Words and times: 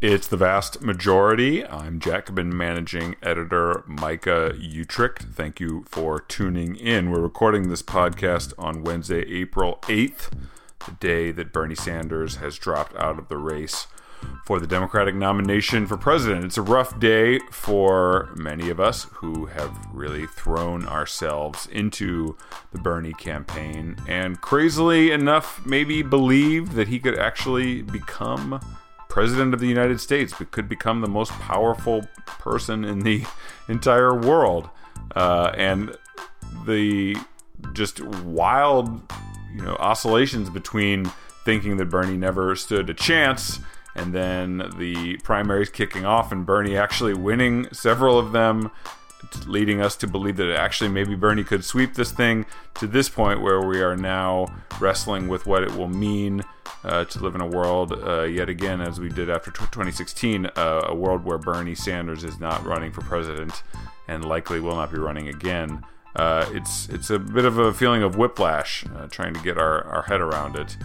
It's 0.00 0.28
the 0.28 0.36
vast 0.36 0.80
majority. 0.80 1.66
I'm 1.66 1.98
Jacobin 1.98 2.56
managing 2.56 3.16
editor 3.20 3.82
Micah 3.88 4.52
Uetricht. 4.56 5.34
Thank 5.34 5.58
you 5.58 5.86
for 5.88 6.20
tuning 6.20 6.76
in. 6.76 7.10
We're 7.10 7.18
recording 7.18 7.68
this 7.68 7.82
podcast 7.82 8.52
on 8.56 8.84
Wednesday, 8.84 9.22
April 9.22 9.80
8th, 9.82 10.30
the 10.86 10.92
day 11.00 11.32
that 11.32 11.52
Bernie 11.52 11.74
Sanders 11.74 12.36
has 12.36 12.58
dropped 12.58 12.94
out 12.94 13.18
of 13.18 13.26
the 13.26 13.38
race 13.38 13.88
for 14.46 14.60
the 14.60 14.68
Democratic 14.68 15.16
nomination 15.16 15.84
for 15.84 15.96
president. 15.96 16.44
It's 16.44 16.58
a 16.58 16.62
rough 16.62 17.00
day 17.00 17.40
for 17.50 18.32
many 18.36 18.70
of 18.70 18.78
us 18.78 19.08
who 19.14 19.46
have 19.46 19.76
really 19.92 20.28
thrown 20.28 20.86
ourselves 20.86 21.66
into 21.66 22.36
the 22.70 22.78
Bernie 22.78 23.14
campaign 23.14 23.96
and 24.06 24.40
crazily 24.40 25.10
enough 25.10 25.66
maybe 25.66 26.02
believed 26.02 26.74
that 26.74 26.86
he 26.86 27.00
could 27.00 27.18
actually 27.18 27.82
become 27.82 28.60
president 29.18 29.52
of 29.52 29.58
the 29.58 29.66
United 29.66 30.00
States 30.00 30.32
but 30.38 30.48
could 30.52 30.68
become 30.68 31.00
the 31.00 31.08
most 31.08 31.32
powerful 31.32 32.06
person 32.24 32.84
in 32.84 33.00
the 33.00 33.24
entire 33.68 34.14
world. 34.14 34.70
Uh, 35.16 35.50
and 35.56 35.96
the 36.64 37.16
just 37.72 38.00
wild, 38.00 38.88
you 39.52 39.60
know, 39.60 39.74
oscillations 39.80 40.48
between 40.50 41.10
thinking 41.44 41.78
that 41.78 41.86
Bernie 41.86 42.16
never 42.16 42.54
stood 42.54 42.88
a 42.88 42.94
chance 42.94 43.58
and 43.96 44.14
then 44.14 44.70
the 44.78 45.16
primaries 45.24 45.68
kicking 45.68 46.04
off 46.04 46.30
and 46.30 46.46
Bernie 46.46 46.76
actually 46.76 47.14
winning 47.14 47.66
several 47.72 48.20
of 48.20 48.30
them 48.30 48.70
leading 49.48 49.80
us 49.80 49.96
to 49.96 50.06
believe 50.06 50.36
that 50.36 50.54
actually 50.54 50.90
maybe 50.90 51.16
Bernie 51.16 51.42
could 51.42 51.64
sweep 51.64 51.94
this 51.94 52.12
thing 52.12 52.46
to 52.74 52.86
this 52.86 53.08
point 53.08 53.42
where 53.42 53.62
we 53.62 53.80
are 53.80 53.96
now 53.96 54.46
wrestling 54.78 55.26
with 55.26 55.44
what 55.44 55.64
it 55.64 55.74
will 55.74 55.88
mean 55.88 56.44
uh, 56.84 57.04
to 57.04 57.18
live 57.20 57.34
in 57.34 57.40
a 57.40 57.46
world 57.46 57.92
uh, 57.92 58.22
yet 58.22 58.48
again, 58.48 58.80
as 58.80 59.00
we 59.00 59.08
did 59.08 59.28
after 59.30 59.50
2016, 59.50 60.46
uh, 60.46 60.82
a 60.86 60.94
world 60.94 61.24
where 61.24 61.38
Bernie 61.38 61.74
Sanders 61.74 62.24
is 62.24 62.38
not 62.38 62.64
running 62.64 62.92
for 62.92 63.02
president 63.02 63.62
and 64.06 64.24
likely 64.24 64.60
will 64.60 64.76
not 64.76 64.92
be 64.92 64.98
running 64.98 65.28
again. 65.28 65.84
Uh, 66.16 66.48
it's 66.52 66.88
it's 66.88 67.10
a 67.10 67.18
bit 67.18 67.44
of 67.44 67.58
a 67.58 67.72
feeling 67.72 68.02
of 68.02 68.16
whiplash, 68.16 68.84
uh, 68.96 69.06
trying 69.08 69.34
to 69.34 69.40
get 69.40 69.58
our, 69.58 69.84
our 69.84 70.02
head 70.02 70.20
around 70.20 70.56
it. 70.56 70.76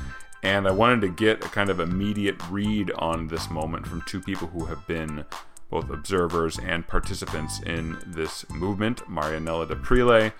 And 0.44 0.67
I 0.67 0.72
wanted 0.72 1.02
to 1.02 1.08
get 1.08 1.44
a 1.44 1.47
kind 1.47 1.69
of 1.69 1.80
immediate 1.80 2.35
read 2.50 2.91
on 2.91 3.28
this 3.28 3.50
moment 3.50 3.88
from 3.88 4.02
two 4.02 4.19
people 4.19 4.47
who 4.50 4.66
have 4.66 4.85
been 4.85 5.23
both 5.69 5.89
observers 5.89 6.59
and 6.59 6.85
participants 6.85 7.61
in 7.61 7.97
this 8.05 8.47
movement 8.50 9.00
Marianela 9.09 9.67
D'Aprile, 9.67 10.33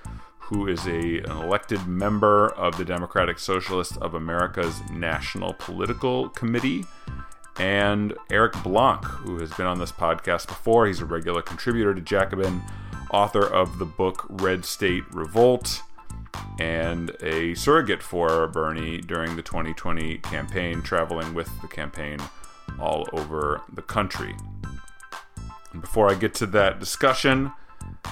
who 0.46 0.68
is 0.68 0.86
a, 0.88 1.20
an 1.20 1.32
elected 1.32 1.88
member 1.88 2.50
of 2.50 2.78
the 2.78 2.86
Democratic 2.86 3.40
Socialists 3.40 3.98
of 3.98 4.14
America's 4.14 4.82
National 4.92 5.54
Political 5.54 6.30
Committee, 6.30 6.86
and 7.58 8.14
Eric 8.30 8.62
Blanc, 8.64 9.04
who 9.06 9.40
has 9.40 9.54
been 9.54 9.66
on 9.66 9.80
this 9.80 9.92
podcast 9.92 10.48
before. 10.48 10.88
He's 10.88 11.00
a 11.00 11.06
regular 11.06 11.42
contributor 11.42 11.94
to 11.94 12.02
Jacobin, 12.02 12.62
author 13.12 13.46
of 13.46 13.80
the 13.80 13.86
book 13.86 14.26
Red 14.30 14.66
State 14.66 15.04
Revolt, 15.12 15.82
and 16.60 17.12
a 17.22 17.54
surrogate 17.56 18.04
for 18.04 18.48
Bernie 18.48 19.00
during 19.00 19.36
the 19.36 19.44
2020 19.44 20.18
campaign, 20.18 20.82
traveling 20.82 21.34
with 21.34 21.50
the 21.62 21.68
campaign 21.68 22.20
all 22.80 23.08
over 23.14 23.62
the 23.72 23.82
country. 23.82 24.36
And 25.72 25.82
before 25.82 26.10
I 26.10 26.16
get 26.16 26.34
to 26.36 26.46
that 26.48 26.80
discussion, 26.80 27.54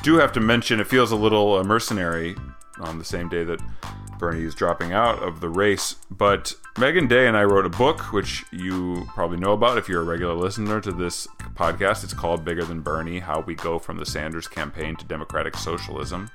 do 0.03 0.15
have 0.17 0.31
to 0.33 0.39
mention 0.39 0.79
it 0.79 0.87
feels 0.87 1.11
a 1.11 1.15
little 1.15 1.55
uh, 1.55 1.63
mercenary 1.63 2.35
on 2.79 2.97
the 2.97 3.05
same 3.05 3.29
day 3.29 3.43
that 3.43 3.61
Bernie 4.17 4.43
is 4.43 4.55
dropping 4.55 4.93
out 4.93 5.21
of 5.23 5.39
the 5.41 5.49
race. 5.49 5.95
But 6.09 6.53
Meagan 6.77 7.07
Day 7.07 7.27
and 7.27 7.35
I 7.35 7.43
wrote 7.43 7.65
a 7.65 7.69
book, 7.69 8.13
which 8.13 8.45
you 8.51 9.05
probably 9.07 9.37
know 9.37 9.53
about 9.53 9.77
if 9.77 9.89
you're 9.89 10.01
a 10.01 10.05
regular 10.05 10.35
listener 10.35 10.79
to 10.81 10.91
this 10.91 11.27
podcast. 11.55 12.03
It's 12.03 12.13
called 12.13 12.45
Bigger 12.45 12.63
Than 12.63 12.81
Bernie 12.81 13.19
How 13.19 13.41
We 13.41 13.55
Go 13.55 13.79
from 13.79 13.97
the 13.97 14.05
Sanders 14.05 14.47
Campaign 14.47 14.95
to 14.97 15.05
Democratic 15.05 15.57
Socialism. 15.57 16.29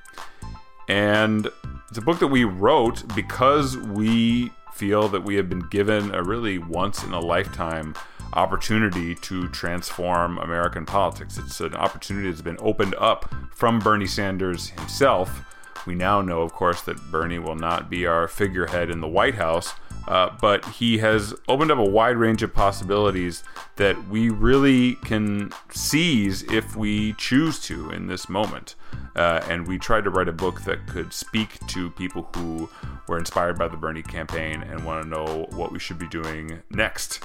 And 0.89 1.47
it's 1.89 1.97
a 1.97 2.01
book 2.01 2.19
that 2.19 2.27
we 2.27 2.43
wrote 2.43 3.15
because 3.15 3.77
we 3.77 4.51
feel 4.73 5.07
that 5.09 5.23
we 5.23 5.35
have 5.35 5.49
been 5.49 5.67
given 5.69 6.13
a 6.13 6.21
really 6.21 6.57
once 6.59 7.03
in 7.03 7.13
a 7.13 7.19
lifetime 7.19 7.95
opportunity 8.33 9.15
to 9.15 9.47
transform 9.49 10.37
American 10.37 10.85
politics. 10.85 11.37
It's 11.37 11.59
an 11.59 11.75
opportunity 11.75 12.29
that's 12.29 12.41
been 12.41 12.57
opened 12.59 12.95
up 12.95 13.33
from 13.51 13.79
Bernie 13.79 14.07
Sanders 14.07 14.69
himself. 14.69 15.43
We 15.85 15.95
now 15.95 16.21
know, 16.21 16.41
of 16.41 16.53
course, 16.53 16.81
that 16.81 16.97
Bernie 17.11 17.39
will 17.39 17.55
not 17.55 17.89
be 17.89 18.05
our 18.05 18.27
figurehead 18.27 18.89
in 18.89 18.99
the 18.99 19.07
White 19.07 19.35
House, 19.35 19.73
uh, 20.07 20.29
but 20.41 20.65
he 20.65 20.97
has 20.97 21.33
opened 21.47 21.71
up 21.71 21.77
a 21.77 21.83
wide 21.83 22.17
range 22.17 22.43
of 22.43 22.53
possibilities 22.53 23.43
that 23.77 24.07
we 24.09 24.29
really 24.29 24.95
can 24.95 25.51
seize 25.69 26.43
if 26.43 26.75
we 26.75 27.13
choose 27.13 27.59
to 27.59 27.89
in 27.91 28.07
this 28.07 28.27
moment. 28.27 28.75
Uh, 29.15 29.41
and 29.49 29.67
we 29.67 29.77
tried 29.77 30.03
to 30.03 30.09
write 30.09 30.27
a 30.27 30.33
book 30.33 30.61
that 30.61 30.85
could 30.87 31.11
speak 31.11 31.57
to 31.67 31.89
people 31.91 32.29
who 32.35 32.69
were 33.07 33.17
inspired 33.17 33.57
by 33.57 33.67
the 33.67 33.77
Bernie 33.77 34.03
campaign 34.03 34.61
and 34.61 34.85
want 34.85 35.03
to 35.03 35.09
know 35.09 35.47
what 35.51 35.71
we 35.71 35.79
should 35.79 35.97
be 35.97 36.07
doing 36.07 36.59
next. 36.69 37.23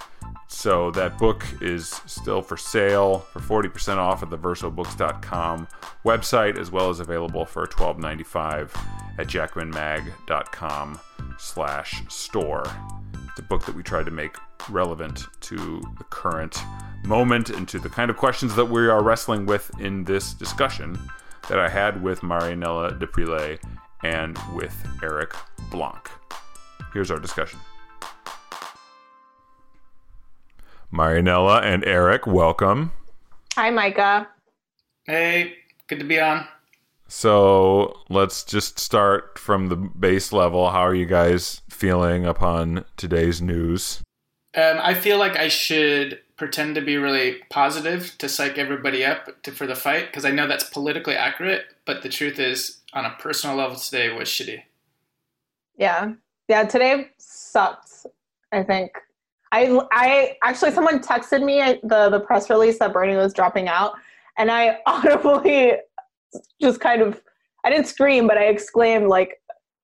So 0.52 0.90
that 0.92 1.18
book 1.18 1.44
is 1.62 2.00
still 2.06 2.42
for 2.42 2.58
sale 2.58 3.20
for 3.32 3.40
40% 3.40 3.96
off 3.96 4.22
at 4.22 4.28
the 4.28 4.36
versobooks.com 4.36 5.66
website, 6.04 6.58
as 6.58 6.70
well 6.70 6.90
as 6.90 7.00
available 7.00 7.46
for 7.46 7.66
$12.95 7.66 8.70
at 9.18 9.26
jacobinmag.com 9.26 11.00
slash 11.38 12.02
store. 12.08 12.64
It's 13.30 13.40
a 13.40 13.42
book 13.42 13.64
that 13.64 13.74
we 13.74 13.82
tried 13.82 14.04
to 14.04 14.12
make 14.12 14.36
relevant 14.68 15.24
to 15.40 15.56
the 15.56 16.04
current 16.10 16.58
moment 17.06 17.48
and 17.48 17.66
to 17.68 17.78
the 17.78 17.88
kind 17.88 18.10
of 18.10 18.18
questions 18.18 18.54
that 18.54 18.66
we 18.66 18.86
are 18.88 19.02
wrestling 19.02 19.46
with 19.46 19.70
in 19.80 20.04
this 20.04 20.34
discussion 20.34 20.96
that 21.48 21.58
I 21.58 21.68
had 21.68 22.00
with 22.02 22.20
Marianela 22.20 23.00
D'Aprile 23.00 23.58
and 24.04 24.38
with 24.54 24.76
Eric 25.02 25.34
Blanc. 25.70 26.08
Here's 26.92 27.10
our 27.10 27.18
discussion. 27.18 27.58
Marianela 30.92 31.62
and 31.62 31.84
Eric, 31.84 32.26
welcome. 32.26 32.92
Hi, 33.54 33.70
Micah. 33.70 34.28
Hey, 35.04 35.54
good 35.88 35.98
to 36.00 36.04
be 36.04 36.20
on. 36.20 36.46
So 37.08 37.98
let's 38.08 38.44
just 38.44 38.78
start 38.78 39.38
from 39.38 39.68
the 39.68 39.76
base 39.76 40.32
level. 40.32 40.70
How 40.70 40.80
are 40.80 40.94
you 40.94 41.06
guys 41.06 41.62
feeling 41.68 42.26
upon 42.26 42.84
today's 42.96 43.40
news? 43.40 44.02
Um, 44.54 44.78
I 44.82 44.94
feel 44.94 45.18
like 45.18 45.36
I 45.36 45.48
should 45.48 46.20
pretend 46.36 46.74
to 46.74 46.82
be 46.82 46.96
really 46.98 47.38
positive 47.50 48.16
to 48.18 48.28
psych 48.28 48.58
everybody 48.58 49.04
up 49.04 49.42
to, 49.44 49.52
for 49.52 49.66
the 49.66 49.74
fight 49.74 50.06
because 50.06 50.24
I 50.24 50.30
know 50.30 50.46
that's 50.46 50.64
politically 50.64 51.14
accurate, 51.14 51.64
but 51.86 52.02
the 52.02 52.08
truth 52.08 52.38
is, 52.38 52.80
on 52.92 53.06
a 53.06 53.16
personal 53.18 53.56
level, 53.56 53.76
today 53.76 54.12
was 54.12 54.28
shitty. 54.28 54.62
Yeah, 55.76 56.12
yeah. 56.48 56.64
Today 56.64 57.08
sucked. 57.16 58.06
I 58.52 58.62
think 58.62 58.92
I 59.52 59.80
I 59.92 60.36
actually 60.42 60.72
someone 60.72 61.00
texted 61.00 61.44
me 61.44 61.78
the 61.82 62.08
the 62.10 62.20
press 62.20 62.50
release 62.50 62.78
that 62.78 62.92
Bernie 62.92 63.16
was 63.16 63.32
dropping 63.32 63.68
out, 63.68 63.92
and 64.38 64.50
I 64.50 64.78
audibly 64.86 65.74
just 66.60 66.80
kind 66.80 67.02
of 67.02 67.22
I 67.64 67.70
didn't 67.70 67.86
scream, 67.86 68.26
but 68.26 68.38
I 68.38 68.44
exclaimed 68.44 69.06
like, 69.08 69.40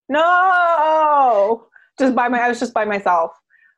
"No!" 0.09 1.67
Just 1.99 2.15
by 2.15 2.28
my 2.28 2.41
I 2.41 2.49
was 2.49 2.59
just 2.59 2.75
by 2.75 2.84
myself, 2.84 3.33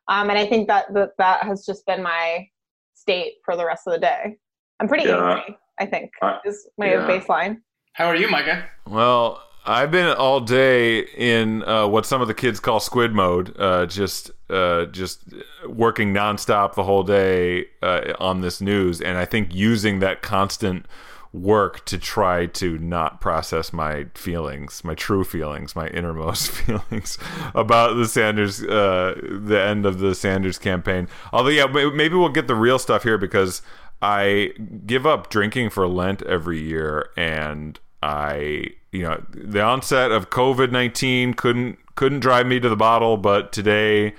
um, 0.08 0.30
and 0.30 0.38
I 0.38 0.46
think 0.46 0.68
that 0.68 0.94
that 0.94 1.10
that 1.18 1.42
has 1.42 1.66
just 1.66 1.84
been 1.86 2.02
my 2.02 2.46
state 2.94 3.34
for 3.44 3.56
the 3.56 3.66
rest 3.66 3.86
of 3.86 3.92
the 3.92 3.98
day. 3.98 4.38
I'm 4.78 4.88
pretty 4.88 5.08
yeah. 5.08 5.38
angry. 5.38 5.58
I 5.80 5.86
think 5.86 6.10
is 6.44 6.68
my 6.78 6.92
yeah. 6.92 7.06
baseline. 7.06 7.62
How 7.94 8.06
are 8.06 8.16
you, 8.16 8.30
Micah? 8.30 8.68
Well, 8.86 9.42
I've 9.70 9.92
been 9.92 10.08
all 10.16 10.40
day 10.40 11.00
in 11.16 11.62
uh, 11.62 11.86
what 11.86 12.04
some 12.04 12.20
of 12.20 12.26
the 12.26 12.34
kids 12.34 12.58
call 12.58 12.80
squid 12.80 13.12
mode, 13.12 13.54
uh, 13.56 13.86
just 13.86 14.32
uh, 14.50 14.86
just 14.86 15.22
working 15.64 16.12
nonstop 16.12 16.74
the 16.74 16.82
whole 16.82 17.04
day 17.04 17.66
uh, 17.80 18.14
on 18.18 18.40
this 18.40 18.60
news, 18.60 19.00
and 19.00 19.16
I 19.16 19.26
think 19.26 19.54
using 19.54 20.00
that 20.00 20.22
constant 20.22 20.86
work 21.32 21.84
to 21.84 21.98
try 21.98 22.46
to 22.46 22.78
not 22.78 23.20
process 23.20 23.72
my 23.72 24.06
feelings, 24.14 24.82
my 24.82 24.96
true 24.96 25.22
feelings, 25.22 25.76
my 25.76 25.86
innermost 25.86 26.50
feelings 26.50 27.16
about 27.54 27.94
the 27.94 28.08
Sanders, 28.08 28.64
uh, 28.64 29.14
the 29.22 29.60
end 29.60 29.86
of 29.86 30.00
the 30.00 30.16
Sanders 30.16 30.58
campaign. 30.58 31.06
Although, 31.32 31.50
yeah, 31.50 31.66
maybe 31.66 32.16
we'll 32.16 32.28
get 32.30 32.48
the 32.48 32.56
real 32.56 32.80
stuff 32.80 33.04
here 33.04 33.18
because 33.18 33.62
I 34.02 34.52
give 34.84 35.06
up 35.06 35.30
drinking 35.30 35.70
for 35.70 35.86
Lent 35.86 36.22
every 36.22 36.60
year, 36.60 37.10
and 37.16 37.78
I, 38.02 38.70
you 38.92 39.02
know, 39.02 39.22
the 39.30 39.62
onset 39.62 40.10
of 40.10 40.30
COVID 40.30 40.70
nineteen 40.72 41.34
couldn't 41.34 41.78
couldn't 41.94 42.20
drive 42.20 42.46
me 42.46 42.58
to 42.60 42.68
the 42.68 42.76
bottle, 42.76 43.16
but 43.16 43.52
today, 43.52 44.14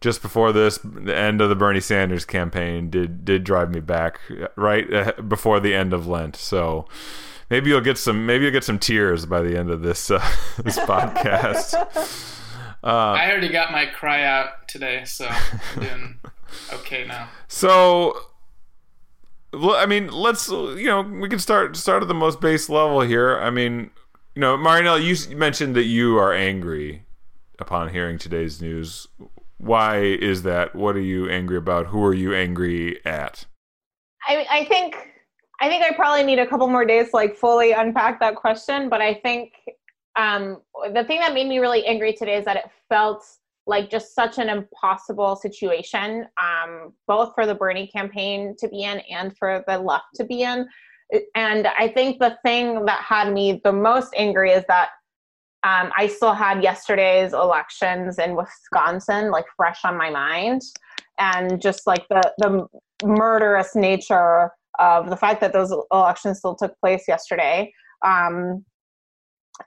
just 0.00 0.20
before 0.22 0.52
this, 0.52 0.78
the 0.78 1.16
end 1.16 1.40
of 1.40 1.48
the 1.48 1.54
Bernie 1.54 1.80
Sanders 1.80 2.24
campaign 2.24 2.90
did 2.90 3.24
did 3.24 3.44
drive 3.44 3.70
me 3.70 3.80
back 3.80 4.20
right 4.56 4.92
uh, 4.92 5.12
before 5.22 5.60
the 5.60 5.74
end 5.74 5.92
of 5.92 6.06
Lent. 6.06 6.36
So 6.36 6.86
maybe 7.48 7.70
you'll 7.70 7.80
get 7.80 7.98
some 7.98 8.26
maybe 8.26 8.44
you'll 8.44 8.52
get 8.52 8.64
some 8.64 8.78
tears 8.78 9.26
by 9.26 9.40
the 9.42 9.56
end 9.56 9.70
of 9.70 9.82
this 9.82 10.10
uh, 10.10 10.18
this 10.62 10.78
podcast. 10.78 12.26
Uh, 12.82 13.12
I 13.12 13.30
already 13.30 13.50
got 13.50 13.72
my 13.72 13.84
cry 13.84 14.24
out 14.24 14.66
today, 14.66 15.04
so 15.04 15.28
I'm 15.28 15.82
doing 15.82 16.18
okay 16.72 17.04
now. 17.06 17.28
So 17.46 18.16
I 19.52 19.84
mean, 19.84 20.08
let's 20.08 20.48
you 20.48 20.86
know 20.86 21.02
we 21.02 21.28
can 21.28 21.38
start 21.38 21.76
start 21.76 22.02
at 22.02 22.08
the 22.08 22.14
most 22.14 22.40
base 22.40 22.70
level 22.70 23.02
here. 23.02 23.38
I 23.38 23.50
mean, 23.50 23.90
you 24.34 24.40
know, 24.40 24.56
Marianelle, 24.56 25.02
you 25.02 25.36
mentioned 25.36 25.74
that 25.76 25.84
you 25.84 26.18
are 26.18 26.32
angry 26.32 27.04
upon 27.58 27.90
hearing 27.90 28.18
today's 28.18 28.60
news. 28.60 29.08
Why 29.58 29.98
is 29.98 30.42
that? 30.44 30.74
What 30.74 30.96
are 30.96 31.00
you 31.00 31.28
angry 31.28 31.56
about? 31.56 31.88
Who 31.88 32.04
are 32.04 32.14
you 32.14 32.34
angry 32.34 33.04
at? 33.04 33.46
I 34.26 34.46
I 34.50 34.64
think 34.66 34.96
I 35.60 35.68
think 35.68 35.84
I 35.84 35.92
probably 35.94 36.22
need 36.22 36.38
a 36.38 36.46
couple 36.46 36.68
more 36.68 36.84
days 36.84 37.10
to 37.10 37.16
like 37.16 37.36
fully 37.36 37.72
unpack 37.72 38.20
that 38.20 38.36
question. 38.36 38.88
But 38.88 39.02
I 39.02 39.14
think 39.14 39.52
um, 40.16 40.62
the 40.94 41.04
thing 41.04 41.20
that 41.20 41.34
made 41.34 41.48
me 41.48 41.58
really 41.58 41.84
angry 41.84 42.12
today 42.12 42.36
is 42.36 42.44
that 42.46 42.56
it 42.56 42.70
felt 42.88 43.24
like 43.66 43.90
just 43.90 44.14
such 44.14 44.38
an 44.38 44.48
impossible 44.48 45.36
situation, 45.36 46.26
um, 46.42 46.92
both 47.06 47.34
for 47.34 47.46
the 47.46 47.54
Bernie 47.54 47.88
campaign 47.88 48.56
to 48.58 48.68
be 48.68 48.84
in 48.84 49.00
and 49.10 49.36
for 49.36 49.62
the 49.68 49.78
left 49.78 50.06
to 50.14 50.24
be 50.24 50.42
in. 50.42 50.66
And 51.34 51.66
I 51.66 51.88
think 51.88 52.18
the 52.18 52.38
thing 52.44 52.84
that 52.86 53.02
had 53.02 53.32
me 53.32 53.60
the 53.64 53.72
most 53.72 54.12
angry 54.16 54.50
is 54.50 54.64
that 54.68 54.90
um, 55.62 55.92
I 55.96 56.06
still 56.06 56.32
had 56.32 56.62
yesterday's 56.62 57.34
elections 57.34 58.18
in 58.18 58.34
Wisconsin 58.34 59.30
like 59.30 59.44
fresh 59.56 59.80
on 59.84 59.96
my 59.96 60.08
mind, 60.08 60.62
and 61.18 61.60
just 61.60 61.86
like 61.86 62.06
the 62.08 62.32
the 62.38 62.66
murderous 63.04 63.74
nature 63.74 64.50
of 64.78 65.10
the 65.10 65.16
fact 65.16 65.40
that 65.42 65.52
those 65.52 65.74
elections 65.92 66.38
still 66.38 66.54
took 66.54 66.72
place 66.80 67.04
yesterday, 67.06 67.70
um, 68.04 68.64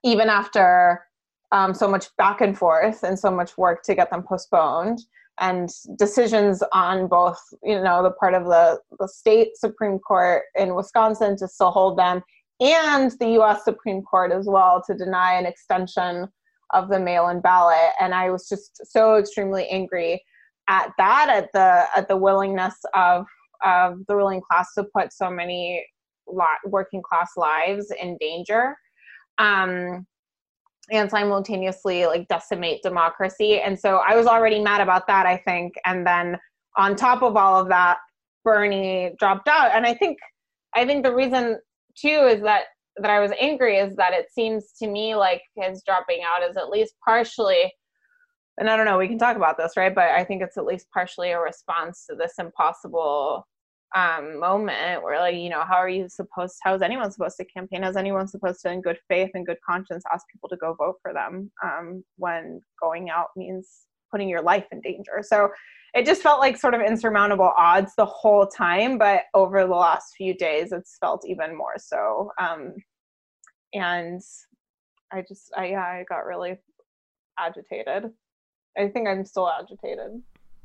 even 0.03 0.29
after 0.29 1.03
um, 1.51 1.73
so 1.73 1.87
much 1.87 2.07
back 2.17 2.41
and 2.41 2.57
forth 2.57 3.03
and 3.03 3.17
so 3.17 3.29
much 3.29 3.57
work 3.57 3.83
to 3.83 3.93
get 3.93 4.09
them 4.09 4.23
postponed 4.23 4.99
and 5.39 5.69
decisions 5.97 6.63
on 6.73 7.07
both 7.07 7.39
you 7.63 7.81
know 7.81 8.03
the 8.03 8.11
part 8.11 8.33
of 8.33 8.45
the, 8.45 8.79
the 8.99 9.07
state 9.07 9.57
supreme 9.57 9.99
court 9.99 10.43
in 10.55 10.75
wisconsin 10.75 11.35
to 11.35 11.47
still 11.47 11.71
hold 11.71 11.97
them 11.97 12.21
and 12.59 13.11
the 13.19 13.27
us 13.27 13.63
supreme 13.63 14.01
court 14.03 14.31
as 14.31 14.45
well 14.47 14.83
to 14.85 14.93
deny 14.93 15.33
an 15.33 15.45
extension 15.45 16.27
of 16.73 16.89
the 16.89 16.99
mail-in 16.99 17.39
ballot. 17.41 17.91
And 17.99 18.13
i 18.13 18.29
was 18.29 18.47
just 18.47 18.85
so 18.85 19.15
extremely 19.15 19.67
angry 19.69 20.23
at 20.69 20.91
that 20.97 21.29
at 21.29 21.49
the 21.53 21.85
at 21.95 22.07
the 22.07 22.17
willingness 22.17 22.75
of 22.93 23.25
of 23.63 23.99
the 24.07 24.15
ruling 24.15 24.41
class 24.41 24.73
to 24.73 24.83
put 24.83 25.13
so 25.13 25.29
many 25.29 25.85
lot 26.27 26.57
working 26.65 27.01
class 27.01 27.31
lives 27.37 27.91
in 28.01 28.17
danger. 28.19 28.75
Um, 29.37 30.05
and 30.91 31.09
simultaneously 31.09 32.05
like 32.05 32.27
decimate 32.27 32.81
democracy. 32.83 33.61
And 33.61 33.79
so 33.79 34.01
I 34.05 34.15
was 34.15 34.27
already 34.27 34.59
mad 34.59 34.81
about 34.81 35.07
that, 35.07 35.25
I 35.25 35.37
think. 35.37 35.73
And 35.85 36.05
then 36.05 36.37
on 36.77 36.95
top 36.95 37.21
of 37.21 37.37
all 37.37 37.59
of 37.59 37.69
that, 37.69 37.97
Bernie 38.43 39.13
dropped 39.19 39.47
out. 39.47 39.71
And 39.73 39.85
I 39.85 39.93
think 39.93 40.17
I 40.75 40.85
think 40.85 41.03
the 41.03 41.13
reason 41.13 41.59
too 41.95 42.27
is 42.29 42.41
that 42.41 42.63
that 42.97 43.09
I 43.09 43.19
was 43.19 43.31
angry 43.39 43.77
is 43.77 43.95
that 43.95 44.13
it 44.13 44.27
seems 44.31 44.73
to 44.79 44.87
me 44.87 45.15
like 45.15 45.41
his 45.55 45.81
dropping 45.83 46.19
out 46.23 46.47
is 46.47 46.57
at 46.57 46.69
least 46.69 46.93
partially 47.03 47.71
and 48.59 48.69
I 48.69 48.77
don't 48.77 48.85
know, 48.85 48.99
we 48.99 49.07
can 49.07 49.17
talk 49.17 49.35
about 49.35 49.57
this, 49.57 49.73
right? 49.75 49.93
But 49.93 50.09
I 50.09 50.23
think 50.23 50.43
it's 50.43 50.57
at 50.57 50.65
least 50.65 50.87
partially 50.93 51.31
a 51.31 51.39
response 51.39 52.05
to 52.07 52.15
this 52.15 52.33
impossible 52.37 53.47
um, 53.95 54.39
moment 54.39 55.03
where 55.03 55.19
like 55.19 55.35
you 55.35 55.49
know 55.49 55.63
how 55.63 55.75
are 55.75 55.89
you 55.89 56.09
supposed 56.09 56.55
how 56.63 56.73
is 56.73 56.81
anyone 56.81 57.11
supposed 57.11 57.37
to 57.37 57.45
campaign? 57.45 57.83
Is 57.83 57.95
anyone 57.95 58.27
supposed 58.27 58.61
to 58.61 58.71
in 58.71 58.81
good 58.81 58.97
faith 59.07 59.31
and 59.33 59.45
good 59.45 59.59
conscience 59.67 60.03
ask 60.11 60.25
people 60.31 60.49
to 60.49 60.57
go 60.57 60.73
vote 60.73 60.95
for 61.01 61.13
them 61.13 61.51
um, 61.63 62.03
when 62.17 62.61
going 62.81 63.09
out 63.09 63.27
means 63.35 63.85
putting 64.11 64.29
your 64.29 64.41
life 64.41 64.65
in 64.71 64.81
danger? 64.81 65.21
So 65.21 65.49
it 65.93 66.05
just 66.05 66.23
felt 66.23 66.39
like 66.39 66.57
sort 66.57 66.73
of 66.73 66.81
insurmountable 66.81 67.53
odds 67.55 67.93
the 67.95 68.05
whole 68.05 68.47
time 68.47 68.97
but 68.97 69.23
over 69.33 69.61
the 69.61 69.67
last 69.67 70.15
few 70.17 70.33
days 70.33 70.71
it's 70.71 70.97
felt 70.99 71.23
even 71.27 71.55
more 71.55 71.75
so 71.77 72.31
um, 72.41 72.73
and 73.73 74.21
i 75.11 75.21
just 75.21 75.51
i 75.55 75.67
yeah 75.67 75.81
i 75.81 76.03
got 76.09 76.25
really 76.25 76.57
agitated. 77.39 78.11
I 78.77 78.87
think 78.87 79.07
i'm 79.07 79.25
still 79.25 79.49
agitated 79.49 80.21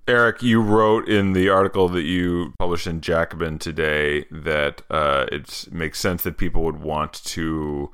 Eric, 0.09 0.43
you 0.43 0.63
wrote 0.63 1.07
in 1.07 1.35
the 1.35 1.51
article 1.51 1.87
that 1.91 2.05
you 2.05 2.55
published 2.59 2.87
in 2.87 3.03
Jacobin 3.03 3.59
today 3.59 4.25
that 4.31 4.81
uh, 4.89 5.27
it 5.31 5.69
makes 5.71 6.01
sense 6.01 6.23
that 6.23 6.39
people 6.39 6.63
would 6.63 6.81
want 6.81 7.13
to 7.25 7.93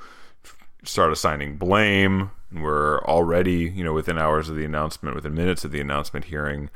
start 0.84 1.10
assigning 1.10 1.56
blame. 1.56 2.30
We're 2.52 3.00
already, 3.00 3.64
you 3.64 3.82
know, 3.82 3.92
within 3.92 4.16
hours 4.16 4.48
of 4.48 4.54
the 4.54 4.64
announcement, 4.64 5.16
within 5.16 5.34
minutes 5.34 5.64
of 5.64 5.72
the 5.72 5.80
announcement, 5.80 6.26
hearing 6.26 6.70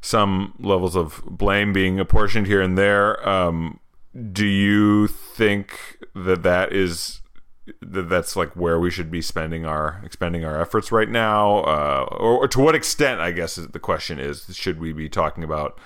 some 0.00 0.54
levels 0.60 0.94
of 0.94 1.24
blame 1.26 1.72
being 1.72 1.98
apportioned 1.98 2.46
here 2.46 2.62
and 2.62 2.78
there. 2.78 3.28
Um, 3.28 3.80
do 4.30 4.46
you 4.46 5.08
think 5.08 5.98
that 6.14 6.44
that 6.44 6.72
is 6.72 7.20
that's 7.80 8.36
like 8.36 8.54
where 8.54 8.78
we 8.78 8.90
should 8.90 9.10
be 9.10 9.22
spending 9.22 9.64
our 9.64 10.00
expending 10.04 10.44
our 10.44 10.60
efforts 10.60 10.92
right 10.92 11.08
now 11.08 11.58
uh, 11.60 12.06
or, 12.12 12.44
or, 12.44 12.48
to 12.48 12.60
what 12.60 12.74
extent 12.74 13.20
i 13.20 13.30
guess 13.30 13.56
the 13.56 13.78
question 13.78 14.18
is 14.18 14.44
should 14.56 14.80
we 14.80 14.92
be 14.92 15.08
talking 15.08 15.42
about 15.42 15.78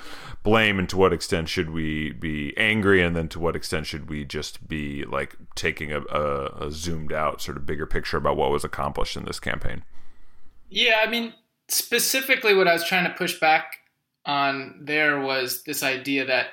blame 0.42 0.78
and 0.78 0.88
to 0.88 0.96
what 0.96 1.12
extent 1.12 1.48
should 1.48 1.70
we 1.70 2.12
be 2.12 2.56
angry 2.56 3.02
and 3.02 3.14
then 3.14 3.28
to 3.28 3.38
what 3.38 3.56
extent 3.56 3.86
should 3.86 4.08
we 4.08 4.24
just 4.24 4.66
be 4.68 5.04
like 5.04 5.36
taking 5.54 5.92
a, 5.92 6.00
a, 6.00 6.66
a 6.66 6.70
zoomed 6.70 7.12
out 7.12 7.40
sort 7.40 7.56
of 7.56 7.66
bigger 7.66 7.86
picture 7.86 8.16
about 8.16 8.36
what 8.36 8.50
was 8.50 8.64
accomplished 8.64 9.16
in 9.16 9.24
this 9.24 9.38
campaign? 9.38 9.84
Yeah 10.68 11.00
i 11.04 11.08
mean 11.08 11.34
specifically 11.68 12.54
what 12.54 12.68
i 12.68 12.72
was 12.72 12.84
trying 12.84 13.04
to 13.04 13.14
push 13.16 13.38
back 13.38 13.78
on 14.26 14.78
there 14.80 15.20
was 15.20 15.62
this 15.64 15.82
idea 15.82 16.24
that 16.24 16.48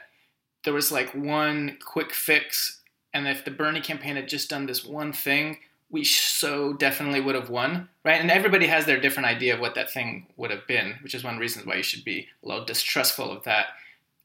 there 0.64 0.74
was 0.74 0.92
like 0.92 1.14
one 1.14 1.78
quick 1.86 2.14
fix 2.14 2.79
and 3.14 3.28
if 3.28 3.46
the 3.46 3.52
Bernie 3.52 3.82
campaign 3.82 4.16
had 4.16 4.28
just 4.28 4.50
done 4.50 4.66
this 4.66 4.86
one 4.86 5.14
thing, 5.14 5.60
we 5.90 6.04
so 6.04 6.74
definitely 6.74 7.22
would 7.22 7.36
have 7.36 7.50
won, 7.50 7.90
right? 8.06 8.22
And 8.22 8.30
everybody 8.30 8.68
has 8.68 8.86
their 8.86 9.00
different 9.00 9.28
idea 9.28 9.56
of 9.56 9.60
what 9.60 9.76
that 9.76 9.92
thing 9.92 10.28
would 10.38 10.52
have 10.52 10.68
been, 10.68 10.96
which 11.02 11.16
is 11.16 11.24
one 11.24 11.40
reason 11.40 11.66
why 11.66 11.76
you 11.76 11.84
should 11.84 12.04
be 12.04 12.28
a 12.44 12.48
little 12.48 12.66
distrustful 12.66 13.32
of 13.32 13.44
that 13.44 13.68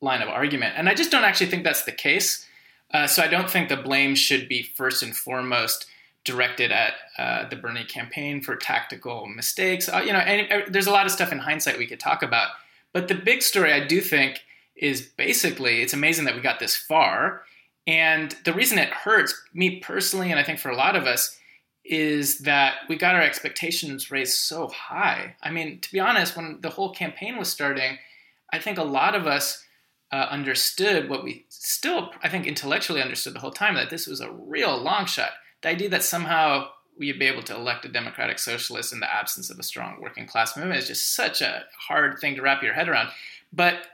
line 0.01 0.21
of 0.21 0.29
argument. 0.29 0.75
And 0.77 0.89
I 0.89 0.95
just 0.95 1.11
don't 1.11 1.25
actually 1.25 1.47
think 1.47 1.65
that's 1.65 1.85
the 1.85 1.93
case. 1.93 2.47
Uh, 2.93 3.07
so 3.07 3.23
I 3.23 3.29
don't 3.29 3.51
think 3.51 3.69
the 3.69 3.77
blame 3.77 4.15
should 4.15 4.49
be 4.49 4.63
first 4.63 5.03
and 5.03 5.17
foremost 5.17 5.87
directed 6.25 6.71
at 6.71 6.95
uh, 7.19 7.49
the 7.49 7.57
Bernie 7.57 7.85
campaign 7.85 8.43
for 8.43 8.57
tactical 8.57 9.27
mistakes. 9.27 9.89
Uh, 9.89 10.03
you 10.05 10.13
know, 10.13 10.19
and, 10.19 10.53
uh, 10.53 10.67
there's 10.69 10.87
a 10.87 10.93
lot 10.93 11.07
of 11.07 11.13
stuff 11.13 11.33
in 11.33 11.39
hindsight 11.39 11.79
we 11.79 11.87
could 11.87 12.01
talk 12.01 12.23
about. 12.23 12.49
But 12.93 13.09
the 13.09 13.15
big 13.15 13.43
story, 13.43 13.73
I 13.73 13.87
do 13.87 14.01
think, 14.01 14.43
is 14.77 15.03
basically 15.03 15.83
it's 15.83 15.93
amazing 15.93 16.25
that 16.27 16.35
we 16.35 16.41
got 16.41 16.61
this 16.61 16.77
far 16.77 17.43
and 17.87 18.35
the 18.45 18.55
reason 18.55 18.79
it 18.79 18.89
hurts 18.89 19.35
me 19.53 19.81
personally, 19.81 20.31
and 20.31 20.41
I 20.41 20.43
think 20.43 20.59
for 20.59 20.71
a 20.71 20.77
lot 20.77 20.97
of 20.97 21.05
us, 21.05 21.39
is 21.85 22.39
that 22.39 22.77
we 22.89 22.97
got 22.97 23.15
our 23.15 23.21
expectations 23.21 24.11
raised 24.11 24.39
so 24.39 24.69
high. 24.69 25.37
I 25.43 25.51
mean, 25.51 25.81
to 25.81 25.93
be 25.93 26.01
honest, 26.01 26.37
when 26.37 26.61
the 26.63 26.71
whole 26.71 26.95
campaign 26.95 27.37
was 27.37 27.53
starting, 27.53 27.99
I 28.53 28.59
think 28.59 28.79
a 28.79 28.85
lot 28.85 29.15
of 29.15 29.27
us 29.27 29.63
uh, 30.11 30.29
understood 30.31 31.11
what 31.11 31.25
we 31.25 31.45
still, 31.51 32.11
I 32.23 32.29
think, 32.29 32.47
intellectually 32.47 33.03
understood 33.03 33.35
the 33.35 33.41
whole 33.41 33.51
time 33.51 33.75
that 33.75 33.91
this 33.91 34.07
was 34.07 34.21
a 34.21 34.33
real 34.33 34.79
long 34.79 35.05
shot. 35.05 35.33
The 35.61 35.69
idea 35.69 35.91
that 35.91 36.05
somehow 36.05 36.69
we'd 36.99 37.19
be 37.19 37.27
able 37.27 37.43
to 37.43 37.55
elect 37.55 37.85
a 37.85 37.89
democratic 37.89 38.39
socialist 38.39 38.93
in 38.93 39.01
the 39.01 39.13
absence 39.13 39.51
of 39.51 39.59
a 39.59 39.63
strong 39.63 40.01
working 40.01 40.27
class 40.27 40.57
movement 40.57 40.79
is 40.79 40.89
just 40.89 41.15
such 41.15 41.43
a 41.43 41.65
hard 41.89 42.19
thing 42.19 42.37
to 42.37 42.43
wrap 42.43 42.63
your 42.63 42.75
head 42.75 42.89
around. 42.89 43.11
But 43.53 43.87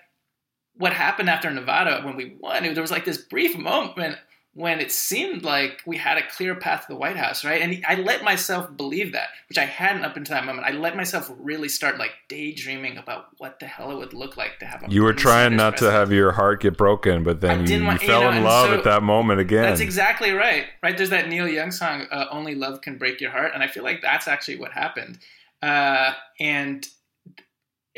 what 0.77 0.93
happened 0.93 1.29
after 1.29 1.51
Nevada 1.51 2.01
when 2.05 2.17
we 2.17 2.37
won, 2.41 2.63
there 2.63 2.83
was 2.83 2.91
like 2.91 3.05
this 3.05 3.19
brief 3.19 3.57
moment 3.57 4.17
when 4.53 4.81
it 4.81 4.91
seemed 4.91 5.45
like 5.45 5.81
we 5.87 5.97
had 5.97 6.19
a 6.19 6.27
clear 6.27 6.57
path 6.57 6.83
to 6.83 6.89
the 6.89 6.97
White 6.97 7.17
House, 7.17 7.45
right? 7.45 7.63
And 7.63 7.85
I 7.87 7.95
let 7.95 8.25
myself 8.25 8.77
believe 8.77 9.13
that, 9.13 9.29
which 9.49 9.59
I 9.59 9.65
hadn't 9.65 10.05
up 10.05 10.17
until 10.17 10.35
that 10.35 10.45
moment. 10.45 10.67
I 10.67 10.73
let 10.73 10.97
myself 10.97 11.31
really 11.39 11.69
start 11.69 11.99
like 11.99 12.11
daydreaming 12.29 12.99
about 12.99 13.29
what 13.39 13.61
the 13.61 13.67
hell 13.67 13.93
it 13.93 13.97
would 13.97 14.13
look 14.13 14.37
like 14.37 14.59
to 14.59 14.67
have. 14.67 14.83
A 14.83 14.91
you 14.91 15.05
were 15.05 15.13
trying 15.13 15.55
not 15.55 15.75
president. 15.75 15.95
to 15.95 15.99
have 15.99 16.13
your 16.13 16.33
heart 16.33 16.63
get 16.63 16.77
broken, 16.77 17.23
but 17.23 17.41
then 17.41 17.65
you, 17.67 17.85
want, 17.85 18.03
you, 18.03 18.09
fell 18.09 18.23
you 18.23 18.31
know, 18.31 18.37
in 18.39 18.43
love 18.43 18.71
so 18.71 18.75
at 18.75 18.85
that 18.85 19.05
moment 19.05 19.39
again. 19.39 19.63
That's 19.63 19.81
exactly 19.81 20.33
right, 20.33 20.67
right? 20.83 20.97
There's 20.97 21.11
that 21.11 21.29
Neil 21.29 21.47
Young 21.47 21.71
song, 21.71 22.07
uh, 22.11 22.27
"Only 22.33 22.57
Love 22.57 22.81
Can 22.81 22.99
Break 22.99 23.21
Your 23.21 23.31
Heart," 23.31 23.53
and 23.55 23.63
I 23.63 23.69
feel 23.69 23.85
like 23.85 24.03
that's 24.03 24.27
actually 24.27 24.59
what 24.59 24.73
happened. 24.73 25.21
Uh, 25.63 26.13
and 26.41 26.89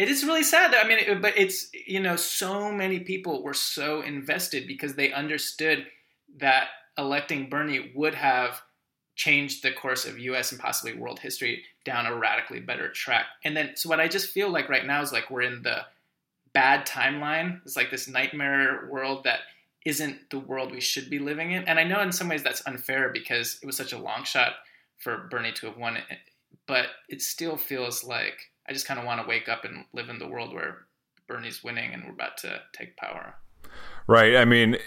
it 0.02 0.09
is 0.09 0.25
really 0.25 0.42
sad. 0.42 0.75
I 0.75 0.87
mean, 0.87 0.99
it, 0.99 1.23
but 1.23 1.35
it's 1.38 1.71
you 1.87 2.00
know, 2.00 2.16
so 2.16 2.73
many 2.73 2.99
people 2.99 3.42
were 3.44 3.54
so 3.54 4.00
invested 4.00 4.66
because 4.66 4.97
they 4.97 5.12
understood 5.12 5.87
that 6.38 6.68
electing 6.99 7.49
Bernie 7.49 7.92
would 7.94 8.16
have 8.16 8.61
changed 9.14 9.62
the 9.62 9.71
course 9.71 10.04
of 10.04 10.18
U.S. 10.18 10.50
and 10.50 10.61
possibly 10.61 10.94
world 10.94 11.21
history 11.21 11.62
down 11.85 12.06
a 12.06 12.16
radically 12.16 12.59
better 12.59 12.88
track. 12.88 13.26
And 13.44 13.56
then, 13.56 13.76
so 13.76 13.88
what 13.88 14.00
I 14.00 14.09
just 14.09 14.30
feel 14.30 14.50
like 14.50 14.68
right 14.68 14.85
now 14.85 15.02
is 15.02 15.12
like 15.12 15.30
we're 15.30 15.42
in 15.42 15.62
the 15.62 15.82
bad 16.52 16.85
timeline. 16.85 17.61
It's 17.64 17.76
like 17.76 17.92
this 17.92 18.09
nightmare 18.09 18.88
world 18.90 19.23
that 19.23 19.40
isn't 19.87 20.30
the 20.30 20.40
world 20.40 20.73
we 20.73 20.80
should 20.80 21.11
be 21.11 21.21
living 21.21 21.52
in. 21.52 21.62
And 21.64 21.78
I 21.78 21.85
know 21.85 22.00
in 22.00 22.11
some 22.11 22.28
ways 22.28 22.42
that's 22.42 22.66
unfair 22.66 23.11
because 23.11 23.61
it 23.62 23.66
was 23.66 23.76
such 23.76 23.92
a 23.92 23.99
long 23.99 24.25
shot 24.25 24.54
for 24.99 25.28
Bernie 25.30 25.52
to 25.52 25.66
have 25.66 25.76
won 25.76 25.97
it, 25.97 26.04
but 26.66 26.87
it 27.09 27.23
still 27.23 27.56
feels 27.56 28.02
like 28.02 28.51
I 28.73 28.75
just 28.75 28.87
kind 28.87 28.99
of 28.99 29.05
want 29.05 29.21
to 29.21 29.29
wake 29.29 29.50
up 29.50 29.67
and 29.67 29.85
live 29.93 30.09
in 30.09 30.19
the 30.19 30.26
world 30.26 30.55
where 30.55 30.87
Bernie's 31.29 31.62
winning 31.62 31.93
and 31.93 32.05
we're 32.05 32.12
about 32.12 32.38
to 32.38 32.59
take 32.73 32.97
power. 32.97 33.35
Right. 34.07 34.35
I 34.35 34.47
mean, 34.47 34.79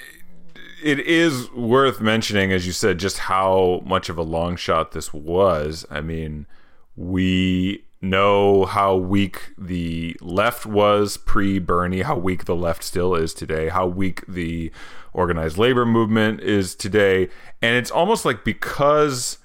it 0.84 1.00
is 1.02 1.52
worth 1.52 2.02
mentioning, 2.02 2.52
as 2.52 2.66
you 2.66 2.74
said, 2.74 2.98
just 2.98 3.20
how 3.20 3.84
much 3.86 4.10
of 4.10 4.18
a 4.18 4.24
long 4.24 4.56
shot 4.56 4.94
this 4.94 5.14
was. 5.14 5.86
I 5.92 6.02
mean, 6.02 6.48
we 6.96 7.86
know 8.02 8.66
how 8.66 8.96
weak 8.96 9.54
the 9.56 10.18
left 10.20 10.66
was 10.66 11.18
pre 11.18 11.60
Bernie, 11.60 12.02
how 12.02 12.18
weak 12.18 12.46
the 12.46 12.56
left 12.56 12.82
still 12.82 13.14
is 13.14 13.36
today, 13.36 13.70
how 13.70 13.86
weak 13.86 14.26
the 14.28 14.72
organized 15.14 15.60
labor 15.60 15.86
movement 15.86 16.40
is 16.42 16.74
today. 16.74 17.30
And 17.62 17.76
it's 17.76 17.92
almost 17.92 18.26
like 18.26 18.44
because 18.44 19.38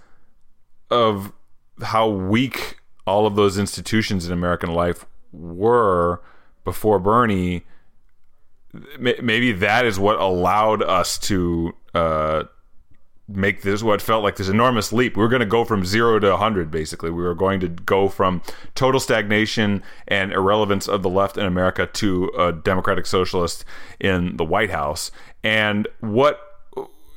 of 0.90 1.34
how 1.82 2.08
weak 2.08 2.79
all 3.10 3.26
of 3.26 3.34
those 3.34 3.58
institutions 3.58 4.24
in 4.24 4.32
American 4.32 4.72
life 4.72 5.04
were 5.32 6.22
before 6.64 7.00
Bernie, 7.00 7.64
maybe 9.00 9.50
that 9.50 9.84
is 9.84 9.98
what 9.98 10.20
allowed 10.20 10.80
us 10.80 11.18
to 11.18 11.72
uh, 11.92 12.44
make 13.26 13.62
this 13.62 13.82
what 13.82 14.00
felt 14.00 14.22
like 14.22 14.36
this 14.36 14.48
enormous 14.48 14.92
leap. 14.92 15.16
We 15.16 15.24
were 15.24 15.28
going 15.28 15.40
to 15.40 15.46
go 15.46 15.64
from 15.64 15.84
zero 15.84 16.20
to 16.20 16.30
100, 16.30 16.70
basically. 16.70 17.10
We 17.10 17.24
were 17.24 17.34
going 17.34 17.58
to 17.60 17.68
go 17.68 18.08
from 18.08 18.42
total 18.76 19.00
stagnation 19.00 19.82
and 20.06 20.32
irrelevance 20.32 20.86
of 20.86 21.02
the 21.02 21.10
left 21.10 21.36
in 21.36 21.44
America 21.44 21.86
to 21.86 22.30
a 22.38 22.52
democratic 22.52 23.06
socialist 23.06 23.64
in 23.98 24.36
the 24.36 24.44
White 24.44 24.70
House. 24.70 25.10
And 25.42 25.88
what, 25.98 26.40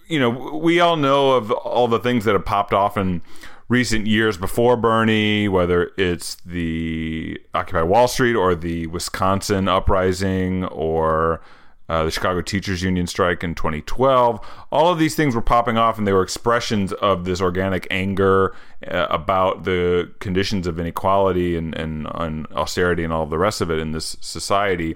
you 0.07 0.19
know, 0.19 0.31
we 0.57 0.79
all 0.79 0.95
know 0.95 1.33
of 1.33 1.51
all 1.51 1.87
the 1.87 1.99
things 1.99 2.25
that 2.25 2.33
have 2.33 2.45
popped 2.45 2.73
off 2.73 2.97
in 2.97 3.21
recent 3.69 4.07
years 4.07 4.37
before 4.37 4.77
Bernie, 4.77 5.47
whether 5.47 5.91
it's 5.97 6.35
the 6.45 7.39
Occupy 7.53 7.83
Wall 7.83 8.07
Street 8.07 8.35
or 8.35 8.55
the 8.55 8.87
Wisconsin 8.87 9.67
uprising 9.67 10.65
or 10.65 11.41
uh, 11.89 12.05
the 12.05 12.11
Chicago 12.11 12.41
Teachers 12.41 12.81
Union 12.81 13.07
strike 13.07 13.43
in 13.43 13.55
2012. 13.55 14.39
All 14.71 14.91
of 14.91 14.99
these 14.99 15.15
things 15.15 15.35
were 15.35 15.41
popping 15.41 15.77
off, 15.77 15.97
and 15.97 16.07
they 16.07 16.13
were 16.13 16.23
expressions 16.23 16.93
of 16.93 17.25
this 17.25 17.41
organic 17.41 17.87
anger 17.91 18.55
uh, 18.87 19.07
about 19.09 19.63
the 19.63 20.11
conditions 20.19 20.65
of 20.65 20.79
inequality 20.79 21.55
and, 21.57 21.75
and, 21.75 22.07
and, 22.15 22.47
austerity 22.53 23.03
and 23.03 23.11
all 23.11 23.25
the 23.25 23.37
rest 23.37 23.61
of 23.61 23.69
it 23.69 23.79
in 23.79 23.91
this 23.91 24.17
society. 24.21 24.95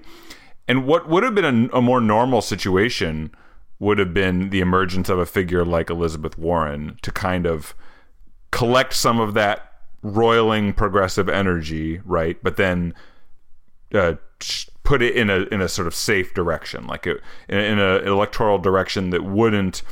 And 0.66 0.86
what 0.86 1.08
would 1.08 1.22
have 1.22 1.34
been 1.34 1.70
a, 1.72 1.78
a 1.78 1.82
more 1.82 2.00
normal 2.00 2.40
situation 2.40 3.32
would 3.78 3.98
have 3.98 4.12
been 4.12 4.50
the 4.50 4.60
emergence 4.60 5.08
of 5.08 5.18
a 5.18 5.26
figure 5.26 5.64
like 5.64 5.90
Elizabeth 5.90 6.36
Warren 6.36 6.98
to 7.02 7.12
kind 7.12 7.46
of 7.46 7.74
collect 8.50 8.94
some 8.94 9.20
of 9.20 9.34
that 9.34 9.72
roiling 10.02 10.72
progressive 10.72 11.28
energy, 11.28 12.00
right? 12.04 12.36
But 12.42 12.56
then 12.56 12.94
uh, 13.94 14.14
put 14.82 15.02
it 15.02 15.14
in 15.14 15.30
a 15.30 15.40
in 15.52 15.60
a 15.60 15.68
sort 15.68 15.86
of 15.86 15.94
safe 15.94 16.34
direction, 16.34 16.86
like 16.86 17.06
a, 17.06 17.16
in, 17.48 17.58
in 17.58 17.78
an 17.78 18.06
electoral 18.06 18.58
direction 18.58 19.10
that 19.10 19.24
wouldn't 19.24 19.82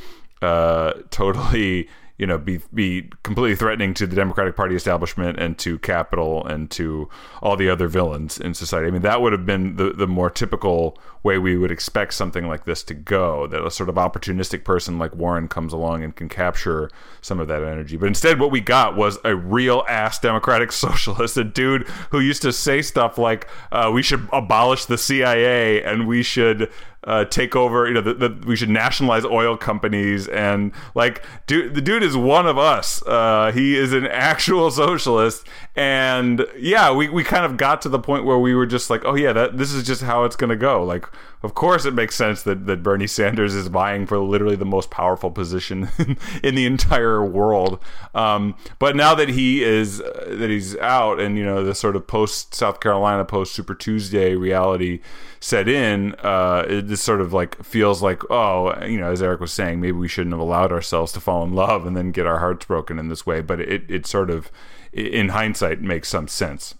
uh, 0.41 0.93
totally 1.09 1.87
you 2.17 2.25
know 2.25 2.37
be 2.37 2.59
be 2.73 3.09
completely 3.23 3.55
threatening 3.55 3.93
to 3.93 4.07
the 4.07 4.15
Democratic 4.15 4.55
Party 4.55 4.75
establishment 4.75 5.39
and 5.39 5.57
to 5.59 5.77
capital 5.79 6.45
and 6.45 6.69
to 6.71 7.09
all 7.41 7.55
the 7.55 7.69
other 7.69 7.87
villains 7.87 8.39
in 8.39 8.53
society. 8.53 8.87
I 8.87 8.91
mean, 8.91 9.03
that 9.03 9.21
would 9.21 9.33
have 9.33 9.45
been 9.45 9.75
the 9.75 9.93
the 9.93 10.07
more 10.07 10.29
typical 10.29 10.97
way 11.23 11.37
we 11.37 11.57
would 11.57 11.71
expect 11.71 12.13
something 12.13 12.47
like 12.47 12.65
this 12.65 12.83
to 12.83 12.93
go. 12.93 13.45
That 13.47 13.63
a 13.63 13.69
sort 13.69 13.89
of 13.89 13.95
opportunistic 13.95 14.63
person 14.63 14.97
like 14.97 15.15
Warren 15.15 15.47
comes 15.47 15.73
along 15.73 16.03
and 16.03 16.15
can 16.15 16.27
capture 16.27 16.89
some 17.21 17.39
of 17.39 17.47
that 17.49 17.63
energy. 17.63 17.97
But 17.97 18.07
instead, 18.07 18.39
what 18.39 18.51
we 18.51 18.61
got 18.61 18.95
was 18.95 19.19
a 19.23 19.35
real 19.35 19.83
ass 19.87 20.19
Democratic 20.19 20.71
socialist, 20.87 21.37
a 21.37 21.43
dude 21.43 21.87
who 22.11 22.19
used 22.19 22.41
to 22.41 22.51
say 22.51 22.81
stuff 22.81 23.19
like, 23.19 23.47
uh, 23.71 23.91
"We 23.93 24.01
should 24.01 24.27
abolish 24.33 24.85
the 24.85 24.97
CIA 24.97 25.83
and 25.83 26.07
we 26.07 26.23
should." 26.23 26.71
Uh, 27.07 27.25
take 27.25 27.55
over. 27.55 27.87
You 27.87 28.01
know, 28.01 28.37
we 28.45 28.55
should 28.55 28.69
nationalize 28.69 29.25
oil 29.25 29.57
companies 29.57 30.27
and 30.27 30.73
like, 30.93 31.23
dude, 31.47 31.73
the 31.73 31.81
dude 31.81 32.03
is 32.03 32.15
one 32.15 32.45
of 32.45 32.57
us. 32.57 33.01
Uh, 33.07 33.51
he 33.53 33.75
is 33.75 33.93
an 33.93 34.05
actual 34.11 34.69
socialist, 34.69 35.47
and 35.75 36.45
yeah, 36.57 36.93
we, 36.93 37.09
we 37.09 37.23
kind 37.23 37.45
of 37.45 37.57
got 37.57 37.81
to 37.83 37.89
the 37.89 37.99
point 37.99 38.25
where 38.25 38.37
we 38.37 38.53
were 38.53 38.65
just 38.67 38.89
like, 38.89 39.03
oh 39.05 39.15
yeah, 39.15 39.33
that 39.33 39.57
this 39.57 39.71
is 39.71 39.87
just 39.87 40.03
how 40.03 40.25
it's 40.25 40.35
gonna 40.35 40.57
go. 40.57 40.83
Like, 40.83 41.05
of 41.43 41.53
course, 41.53 41.85
it 41.85 41.93
makes 41.93 42.15
sense 42.15 42.41
that 42.43 42.65
that 42.65 42.81
Bernie 42.81 43.07
Sanders 43.07 43.53
is 43.53 43.67
vying 43.67 44.07
for 44.07 44.17
literally 44.17 44.55
the 44.55 44.65
most 44.65 44.89
powerful 44.89 45.29
position 45.29 45.89
in 46.43 46.55
the 46.55 46.65
entire 46.65 47.23
world. 47.23 47.79
Um, 48.15 48.55
but 48.79 48.95
now 48.95 49.13
that 49.13 49.29
he 49.29 49.63
is 49.63 50.01
uh, 50.01 50.25
that 50.29 50.49
he's 50.49 50.75
out, 50.77 51.19
and 51.19 51.37
you 51.37 51.45
know, 51.45 51.63
the 51.63 51.75
sort 51.75 51.95
of 51.95 52.07
post 52.07 52.55
South 52.55 52.79
Carolina, 52.79 53.23
post 53.23 53.53
Super 53.53 53.75
Tuesday 53.75 54.35
reality 54.35 54.99
set 55.39 55.67
in, 55.67 56.15
uh, 56.15 56.65
it 56.67 56.87
just 56.87 57.03
sort 57.03 57.21
of 57.21 57.33
like 57.33 57.63
feels 57.63 58.01
like, 58.01 58.23
oh, 58.31 58.83
you 58.85 58.99
know, 58.99 59.11
as 59.11 59.21
Eric 59.21 59.39
was 59.39 59.53
saying, 59.53 59.79
maybe 59.79 59.91
we 59.91 60.07
shouldn't 60.07 60.33
have 60.33 60.39
allowed 60.39 60.71
ourselves 60.71 61.11
to 61.13 61.19
fall 61.19 61.43
in 61.43 61.53
love 61.53 61.85
and 61.85 61.95
then 61.95 62.11
get 62.11 62.25
our 62.25 62.39
hearts 62.39 62.65
broken 62.65 62.97
in 62.97 63.09
this 63.09 63.25
way. 63.25 63.41
But 63.41 63.59
it, 63.61 63.89
it 63.89 64.05
sort 64.07 64.29
of, 64.29 64.51
in 64.91 65.29
hindsight, 65.29 65.81
makes 65.81 66.09
some 66.09 66.27
sense. 66.27 66.75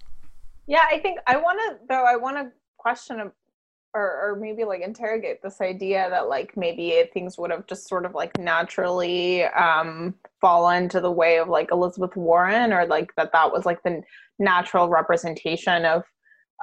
Yeah, 0.66 0.84
I 0.92 1.00
think 1.00 1.20
I 1.28 1.38
want 1.38 1.60
to, 1.60 1.86
though, 1.88 2.04
I 2.04 2.16
want 2.16 2.38
to 2.38 2.52
question 2.78 3.20
or, 3.94 4.32
or 4.32 4.36
maybe 4.40 4.64
like 4.64 4.82
interrogate 4.82 5.42
this 5.42 5.62
idea 5.62 6.10
that 6.10 6.28
like 6.28 6.56
maybe 6.56 7.04
things 7.14 7.38
would 7.38 7.52
have 7.52 7.66
just 7.68 7.88
sort 7.88 8.06
of 8.06 8.14
like 8.14 8.38
naturally 8.38 9.44
um 9.46 10.14
fallen 10.42 10.88
to 10.90 11.02
the 11.02 11.12
way 11.12 11.40
of 11.40 11.48
like 11.48 11.72
Elizabeth 11.72 12.16
Warren 12.16 12.74
or 12.74 12.86
like 12.86 13.14
that 13.16 13.32
that 13.32 13.52
was 13.52 13.66
like 13.66 13.82
the 13.84 14.02
natural 14.40 14.90
representation 14.90 15.86
of 15.86 16.04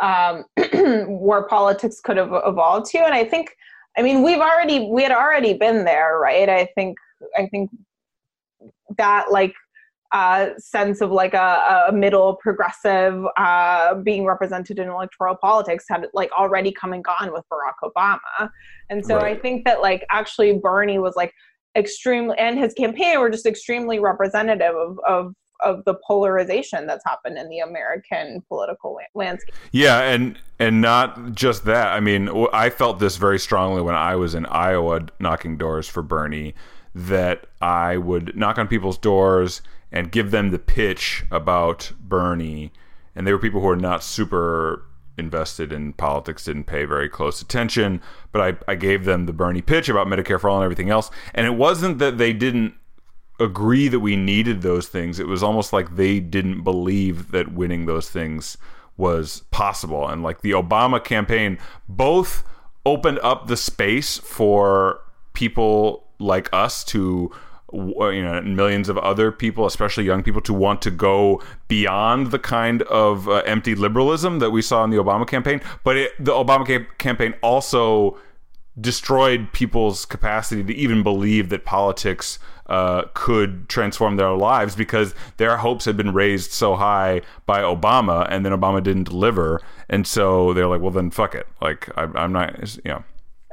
um, 0.00 0.45
where 1.09 1.45
politics 1.45 2.00
could 2.00 2.16
have 2.16 2.33
evolved 2.47 2.87
to. 2.90 2.99
And 2.99 3.14
I 3.14 3.25
think, 3.25 3.57
I 3.97 4.02
mean, 4.02 4.23
we've 4.23 4.40
already 4.40 4.88
we 4.90 5.02
had 5.02 5.12
already 5.12 5.54
been 5.54 5.85
there, 5.85 6.19
right? 6.19 6.49
I 6.49 6.66
think 6.75 6.99
I 7.37 7.47
think 7.47 7.71
that 8.99 9.31
like 9.31 9.54
uh, 10.14 10.50
sense 10.59 11.00
of 11.00 11.11
like 11.11 11.35
a, 11.35 11.87
a 11.88 11.92
middle 11.92 12.37
progressive 12.37 13.21
uh, 13.37 13.97
being 13.97 14.25
represented 14.25 14.78
in 14.78 14.88
electoral 14.88 15.35
politics 15.35 15.85
had 15.90 16.06
like 16.14 16.30
already 16.33 16.71
come 16.71 16.92
and 16.92 17.04
gone 17.04 17.33
with 17.33 17.42
Barack 17.52 17.83
Obama. 17.83 18.49
And 18.88 19.04
so 19.04 19.16
right. 19.16 19.37
I 19.37 19.40
think 19.40 19.64
that 19.64 19.83
like 19.83 20.06
actually 20.11 20.56
Bernie 20.59 21.00
was 21.00 21.14
like 21.16 21.35
extremely 21.76 22.38
and 22.38 22.56
his 22.56 22.73
campaign 22.75 23.18
were 23.18 23.28
just 23.28 23.44
extremely 23.44 23.99
representative 23.99 24.76
of, 24.76 24.99
of 25.06 25.35
of 25.61 25.85
the 25.85 25.94
polarization 26.06 26.87
that's 26.87 27.04
happened 27.04 27.38
in 27.38 27.49
the 27.49 27.61
American 27.61 28.42
political 28.49 28.97
landscape. 29.14 29.54
Yeah, 29.73 30.00
and 30.02 30.38
and 30.61 30.80
not 30.80 31.33
just 31.33 31.64
that. 31.64 31.92
I 31.92 31.99
mean, 31.99 32.28
I 32.52 32.71
felt 32.71 33.00
this 33.00 33.16
very 33.16 33.40
strongly 33.40 33.83
when 33.83 33.97
I 33.97 34.14
was 34.14 34.37
in 34.37 34.47
Iowa 34.47 35.06
knocking 35.18 35.56
doors 35.56 35.88
for 35.88 36.02
Bernie 36.02 36.54
that 36.94 37.47
I 37.61 37.97
would 37.97 38.37
knock 38.37 38.59
on 38.59 38.68
people's 38.68 38.99
doors 38.99 39.62
and 39.95 40.13
give 40.13 40.31
them 40.31 40.51
the 40.51 40.59
pitch 40.59 41.25
about 41.31 41.93
Bernie 41.99 42.71
and 43.17 43.27
they 43.27 43.33
were 43.33 43.39
people 43.39 43.63
who 43.63 43.69
were 43.69 43.77
not 43.77 44.05
super 44.05 44.85
invested 45.17 45.73
in 45.73 45.93
politics 45.95 46.45
didn't 46.45 46.65
pay 46.65 46.85
very 46.85 47.09
close 47.09 47.41
attention 47.41 48.03
but 48.33 48.43
I, 48.43 48.73
I 48.73 48.75
gave 48.75 49.05
them 49.05 49.27
the 49.27 49.33
bernie 49.33 49.63
pitch 49.63 49.89
about 49.89 50.09
medicare 50.09 50.41
for 50.41 50.51
all 50.51 50.57
and 50.57 50.65
everything 50.65 50.91
else 50.91 51.09
and 51.37 51.47
it 51.47 51.55
wasn't 51.55 52.01
that 52.01 52.19
they 52.19 52.33
didn't 52.33 52.75
agree 53.41 53.89
that 53.89 54.01
we 54.01 54.17
needed 54.17 54.63
those 54.63 54.89
things. 54.89 55.19
It 55.19 55.27
was 55.27 55.43
almost 55.43 55.73
like 55.73 55.97
they 55.97 56.21
didn't 56.21 56.63
believe 56.63 57.33
that 57.33 57.53
winning 57.53 57.87
those 57.87 58.09
things 58.09 58.57
was 58.97 59.43
possible. 59.51 60.09
And 60.09 60.23
like 60.23 60.43
the 60.43 60.53
Obama 60.53 61.03
campaign 61.03 61.59
both 61.89 62.45
opened 62.87 63.19
up 63.23 63.47
the 63.47 63.57
space 63.57 64.19
for 64.19 65.01
people 65.33 66.07
like 66.19 66.49
us 66.53 66.85
to 66.85 67.33
you 67.75 68.23
know 68.23 68.40
millions 68.43 68.88
of 68.88 68.97
other 68.99 69.33
people 69.33 69.66
especially 69.66 70.04
young 70.04 70.23
people 70.23 70.40
to 70.40 70.54
want 70.54 70.81
to 70.83 70.90
go 70.90 71.43
beyond 71.69 72.31
the 72.31 72.38
kind 72.38 72.83
of 72.83 73.28
uh, 73.28 73.43
empty 73.47 73.75
liberalism 73.75 74.38
that 74.38 74.50
we 74.50 74.62
saw 74.62 74.85
in 74.85 74.90
the 74.90 74.97
Obama 74.97 75.26
campaign. 75.26 75.61
But 75.83 75.97
it, 75.97 76.12
the 76.19 76.33
Obama 76.33 76.87
campaign 76.99 77.35
also 77.43 78.19
destroyed 78.81 79.52
people's 79.52 80.04
capacity 80.04 80.64
to 80.64 80.75
even 80.75 81.02
believe 81.02 81.49
that 81.49 81.64
politics 81.64 82.38
uh, 82.66 83.02
could 83.14 83.69
transform 83.69 84.16
their 84.16 84.33
lives 84.33 84.75
because 84.75 85.14
their 85.37 85.59
hopes 85.59 85.85
had 85.85 85.97
been 85.97 86.12
raised 86.12 86.50
so 86.50 86.75
high 86.75 87.21
by 87.47 87.61
Obama, 87.61 88.26
and 88.31 88.45
then 88.45 88.52
Obama 88.52 88.83
didn't 88.83 89.04
deliver, 89.04 89.61
and 89.88 90.07
so 90.07 90.52
they're 90.54 90.66
like, 90.66 90.81
well, 90.81 90.90
then 90.90 91.11
fuck 91.11 91.35
it. 91.35 91.47
Like 91.61 91.88
I, 91.97 92.04
I'm 92.14 92.33
not, 92.33 92.76
you 92.85 92.90
know 92.90 93.04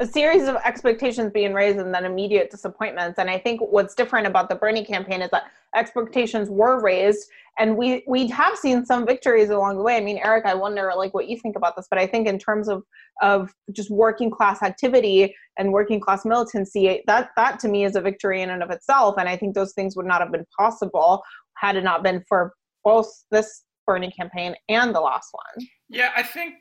a 0.02 0.08
series 0.08 0.48
of 0.48 0.56
expectations 0.66 1.32
being 1.32 1.54
raised 1.54 1.78
and 1.78 1.94
then 1.94 2.06
immediate 2.06 2.50
disappointments. 2.50 3.20
And 3.20 3.30
I 3.30 3.38
think 3.38 3.62
what's 3.62 3.94
different 3.94 4.26
about 4.26 4.50
the 4.50 4.56
Bernie 4.56 4.84
campaign 4.84 5.22
is 5.22 5.30
that 5.30 5.44
expectations 5.76 6.50
were 6.50 6.82
raised 6.82 7.30
and 7.60 7.78
we 7.78 8.04
we 8.08 8.28
have 8.28 8.56
seen 8.58 8.84
some 8.84 9.06
victories 9.06 9.52
along 9.52 9.78
the 9.78 9.84
way. 9.84 9.98
I 9.98 10.02
mean, 10.02 10.20
Eric, 10.24 10.46
I 10.46 10.56
wonder 10.56 10.92
like 10.98 11.14
what 11.14 11.28
you 11.28 11.38
think 11.38 11.56
about 11.56 11.76
this, 11.76 11.86
but 11.88 12.00
I 12.00 12.08
think 12.08 12.28
in 12.28 12.40
terms 12.40 12.68
of 12.68 12.84
of 13.22 13.54
just 13.72 13.92
working 13.92 14.32
class 14.32 14.64
activity 14.64 15.36
and 15.58 15.72
working 15.72 16.00
class 16.00 16.26
militancy, 16.26 17.04
that 17.06 17.30
that 17.38 17.60
to 17.60 17.68
me 17.68 17.86
is 17.86 17.96
a 17.96 18.02
victory 18.02 18.42
in 18.42 18.50
and 18.50 18.64
of 18.64 18.72
itself. 18.72 19.16
And 19.20 19.30
I 19.30 19.38
think 19.38 19.54
those 19.54 19.74
things 19.74 19.96
would 19.96 20.08
not 20.08 20.20
have 20.22 20.32
been 20.32 20.48
possible 20.58 21.22
had 21.58 21.76
it 21.76 21.84
not 21.84 22.02
been 22.02 22.24
for 22.28 22.54
both 22.84 23.08
this 23.30 23.64
Bernie 23.86 24.12
campaign 24.12 24.56
and 24.68 24.96
the 24.96 25.02
last 25.02 25.30
one. 25.32 25.68
Yeah, 25.90 26.12
I 26.16 26.24
think 26.24 26.56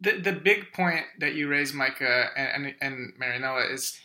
the 0.00 0.18
the 0.18 0.32
big 0.32 0.72
point 0.72 1.04
that 1.20 1.34
you 1.34 1.48
raised, 1.48 1.74
Micah 1.74 2.30
and 2.36 2.66
and, 2.66 2.74
and 2.80 3.12
Marianela, 3.20 3.72
is 3.72 3.98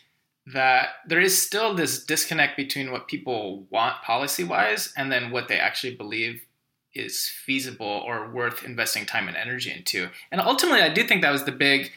that 0.46 0.88
there 1.06 1.20
is 1.20 1.40
still 1.40 1.74
this 1.74 2.04
disconnect 2.04 2.56
between 2.56 2.90
what 2.90 3.06
people 3.06 3.64
want 3.70 4.02
policy 4.02 4.42
wise 4.42 4.92
and 4.96 5.12
then 5.12 5.30
what 5.30 5.48
they 5.48 5.58
actually 5.58 5.94
believe 5.94 6.42
is 6.94 7.28
feasible 7.28 8.02
or 8.06 8.30
worth 8.30 8.64
investing 8.64 9.06
time 9.06 9.28
and 9.28 9.36
energy 9.36 9.72
into. 9.72 10.08
And 10.30 10.40
ultimately, 10.40 10.82
I 10.82 10.88
do 10.88 11.04
think 11.04 11.22
that 11.22 11.32
was 11.32 11.44
the 11.44 11.52
big 11.52 11.90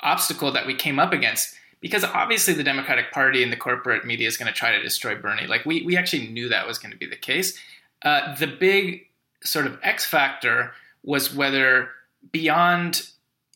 obstacle 0.00 0.52
that 0.52 0.66
we 0.66 0.74
came 0.74 0.98
up 0.98 1.12
against 1.12 1.54
because 1.80 2.04
obviously 2.04 2.54
the 2.54 2.64
Democratic 2.64 3.12
Party 3.12 3.42
and 3.42 3.52
the 3.52 3.56
corporate 3.56 4.04
media 4.04 4.26
is 4.26 4.36
going 4.36 4.52
to 4.52 4.58
try 4.58 4.72
to 4.72 4.82
destroy 4.82 5.14
Bernie. 5.14 5.46
Like 5.46 5.64
we, 5.64 5.82
we 5.82 5.96
actually 5.96 6.28
knew 6.28 6.48
that 6.48 6.66
was 6.66 6.78
going 6.78 6.92
to 6.92 6.98
be 6.98 7.06
the 7.06 7.16
case. 7.16 7.58
Uh, 8.02 8.34
the 8.36 8.46
big 8.46 9.06
sort 9.42 9.66
of 9.66 9.78
X 9.82 10.04
factor 10.04 10.72
was 11.02 11.34
whether 11.34 11.90
beyond 12.32 13.10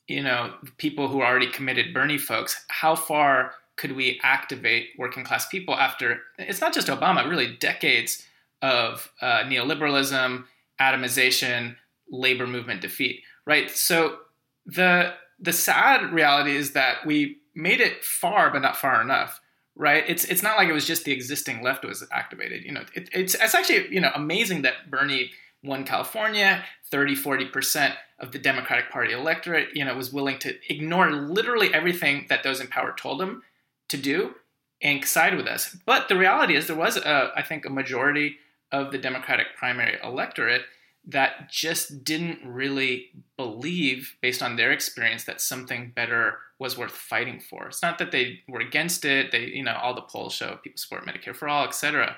you 0.09 0.23
know 0.23 0.53
people 0.79 1.09
who 1.09 1.23
already 1.23 1.51
committed 1.51 1.95
Bernie 1.95 2.19
folks, 2.19 2.65
how 2.69 2.97
far 2.97 3.53
could 3.77 3.93
we 3.93 4.19
activate 4.23 4.89
working 4.99 5.25
class 5.25 5.47
people 5.47 5.75
after 5.75 6.23
it's 6.39 6.61
not 6.61 6.75
just 6.75 6.89
Obama, 6.89 7.29
really 7.29 7.57
decades 7.57 8.27
of 8.61 9.13
uh, 9.23 9.45
neoliberalism, 9.45 10.45
atomization, 10.81 11.77
labor 12.11 12.47
movement 12.47 12.81
defeat, 12.81 13.23
right? 13.47 13.71
So 13.71 14.19
the 14.67 15.15
the 15.39 15.53
sad 15.53 16.13
reality 16.13 16.57
is 16.57 16.73
that 16.73 17.07
we 17.07 17.39
made 17.55 17.81
it 17.81 18.03
far, 18.03 18.51
but 18.51 18.61
not 18.61 18.77
far 18.77 19.01
enough, 19.01 19.41
right? 19.77 20.05
It's 20.09 20.25
it's 20.25 20.43
not 20.43 20.57
like 20.57 20.69
it 20.69 20.73
was 20.73 20.87
just 20.87 21.05
the 21.05 21.13
existing 21.13 21.63
left 21.63 21.85
was 21.85 22.05
activated. 22.11 22.65
You 22.65 22.73
know, 22.73 22.85
it, 22.95 23.09
it's 23.13 23.35
it's 23.35 23.55
actually 23.55 23.93
you 23.95 24.01
know 24.01 24.11
amazing 24.15 24.63
that 24.63 24.91
Bernie 24.91 25.31
won 25.63 25.85
California, 25.85 26.65
30, 26.91 27.15
40 27.15 27.47
percent 27.47 27.95
of 28.19 28.33
the 28.33 28.39
Democratic 28.39 28.91
Party 28.91 29.13
electorate, 29.13 29.69
you 29.75 29.85
know, 29.85 29.95
was 29.95 30.13
willing 30.13 30.39
to 30.41 30.55
ignore 30.69 31.11
literally 31.11 31.73
everything 31.73 32.27
that 32.29 32.43
those 32.43 32.61
in 32.61 32.67
power 32.67 32.93
told 32.97 33.21
them 33.21 33.43
to 33.89 33.97
do 33.97 34.35
and 34.83 35.05
side 35.05 35.37
with 35.37 35.47
us. 35.47 35.77
But 35.87 36.09
the 36.09 36.17
reality 36.17 36.55
is, 36.55 36.67
there 36.67 36.77
was, 36.77 36.97
a, 36.97 37.33
I 37.37 37.43
think, 37.43 37.65
a 37.65 37.71
majority 37.71 38.37
of 38.71 38.93
the 38.93 38.99
Democratic 38.99 39.49
primary 39.57 39.99
electorate 40.03 40.63
that 41.07 41.51
just 41.51 42.05
didn't 42.05 42.41
really 42.45 43.11
believe, 43.37 44.17
based 44.21 44.43
on 44.43 44.57
their 44.57 44.73
experience, 44.73 45.25
that 45.25 45.41
something 45.41 45.93
better 45.95 46.39
was 46.59 46.77
worth 46.77 46.93
fighting 46.93 47.41
for. 47.41 47.69
It's 47.69 47.83
not 47.83 47.99
that 47.99 48.11
they 48.13 48.41
were 48.49 48.61
against 48.61 49.05
it. 49.05 49.33
They, 49.33 49.47
you 49.47 49.63
know, 49.63 49.77
all 49.81 49.95
the 49.95 50.03
polls 50.03 50.35
show 50.35 50.59
people 50.63 50.79
support 50.79 51.07
Medicare 51.07 51.35
for 51.35 51.49
all, 51.49 51.65
etc. 51.65 52.17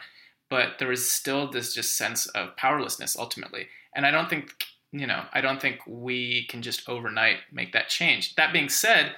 But 0.51 0.79
there 0.79 0.89
was 0.89 1.09
still 1.11 1.49
this 1.49 1.73
just 1.73 1.97
sense 1.97 2.27
of 2.27 2.57
powerlessness 2.57 3.17
ultimately. 3.17 3.69
And 3.95 4.05
I 4.05 4.11
don't 4.11 4.29
think, 4.29 4.53
you 4.93 5.07
know, 5.07 5.23
I 5.33 5.41
don't 5.41 5.63
think 5.63 5.79
we 5.87 6.45
can 6.49 6.61
just 6.61 6.89
overnight 6.89 7.39
make 7.53 7.73
that 7.73 7.89
change. 7.89 8.35
That 8.35 8.53
being 8.53 8.69
said, 8.69 9.15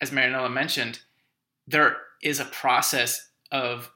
as 0.00 0.10
Marianela 0.10 0.50
mentioned, 0.50 1.00
there 1.66 1.98
is 2.22 2.40
a 2.40 2.44
process 2.44 3.28
of 3.50 3.90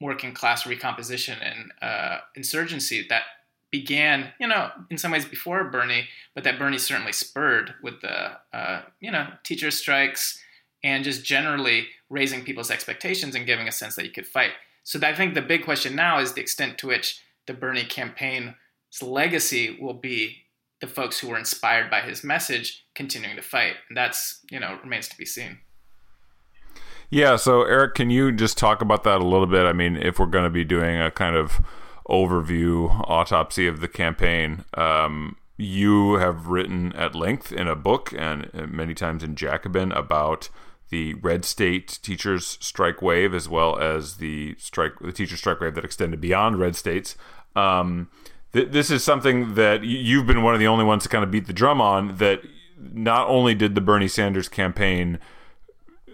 working 0.00 0.34
class 0.34 0.66
recomposition 0.66 1.38
and 1.40 1.72
uh, 1.80 2.18
insurgency 2.34 3.06
that 3.08 3.22
began, 3.70 4.32
you 4.38 4.46
know, 4.46 4.70
in 4.90 4.98
some 4.98 5.12
ways 5.12 5.24
before 5.24 5.64
Bernie, 5.64 6.08
but 6.34 6.44
that 6.44 6.58
Bernie 6.58 6.78
certainly 6.78 7.12
spurred 7.12 7.74
with 7.82 8.00
the, 8.00 8.32
uh, 8.52 8.82
you 9.00 9.10
know, 9.10 9.28
teacher 9.42 9.70
strikes 9.70 10.38
and 10.84 11.04
just 11.04 11.24
generally 11.24 11.88
raising 12.08 12.44
people's 12.44 12.70
expectations 12.70 13.34
and 13.34 13.46
giving 13.46 13.66
a 13.66 13.72
sense 13.72 13.96
that 13.96 14.04
you 14.04 14.12
could 14.12 14.26
fight. 14.26 14.52
So 14.86 15.00
I 15.02 15.12
think 15.12 15.34
the 15.34 15.42
big 15.42 15.64
question 15.64 15.96
now 15.96 16.20
is 16.20 16.32
the 16.32 16.40
extent 16.40 16.78
to 16.78 16.86
which 16.86 17.20
the 17.48 17.54
Bernie 17.54 17.84
campaign's 17.84 18.54
legacy 19.02 19.76
will 19.80 19.94
be 19.94 20.44
the 20.80 20.86
folks 20.86 21.18
who 21.18 21.28
were 21.28 21.36
inspired 21.36 21.90
by 21.90 22.02
his 22.02 22.22
message 22.22 22.84
continuing 22.94 23.34
to 23.34 23.42
fight. 23.42 23.74
And 23.88 23.96
that's, 23.96 24.44
you 24.48 24.60
know, 24.60 24.78
remains 24.84 25.08
to 25.08 25.18
be 25.18 25.24
seen. 25.24 25.58
Yeah, 27.10 27.34
so 27.34 27.64
Eric, 27.64 27.96
can 27.96 28.10
you 28.10 28.30
just 28.30 28.58
talk 28.58 28.80
about 28.80 29.02
that 29.02 29.20
a 29.20 29.26
little 29.26 29.48
bit? 29.48 29.66
I 29.66 29.72
mean, 29.72 29.96
if 29.96 30.20
we're 30.20 30.26
going 30.26 30.44
to 30.44 30.50
be 30.50 30.62
doing 30.62 31.00
a 31.00 31.10
kind 31.10 31.34
of 31.34 31.60
overview 32.08 32.88
autopsy 33.10 33.66
of 33.66 33.80
the 33.80 33.88
campaign, 33.88 34.64
um, 34.74 35.36
you 35.56 36.14
have 36.14 36.46
written 36.46 36.92
at 36.92 37.16
length 37.16 37.50
in 37.50 37.66
a 37.66 37.74
book 37.74 38.14
and 38.16 38.52
many 38.70 38.94
times 38.94 39.24
in 39.24 39.34
Jacobin 39.34 39.90
about 39.90 40.48
the 40.90 41.14
red 41.14 41.44
state 41.44 41.98
teachers 42.02 42.58
strike 42.60 43.02
wave 43.02 43.34
as 43.34 43.48
well 43.48 43.78
as 43.78 44.16
the 44.16 44.54
strike 44.58 44.92
the 45.00 45.12
teacher 45.12 45.36
strike 45.36 45.60
wave 45.60 45.74
that 45.74 45.84
extended 45.84 46.20
beyond 46.20 46.58
red 46.58 46.76
states. 46.76 47.16
Um, 47.54 48.08
th- 48.52 48.70
this 48.70 48.90
is 48.90 49.02
something 49.02 49.54
that 49.54 49.82
you've 49.84 50.26
been 50.26 50.42
one 50.42 50.54
of 50.54 50.60
the 50.60 50.66
only 50.66 50.84
ones 50.84 51.02
to 51.04 51.08
kind 51.08 51.24
of 51.24 51.30
beat 51.30 51.46
the 51.46 51.52
drum 51.52 51.80
on. 51.80 52.16
That 52.16 52.42
not 52.78 53.28
only 53.28 53.54
did 53.54 53.74
the 53.74 53.80
Bernie 53.80 54.08
Sanders 54.08 54.48
campaign 54.48 55.18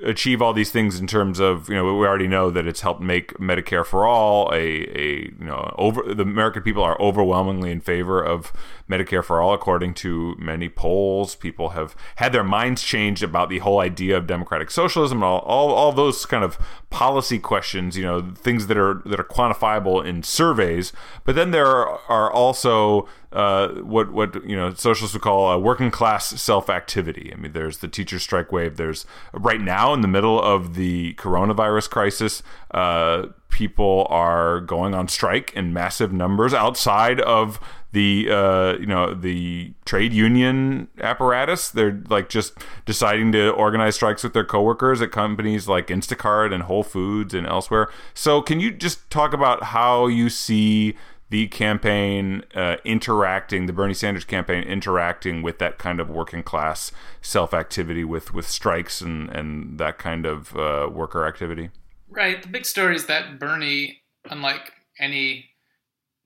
achieve 0.04 0.42
all 0.42 0.52
these 0.52 0.70
things 0.70 0.98
in 0.98 1.06
terms 1.06 1.38
of 1.38 1.68
you 1.68 1.74
know 1.74 1.84
we 1.84 2.06
already 2.06 2.26
know 2.26 2.50
that 2.50 2.66
it's 2.66 2.80
helped 2.80 3.00
make 3.00 3.32
Medicare 3.34 3.86
for 3.86 4.06
all 4.06 4.50
a, 4.52 4.56
a 4.56 5.32
you 5.38 5.44
know 5.44 5.74
over 5.78 6.02
the 6.14 6.22
American 6.22 6.62
people 6.62 6.82
are 6.82 7.00
overwhelmingly 7.00 7.70
in 7.70 7.80
favor 7.80 8.22
of 8.22 8.52
Medicare 8.88 9.24
for 9.24 9.40
all 9.40 9.54
according 9.54 9.94
to 9.94 10.34
many 10.38 10.68
polls 10.68 11.34
people 11.34 11.70
have 11.70 11.94
had 12.16 12.32
their 12.32 12.44
minds 12.44 12.82
changed 12.82 13.22
about 13.22 13.48
the 13.48 13.58
whole 13.58 13.80
idea 13.80 14.16
of 14.16 14.26
democratic 14.26 14.70
socialism 14.70 15.22
all, 15.22 15.40
all, 15.40 15.70
all 15.70 15.92
those 15.92 16.26
kind 16.26 16.44
of 16.44 16.58
policy 16.90 17.38
questions 17.38 17.96
you 17.96 18.04
know 18.04 18.32
things 18.34 18.66
that 18.66 18.76
are 18.76 19.02
that 19.06 19.18
are 19.18 19.24
quantifiable 19.24 20.04
in 20.04 20.22
surveys 20.22 20.92
but 21.24 21.34
then 21.34 21.50
there 21.50 21.66
are 21.66 22.30
also 22.30 23.08
uh, 23.32 23.68
what 23.80 24.12
what 24.12 24.46
you 24.48 24.54
know 24.54 24.72
socialists 24.74 25.14
would 25.14 25.22
call 25.22 25.50
a 25.50 25.58
working 25.58 25.90
class 25.90 26.40
self 26.40 26.68
activity. 26.68 27.32
I 27.32 27.36
mean, 27.36 27.52
there's 27.52 27.78
the 27.78 27.88
teacher 27.88 28.18
strike 28.18 28.52
wave. 28.52 28.76
There's 28.76 29.06
right 29.32 29.60
now 29.60 29.94
in 29.94 30.02
the 30.02 30.08
middle 30.08 30.40
of 30.40 30.74
the 30.74 31.14
coronavirus 31.14 31.88
crisis, 31.88 32.42
uh, 32.72 33.28
people 33.48 34.06
are 34.10 34.60
going 34.60 34.94
on 34.94 35.08
strike 35.08 35.52
in 35.54 35.72
massive 35.72 36.12
numbers 36.12 36.52
outside 36.52 37.20
of 37.20 37.58
the 37.92 38.28
uh, 38.30 38.78
you 38.78 38.86
know 38.86 39.14
the 39.14 39.74
trade 39.84 40.12
union 40.12 40.88
apparatus. 41.00 41.70
They're 41.70 42.02
like 42.08 42.28
just 42.28 42.54
deciding 42.84 43.32
to 43.32 43.50
organize 43.50 43.94
strikes 43.94 44.24
with 44.24 44.32
their 44.32 44.44
coworkers 44.44 45.00
at 45.00 45.12
companies 45.12 45.68
like 45.68 45.88
Instacart 45.88 46.52
and 46.52 46.64
Whole 46.64 46.82
Foods 46.82 47.34
and 47.34 47.46
elsewhere. 47.46 47.88
So, 48.14 48.42
can 48.42 48.60
you 48.60 48.70
just 48.70 49.08
talk 49.10 49.32
about 49.32 49.64
how 49.64 50.06
you 50.06 50.30
see 50.30 50.96
the 51.28 51.48
campaign 51.48 52.44
uh, 52.54 52.76
interacting, 52.84 53.64
the 53.64 53.72
Bernie 53.72 53.94
Sanders 53.94 54.24
campaign 54.24 54.64
interacting 54.64 55.40
with 55.40 55.58
that 55.60 55.78
kind 55.78 55.98
of 55.98 56.10
working 56.10 56.42
class 56.42 56.92
self 57.20 57.54
activity 57.54 58.04
with 58.04 58.34
with 58.34 58.48
strikes 58.48 59.00
and 59.00 59.30
and 59.30 59.78
that 59.78 59.98
kind 59.98 60.26
of 60.26 60.56
uh, 60.56 60.88
worker 60.92 61.26
activity. 61.26 61.70
Right. 62.08 62.42
The 62.42 62.48
big 62.48 62.66
story 62.66 62.94
is 62.94 63.06
that 63.06 63.38
Bernie, 63.38 64.02
unlike 64.30 64.72
any 64.98 65.51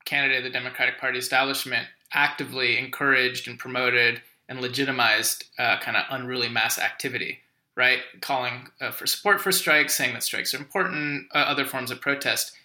candidate 0.07 0.38
of 0.38 0.45
the 0.45 0.59
Democratic 0.59 0.99
Party 0.99 1.19
establishment, 1.19 1.87
actively 2.14 2.79
encouraged 2.79 3.47
and 3.47 3.59
promoted 3.59 4.23
and 4.49 4.62
legitimized 4.62 5.45
uh, 5.59 5.79
kind 5.81 5.99
of 5.99 6.05
unruly 6.09 6.49
mass 6.49 6.79
activity. 6.79 7.40
Right, 7.77 7.99
calling 8.23 8.69
uh, 8.81 8.90
for 8.90 9.07
support 9.07 9.42
for 9.42 9.53
strikes, 9.53 9.95
saying 9.95 10.14
that 10.14 10.23
strikes 10.23 10.55
are 10.55 10.57
important, 10.57 11.27
uh, 11.35 11.38
other 11.40 11.66
forms 11.66 11.90
of 11.90 12.01
protest 12.01 12.57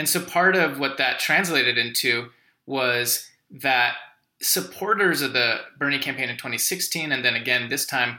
and 0.00 0.08
so 0.08 0.18
part 0.18 0.56
of 0.56 0.78
what 0.78 0.96
that 0.96 1.18
translated 1.18 1.76
into 1.76 2.30
was 2.64 3.28
that 3.50 3.96
supporters 4.40 5.20
of 5.20 5.34
the 5.34 5.58
Bernie 5.78 5.98
campaign 5.98 6.30
in 6.30 6.38
2016 6.38 7.12
and 7.12 7.22
then 7.22 7.34
again 7.34 7.68
this 7.68 7.84
time 7.84 8.18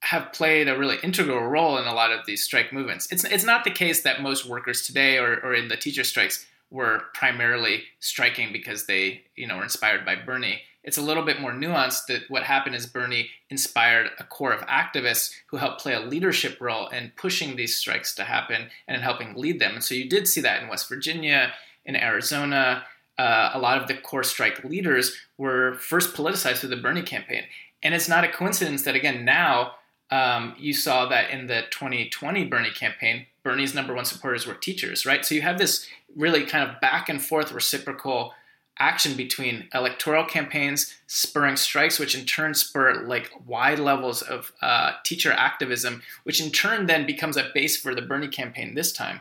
have 0.00 0.30
played 0.34 0.68
a 0.68 0.76
really 0.76 0.98
integral 1.02 1.46
role 1.46 1.78
in 1.78 1.86
a 1.86 1.94
lot 1.94 2.12
of 2.12 2.26
these 2.26 2.42
strike 2.42 2.70
movements. 2.70 3.10
It's, 3.10 3.24
it's 3.24 3.44
not 3.44 3.64
the 3.64 3.70
case 3.70 4.02
that 4.02 4.20
most 4.20 4.44
workers 4.44 4.86
today 4.86 5.16
or, 5.16 5.40
or 5.42 5.54
in 5.54 5.68
the 5.68 5.76
teacher 5.78 6.04
strikes 6.04 6.44
were 6.72 7.02
primarily 7.14 7.84
striking 8.00 8.52
because 8.52 8.86
they 8.86 9.22
you 9.36 9.46
know 9.46 9.56
were 9.56 9.62
inspired 9.62 10.04
by 10.04 10.16
Bernie 10.16 10.62
it's 10.84 10.98
a 10.98 11.02
little 11.02 11.22
bit 11.22 11.40
more 11.40 11.52
nuanced 11.52 12.06
that 12.06 12.28
what 12.28 12.42
happened 12.42 12.74
is 12.74 12.86
Bernie 12.86 13.30
inspired 13.50 14.10
a 14.18 14.24
core 14.24 14.52
of 14.52 14.66
activists 14.66 15.32
who 15.46 15.58
helped 15.58 15.80
play 15.80 15.94
a 15.94 16.00
leadership 16.00 16.60
role 16.60 16.88
in 16.88 17.12
pushing 17.16 17.54
these 17.54 17.76
strikes 17.76 18.14
to 18.16 18.24
happen 18.24 18.68
and 18.88 18.96
in 18.96 19.02
helping 19.02 19.34
lead 19.34 19.60
them. 19.60 19.74
And 19.74 19.84
so 19.84 19.94
you 19.94 20.08
did 20.08 20.26
see 20.26 20.40
that 20.40 20.62
in 20.62 20.68
West 20.68 20.88
Virginia, 20.88 21.52
in 21.84 21.94
Arizona. 21.94 22.84
Uh, 23.16 23.50
a 23.52 23.58
lot 23.58 23.80
of 23.80 23.86
the 23.86 23.94
core 23.94 24.24
strike 24.24 24.64
leaders 24.64 25.16
were 25.38 25.74
first 25.74 26.14
politicized 26.14 26.58
through 26.58 26.70
the 26.70 26.76
Bernie 26.76 27.02
campaign. 27.02 27.44
And 27.82 27.94
it's 27.94 28.08
not 28.08 28.24
a 28.24 28.28
coincidence 28.28 28.82
that, 28.82 28.96
again, 28.96 29.24
now 29.24 29.74
um, 30.10 30.54
you 30.58 30.72
saw 30.72 31.06
that 31.06 31.30
in 31.30 31.46
the 31.46 31.62
2020 31.70 32.44
Bernie 32.46 32.70
campaign, 32.70 33.26
Bernie's 33.44 33.74
number 33.74 33.94
one 33.94 34.04
supporters 34.04 34.46
were 34.46 34.54
teachers, 34.54 35.04
right? 35.06 35.24
So 35.24 35.34
you 35.34 35.42
have 35.42 35.58
this 35.58 35.86
really 36.16 36.44
kind 36.44 36.68
of 36.68 36.80
back 36.80 37.08
and 37.08 37.22
forth 37.22 37.52
reciprocal 37.52 38.32
action 38.78 39.16
between 39.16 39.68
electoral 39.74 40.24
campaigns 40.24 40.94
spurring 41.06 41.56
strikes, 41.56 41.98
which 41.98 42.14
in 42.14 42.24
turn 42.24 42.54
spur 42.54 43.04
like 43.04 43.30
wide 43.46 43.78
levels 43.78 44.22
of 44.22 44.52
uh, 44.62 44.92
teacher 45.04 45.32
activism, 45.32 46.02
which 46.24 46.40
in 46.40 46.50
turn 46.50 46.86
then 46.86 47.06
becomes 47.06 47.36
a 47.36 47.50
base 47.54 47.76
for 47.76 47.94
the 47.94 48.02
Bernie 48.02 48.28
campaign 48.28 48.74
this 48.74 48.92
time. 48.92 49.20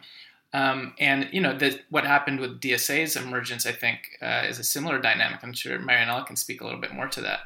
Um, 0.53 0.93
and 0.99 1.29
you 1.31 1.39
know 1.39 1.57
the, 1.57 1.79
what 1.89 2.05
happened 2.05 2.39
with 2.39 2.59
DSA's 2.59 3.15
emergence, 3.15 3.65
I 3.65 3.71
think, 3.71 4.17
uh, 4.21 4.43
is 4.47 4.59
a 4.59 4.63
similar 4.63 4.99
dynamic. 4.99 5.39
I'm 5.43 5.53
sure 5.53 5.79
Marianela 5.79 6.25
can 6.25 6.35
speak 6.35 6.61
a 6.61 6.65
little 6.65 6.79
bit 6.79 6.93
more 6.93 7.07
to 7.07 7.21
that. 7.21 7.39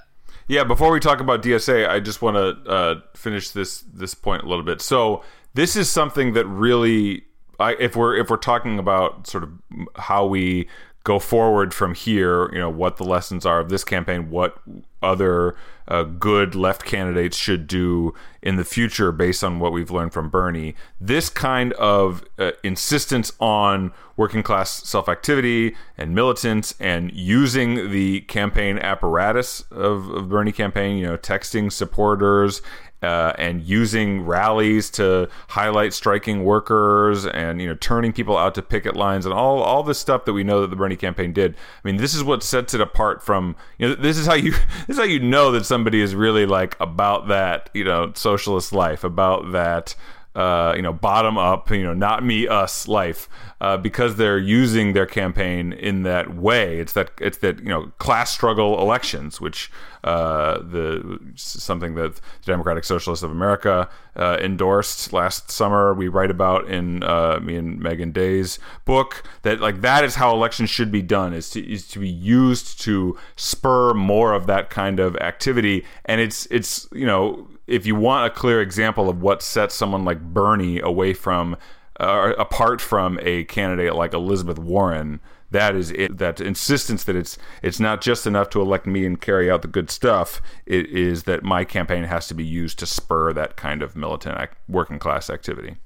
Yeah, 0.48 0.64
before 0.64 0.92
we 0.92 1.00
talk 1.00 1.20
about 1.20 1.42
DSA, 1.42 1.88
I 1.88 2.00
just 2.00 2.22
want 2.22 2.36
to 2.38 2.72
uh, 2.72 3.02
finish 3.16 3.50
this 3.50 3.82
this 3.82 4.14
point 4.14 4.44
a 4.44 4.48
little 4.48 4.66
bit. 4.66 4.82
So 4.82 5.24
this 5.54 5.76
is 5.76 5.90
something 5.90 6.34
that 6.34 6.46
really, 6.46 7.25
I, 7.60 7.76
if 7.80 7.96
we're 7.96 8.16
if 8.16 8.30
we're 8.30 8.38
talking 8.38 8.80
about 8.80 9.28
sort 9.28 9.44
of 9.44 9.52
how 9.96 10.26
we 10.26 10.68
go 11.06 11.20
forward 11.20 11.74
from 11.74 11.94
here, 11.94 12.52
you 12.52 12.60
know, 12.60 12.70
what 12.70 12.98
the 12.98 13.04
lessons 13.04 13.46
are 13.46 13.60
of 13.60 13.70
this 13.70 13.84
campaign, 13.84 14.32
what 14.32 14.58
other 15.04 15.56
uh, 15.88 16.02
good 16.02 16.56
left 16.56 16.84
candidates 16.84 17.38
should 17.38 17.68
do 17.68 18.12
in 18.42 18.56
the 18.56 18.64
future 18.64 19.12
based 19.12 19.44
on 19.44 19.60
what 19.60 19.72
we've 19.72 19.92
learned 19.92 20.12
from 20.12 20.30
Bernie. 20.30 20.74
This 21.00 21.30
kind 21.30 21.74
of 21.74 22.26
uh, 22.40 22.52
insistence 22.64 23.32
on 23.40 23.94
working 24.18 24.42
class 24.42 24.72
self 24.84 25.08
activity 25.08 25.76
and 25.96 26.16
militants 26.16 26.74
and 26.80 27.12
using 27.14 27.92
the 27.92 28.22
campaign 28.22 28.80
apparatus 28.80 29.62
of, 29.70 30.10
of 30.10 30.30
Bernie 30.30 30.52
campaign, 30.52 30.98
you 30.98 31.06
know, 31.06 31.18
texting 31.18 31.72
supporters 31.72 32.64
uh, 33.02 33.34
and 33.38 33.62
using 33.62 34.22
rallies 34.26 34.90
to 34.90 35.30
highlight 35.50 35.94
striking 35.94 36.44
workers 36.44 37.26
and 37.26 37.62
you 37.62 37.68
know 37.68 37.76
turning 37.76 38.12
people 38.12 38.38
out 38.38 38.56
to 38.56 38.62
picket 38.62 38.96
lines 38.96 39.26
and 39.26 39.34
all 39.34 39.62
all 39.62 39.84
this 39.84 40.00
stuff 40.00 40.26
that 40.26 40.34
we 40.34 40.44
know 40.44 40.62
that 40.62 40.70
the 40.70 40.76
Bernie 40.76 40.96
campaign 40.96 41.34
did. 41.34 41.54
I 41.54 41.88
mean, 41.88 41.98
this 41.98 42.14
is 42.14 42.24
what 42.24 42.44
sets 42.44 42.74
it 42.74 42.82
apart 42.82 43.22
from 43.22 43.56
you 43.78 43.90
know 43.90 43.96
this 43.96 44.18
is 44.18 44.26
how 44.26 44.34
you 44.34 44.52
this 44.88 44.96
is 44.96 44.98
how 44.98 45.04
you 45.04 45.20
know 45.20 45.52
that 45.52 45.66
somebody 45.66 46.02
is 46.02 46.16
really 46.16 46.46
like 46.46 46.76
about 46.80 47.28
that 47.28 47.70
you 47.74 47.84
know 47.84 48.12
socialist 48.16 48.74
life 48.74 49.04
about 49.04 49.52
that 49.52 49.96
uh, 50.36 50.74
you 50.76 50.82
know, 50.82 50.92
bottom 50.92 51.38
up, 51.38 51.72
you 51.72 51.84
know, 51.84 51.94
not 51.94 52.24
me, 52.24 52.46
us 52.48 52.90
life, 52.90 53.30
uh, 53.62 53.78
because 53.78 54.18
they're 54.18 54.38
using 54.38 54.92
their 54.92 55.06
campaign 55.06 55.72
in 55.72 56.04
that 56.04 56.36
way. 56.36 56.78
It's 56.78 56.92
that 56.94 57.12
it's 57.22 57.38
that 57.38 57.60
you 57.60 57.70
know 57.70 57.92
class 58.00 58.32
struggle 58.32 58.82
elections, 58.82 59.40
which 59.40 59.72
uh, 60.04 60.58
the 60.60 61.20
something 61.36 61.96
that 61.96 62.16
the 62.16 62.22
Democratic 62.46 62.84
Socialists 62.84 63.24
of 63.24 63.32
America 63.32 63.90
uh, 64.18 64.38
endorsed 64.42 65.14
last 65.14 65.50
summer. 65.50 65.94
We 65.94 66.10
write 66.10 66.32
about 66.32 66.70
in 66.70 67.02
uh, 67.04 67.40
me 67.42 67.56
and 67.56 67.80
Meagan 67.80 68.12
Day's 68.12 68.60
book 68.84 69.24
that 69.44 69.62
like 69.62 69.80
that 69.82 70.04
is 70.04 70.16
how 70.16 70.34
elections 70.34 70.70
should 70.70 70.92
be 70.92 71.02
done 71.02 71.34
is 71.34 71.50
to 71.52 71.66
is 71.66 71.88
to 71.90 72.00
be 72.00 72.10
used 72.10 72.82
to 72.82 73.18
spur 73.38 73.94
more 73.94 74.34
of 74.34 74.48
that 74.48 74.70
kind 74.70 75.00
of 75.00 75.16
activity, 75.18 75.86
and 76.04 76.20
it's 76.20 76.46
it's 76.48 76.90
you 76.92 77.06
know 77.06 77.48
if 77.68 77.86
you 77.86 77.96
want 77.96 78.32
a 78.32 78.36
clear 78.36 78.62
example 78.62 79.10
of 79.10 79.22
what 79.22 79.42
sets 79.42 79.76
someone 79.76 80.06
like 80.06 80.22
Bernie 80.22 80.80
away 80.80 81.14
from, 81.14 81.58
uh, 82.00 82.34
apart 82.38 82.82
from 82.82 83.20
a 83.22 83.46
candidate 83.46 83.96
like 83.96 84.14
Elizabeth 84.14 84.60
Warren, 84.60 85.20
that 85.52 85.76
is 85.76 85.92
it. 85.92 86.18
That 86.18 86.42
insistence 86.42 87.04
that 87.06 87.16
it's 87.16 87.38
it's 87.62 87.80
not 87.80 88.02
just 88.02 88.28
enough 88.28 88.50
to 88.50 88.62
elect 88.62 88.86
me 88.86 89.06
and 89.06 89.20
carry 89.20 89.50
out 89.50 89.62
the 89.62 89.68
good 89.68 89.90
stuff. 89.90 90.42
It 90.66 90.88
is 90.88 91.24
that 91.24 91.44
my 91.44 91.64
campaign 91.64 92.04
has 92.04 92.28
to 92.28 92.34
be 92.34 92.44
used 92.44 92.80
to 92.80 92.86
spur 92.86 93.32
that 93.34 93.56
kind 93.56 93.82
of 93.82 93.96
militant 93.96 94.50
working 94.68 95.00
class 95.00 95.30
activity. 95.30 95.78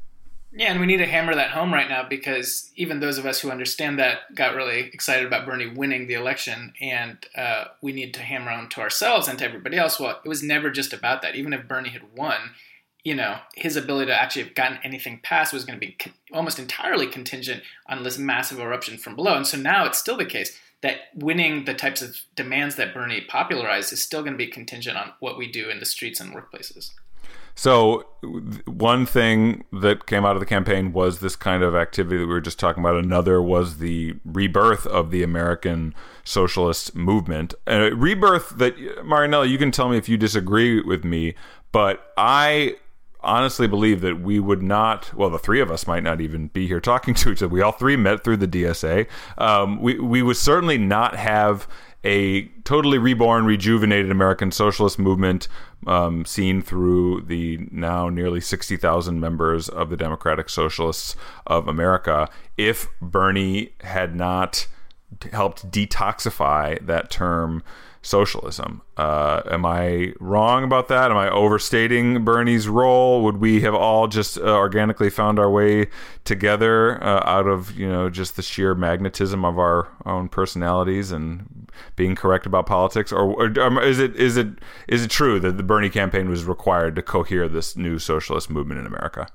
Yeah, 0.52 0.72
and 0.72 0.80
we 0.80 0.88
need 0.88 0.98
to 0.98 1.06
hammer 1.06 1.36
that 1.36 1.52
home 1.52 1.72
right 1.72 1.88
now 1.88 2.08
because 2.08 2.72
even 2.76 3.00
those 3.00 3.20
of 3.20 3.26
us 3.26 3.40
who 3.40 3.52
understand 3.52 4.00
that 4.00 4.34
got 4.34 4.56
really 4.56 4.80
excited 4.80 5.28
about 5.28 5.46
Bernie 5.46 5.68
winning 5.68 6.08
the 6.08 6.16
election, 6.16 6.74
and 6.82 7.18
uh, 7.36 7.66
we 7.82 7.92
need 7.92 8.16
to 8.16 8.22
hammer 8.22 8.50
on 8.50 8.68
to 8.70 8.82
ourselves 8.82 9.28
and 9.28 9.38
to 9.40 9.46
everybody 9.46 9.78
else. 9.78 10.00
Well, 10.00 10.20
it 10.24 10.28
was 10.28 10.42
never 10.42 10.72
just 10.72 10.92
about 10.92 11.22
that. 11.22 11.36
Even 11.36 11.54
if 11.54 11.68
Bernie 11.68 11.90
had 11.90 12.16
won, 12.16 12.56
you 13.04 13.14
know, 13.14 13.38
his 13.56 13.76
ability 13.76 14.08
to 14.08 14.20
actually 14.20 14.44
have 14.44 14.56
gotten 14.56 14.80
anything 14.84 15.20
passed 15.22 15.54
was 15.54 15.66
going 15.66 15.80
to 15.80 15.86
be 15.86 15.96
almost 16.34 16.58
entirely 16.58 17.06
contingent 17.06 17.62
on 17.88 18.02
this 18.02 18.18
massive 18.18 18.60
eruption 18.60 18.98
from 18.98 19.16
below. 19.16 19.36
And 19.36 19.46
so 19.46 19.58
now 19.58 19.86
it's 19.86 20.00
still 20.00 20.18
the 20.18 20.26
case 20.26 20.58
that 20.82 20.98
winning 21.14 21.66
the 21.66 21.74
types 21.74 22.02
of 22.02 22.22
demands 22.36 22.76
that 22.76 22.94
Bernie 22.94 23.22
popularized 23.22 23.94
is 23.94 24.02
still 24.02 24.22
going 24.22 24.34
to 24.34 24.38
be 24.38 24.48
contingent 24.48 24.98
on 24.98 25.12
what 25.20 25.38
we 25.38 25.52
do 25.52 25.70
in 25.70 25.80
the 25.80 25.86
streets 25.86 26.20
and 26.20 26.34
workplaces. 26.34 26.92
So 27.56 28.06
one 28.66 29.06
thing 29.06 29.66
that 29.72 30.06
came 30.06 30.26
out 30.26 30.36
of 30.36 30.40
the 30.40 30.46
campaign 30.46 30.94
was 30.94 31.20
this 31.20 31.36
kind 31.36 31.64
of 31.64 31.76
activity 31.76 32.18
that 32.18 32.28
we 32.28 32.34
were 32.34 32.42
just 32.42 32.60
talking 32.60 32.84
about. 32.84 32.96
Another 32.96 33.42
was 33.42 33.78
the 33.78 34.16
rebirth 34.26 34.86
of 34.86 35.12
the 35.12 35.24
American 35.24 35.94
socialist 36.24 36.96
movement. 36.96 37.54
A 37.68 37.92
rebirth 37.92 38.58
that 38.58 38.78
Marianela, 38.78 39.50
you 39.50 39.58
can 39.58 39.72
tell 39.72 39.90
me 39.90 39.98
if 39.98 40.10
you 40.10 40.18
disagree 40.18 40.82
with 40.82 41.04
me, 41.04 41.36
but 41.72 42.12
I 42.18 42.78
honestly 43.22 43.68
believe 43.68 44.02
that 44.02 44.22
we 44.22 44.40
would 44.40 44.62
not 44.62 45.14
well 45.14 45.30
the 45.30 45.38
three 45.38 45.60
of 45.60 45.70
us 45.70 45.86
might 45.86 46.04
not 46.04 46.22
even 46.22 46.48
be 46.48 46.68
here 46.68 46.80
talking 46.80 47.14
to 47.14 47.32
each 47.32 47.44
other 47.44 47.50
we 47.50 47.62
all 47.62 47.74
three 47.74 47.98
met 47.98 48.24
through 48.24 48.38
the 48.38 48.48
dsa 48.48 49.06
um, 49.38 49.82
we, 49.82 50.00
we 50.00 50.22
would 50.22 50.38
certainly 50.38 50.78
not 50.78 51.18
have 51.18 51.68
a 52.04 52.44
totally 52.64 52.98
reborn, 52.98 53.46
rejuvenated 53.46 54.10
American 54.10 54.52
socialist 54.52 54.98
movement 55.00 55.48
um, 55.88 56.26
seen 56.26 56.62
through 56.62 57.22
the 57.22 57.68
now 57.72 58.10
nearly 58.10 58.40
60,000 58.40 59.20
members 59.20 59.68
of 59.68 59.90
the 59.90 59.98
Democratic 59.98 60.50
Socialists 60.50 61.16
of 61.46 61.68
America. 61.68 62.30
If 62.58 62.88
Bernie 63.02 63.74
had 63.82 64.16
not 64.16 64.68
helped 65.32 65.70
detoxify 65.70 66.86
that 66.86 67.10
term 67.10 67.64
socialism. 68.02 68.82
Uh, 68.98 69.42
am 69.50 69.66
I 69.66 70.14
wrong 70.20 70.64
about 70.64 70.88
that? 70.88 71.12
Am 71.12 71.18
I 71.18 71.30
overstating 71.30 72.24
Bernie's 72.24 72.68
role? 72.68 73.24
Would 73.24 73.38
we 73.38 73.62
have 73.62 73.76
all 73.76 74.08
just 74.08 74.38
uh, 74.38 74.56
organically 74.56 75.10
found 75.10 75.38
our 75.40 75.50
way 75.50 75.88
together 76.24 77.04
uh, 77.04 77.22
out 77.26 77.48
of 77.48 77.78
you 77.78 77.88
know 77.88 78.10
just 78.10 78.36
the 78.36 78.42
sheer 78.42 78.74
magnetism 78.74 79.44
of 79.44 79.60
our 79.60 79.90
own 80.06 80.30
personalities 80.30 81.12
and 81.12 81.70
being 81.96 82.16
correct 82.16 82.46
about 82.46 82.66
politics, 82.66 83.12
or, 83.12 83.32
or 83.34 83.60
um, 83.60 83.78
is 83.78 84.00
it 84.00 84.16
is 84.16 84.38
it 84.38 84.48
is 84.88 85.04
it 85.04 85.12
true 85.12 85.40
that 85.40 85.58
the 85.58 85.64
Bernie 85.64 85.90
campaign 85.90 86.30
was 86.30 86.46
required 86.46 86.96
to 86.96 87.02
cohere 87.02 87.48
this 87.48 87.76
new 87.76 88.00
socialist 88.00 88.50
movement 88.50 88.80
in 88.80 88.86
America? 88.86 89.28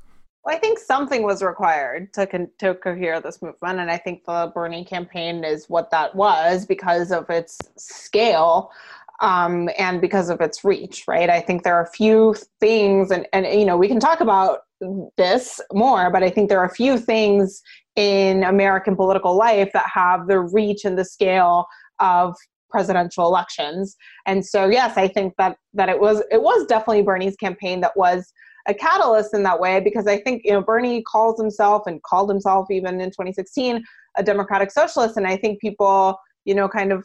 Well, 0.44 0.54
I 0.54 0.58
think 0.58 0.78
something 0.78 1.22
was 1.22 1.42
required 1.42 2.12
to 2.14 2.26
con- 2.26 2.50
to 2.58 2.74
cohere 2.74 3.20
this 3.20 3.40
movement, 3.40 3.80
and 3.80 3.90
I 3.90 3.96
think 3.96 4.24
the 4.26 4.52
Bernie 4.54 4.84
campaign 4.84 5.42
is 5.42 5.70
what 5.70 5.90
that 5.90 6.14
was 6.14 6.66
because 6.66 7.10
of 7.12 7.30
its 7.30 7.58
scale 7.76 8.70
um, 9.20 9.70
and 9.78 10.00
because 10.00 10.28
of 10.28 10.40
its 10.42 10.62
reach. 10.62 11.04
Right? 11.08 11.30
I 11.30 11.40
think 11.40 11.62
there 11.62 11.74
are 11.76 11.84
a 11.84 11.90
few 11.90 12.34
things, 12.60 13.10
and 13.10 13.26
and 13.32 13.46
you 13.58 13.64
know 13.64 13.78
we 13.78 13.88
can 13.88 14.00
talk 14.00 14.20
about 14.20 14.60
this 15.16 15.60
more, 15.72 16.10
but 16.10 16.22
I 16.22 16.28
think 16.28 16.50
there 16.50 16.60
are 16.60 16.66
a 16.66 16.74
few 16.74 16.98
things 16.98 17.62
in 17.96 18.44
American 18.44 18.96
political 18.96 19.36
life 19.36 19.70
that 19.72 19.86
have 19.94 20.26
the 20.26 20.40
reach 20.40 20.84
and 20.84 20.98
the 20.98 21.04
scale 21.06 21.66
of 22.00 22.34
presidential 22.68 23.24
elections. 23.24 23.96
And 24.26 24.44
so, 24.44 24.68
yes, 24.68 24.98
I 24.98 25.08
think 25.08 25.34
that 25.38 25.56
that 25.72 25.88
it 25.88 26.00
was 26.00 26.22
it 26.30 26.42
was 26.42 26.66
definitely 26.66 27.02
Bernie's 27.02 27.36
campaign 27.36 27.80
that 27.80 27.96
was 27.96 28.30
a 28.66 28.74
catalyst 28.74 29.34
in 29.34 29.42
that 29.42 29.60
way 29.60 29.80
because 29.80 30.06
I 30.06 30.18
think 30.18 30.42
you 30.44 30.52
know 30.52 30.62
Bernie 30.62 31.02
calls 31.02 31.40
himself 31.40 31.82
and 31.86 32.02
called 32.02 32.30
himself 32.30 32.70
even 32.70 33.00
in 33.00 33.10
2016 33.10 33.84
a 34.16 34.22
democratic 34.22 34.70
socialist, 34.70 35.16
and 35.16 35.26
I 35.26 35.36
think 35.36 35.60
people 35.60 36.18
you 36.44 36.54
know 36.54 36.68
kind 36.68 36.92
of 36.92 37.04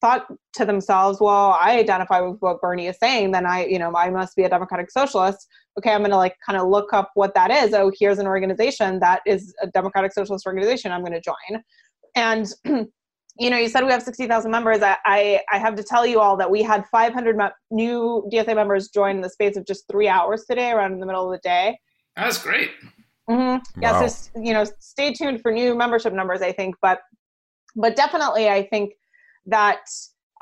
thought 0.00 0.26
to 0.54 0.64
themselves, 0.64 1.20
well, 1.20 1.56
I 1.60 1.78
identify 1.78 2.20
with 2.20 2.40
what 2.40 2.60
Bernie 2.60 2.88
is 2.88 2.96
saying, 2.98 3.32
then 3.32 3.46
I 3.46 3.66
you 3.66 3.78
know 3.78 3.94
I 3.94 4.10
must 4.10 4.36
be 4.36 4.44
a 4.44 4.48
democratic 4.48 4.90
socialist. 4.90 5.46
Okay, 5.78 5.92
I'm 5.92 6.00
going 6.00 6.10
to 6.10 6.16
like 6.16 6.36
kind 6.44 6.58
of 6.58 6.68
look 6.68 6.92
up 6.92 7.10
what 7.14 7.34
that 7.34 7.50
is. 7.50 7.72
Oh, 7.72 7.90
here's 7.98 8.18
an 8.18 8.26
organization 8.26 9.00
that 9.00 9.22
is 9.26 9.54
a 9.62 9.68
democratic 9.68 10.12
socialist 10.12 10.46
organization. 10.46 10.92
I'm 10.92 11.02
going 11.02 11.12
to 11.12 11.20
join, 11.20 11.62
and 12.14 12.46
you 13.38 13.50
know, 13.50 13.56
you 13.56 13.68
said 13.68 13.84
we 13.84 13.92
have 13.92 14.02
60,000 14.02 14.50
members. 14.50 14.82
I, 14.82 14.96
I, 15.04 15.40
I, 15.50 15.58
have 15.58 15.74
to 15.76 15.82
tell 15.82 16.04
you 16.04 16.20
all 16.20 16.36
that 16.36 16.50
we 16.50 16.62
had 16.62 16.84
500 16.90 17.36
me- 17.36 17.44
new 17.70 18.28
DSA 18.32 18.54
members 18.54 18.88
join 18.88 19.16
in 19.16 19.22
the 19.22 19.30
space 19.30 19.56
of 19.56 19.66
just 19.66 19.84
three 19.90 20.08
hours 20.08 20.44
today, 20.44 20.70
around 20.70 20.92
in 20.92 21.00
the 21.00 21.06
middle 21.06 21.24
of 21.24 21.32
the 21.32 21.40
day. 21.42 21.78
That's 22.16 22.42
great. 22.42 22.70
Mm-hmm. 23.30 23.80
Yeah, 23.80 24.00
wow. 24.00 24.06
so 24.06 24.30
you 24.36 24.52
know, 24.52 24.64
stay 24.80 25.12
tuned 25.12 25.40
for 25.40 25.50
new 25.50 25.74
membership 25.74 26.12
numbers. 26.12 26.42
I 26.42 26.52
think, 26.52 26.74
but 26.82 27.00
but 27.76 27.96
definitely, 27.96 28.48
I 28.48 28.66
think 28.66 28.92
that 29.46 29.80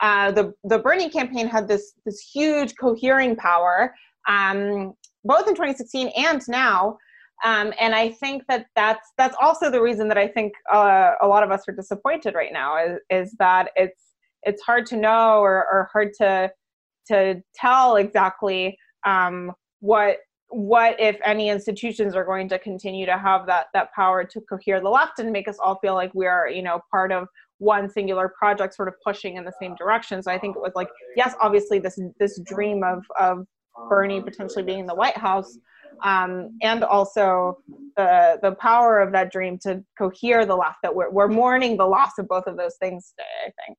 uh, 0.03 0.33
the 0.33 0.55
the 0.65 0.79
Bernie 0.79 1.11
campaign 1.11 1.47
had 1.47 1.69
this 1.69 1.93
this 2.05 2.21
huge 2.21 2.75
cohering 2.77 3.37
power, 3.37 3.95
um, 4.29 4.95
both 5.25 5.47
in 5.47 5.55
2016 5.55 6.09
and 6.17 6.43
now. 6.49 6.97
Um, 7.45 7.73
and 7.81 7.95
I 7.95 8.11
think 8.11 8.43
that 8.49 8.67
that's 8.77 9.13
that's 9.17 9.37
also 9.41 9.71
the 9.71 9.81
reason 9.81 10.09
that 10.09 10.19
I 10.19 10.29
think 10.29 10.53
uh, 10.73 11.13
a 11.23 11.27
lot 11.27 11.43
of 11.43 11.51
us 11.51 11.63
are 11.69 11.75
disappointed 11.75 12.35
right 12.35 12.53
now 12.53 12.77
is, 12.77 12.99
is 13.09 13.37
that 13.39 13.71
it's 13.77 14.15
it's 14.43 14.63
hard 14.63 14.87
to 14.87 14.97
know 14.97 15.41
or, 15.41 15.67
or 15.71 15.89
hard 15.93 16.13
to 16.19 16.51
to 17.09 17.43
tell 17.55 17.97
exactly 17.97 18.77
um, 19.07 19.53
what 19.81 20.19
what 20.49 21.01
if 21.01 21.17
any 21.25 21.49
institutions 21.49 22.15
are 22.15 22.25
going 22.25 22.49
to 22.49 22.59
continue 22.59 23.07
to 23.07 23.17
have 23.17 23.47
that 23.47 23.67
that 23.73 23.93
power 23.95 24.25
to 24.25 24.41
cohere 24.43 24.81
the 24.81 24.89
left 24.89 25.19
and 25.19 25.31
make 25.31 25.49
us 25.49 25.59
all 25.63 25.79
feel 25.79 25.95
like 25.95 26.13
we 26.15 26.27
are 26.27 26.49
you 26.49 26.63
know 26.63 26.81
part 26.91 27.13
of 27.13 27.27
one 27.59 27.89
singular 27.89 28.33
project 28.39 28.75
sort 28.75 28.89
of 28.89 28.95
pushing 29.05 29.37
in 29.37 29.45
the 29.45 29.53
same 29.61 29.75
direction. 29.77 30.23
So 30.23 30.31
i 30.31 30.39
think 30.39 30.57
it 30.57 30.61
was 30.61 30.73
like 30.75 30.89
yes 31.17 31.35
obviously 31.41 31.79
this 31.79 31.99
this 32.19 32.41
dream 32.41 32.83
of 32.83 33.05
of 33.19 33.47
bernie 33.89 34.21
potentially 34.21 34.65
being 34.65 34.81
in 34.81 34.87
the 34.87 34.95
white 34.95 35.17
house 35.17 35.57
um, 36.03 36.57
and 36.63 36.83
also 36.85 37.59
the 37.97 38.39
the 38.43 38.53
power 38.53 39.01
of 39.01 39.13
that 39.13 39.33
dream 39.33 39.59
to 39.59 39.85
cohere 39.99 40.47
the 40.47 40.57
loss 40.57 40.75
that 40.83 40.95
we're, 40.95 41.11
we're 41.11 41.29
mourning 41.29 41.77
the 41.77 41.87
loss 41.87 42.13
of 42.19 42.29
both 42.29 42.47
of 42.47 42.57
those 42.57 42.77
things 42.77 43.13
today 43.17 43.25
i 43.47 43.67
think 43.67 43.79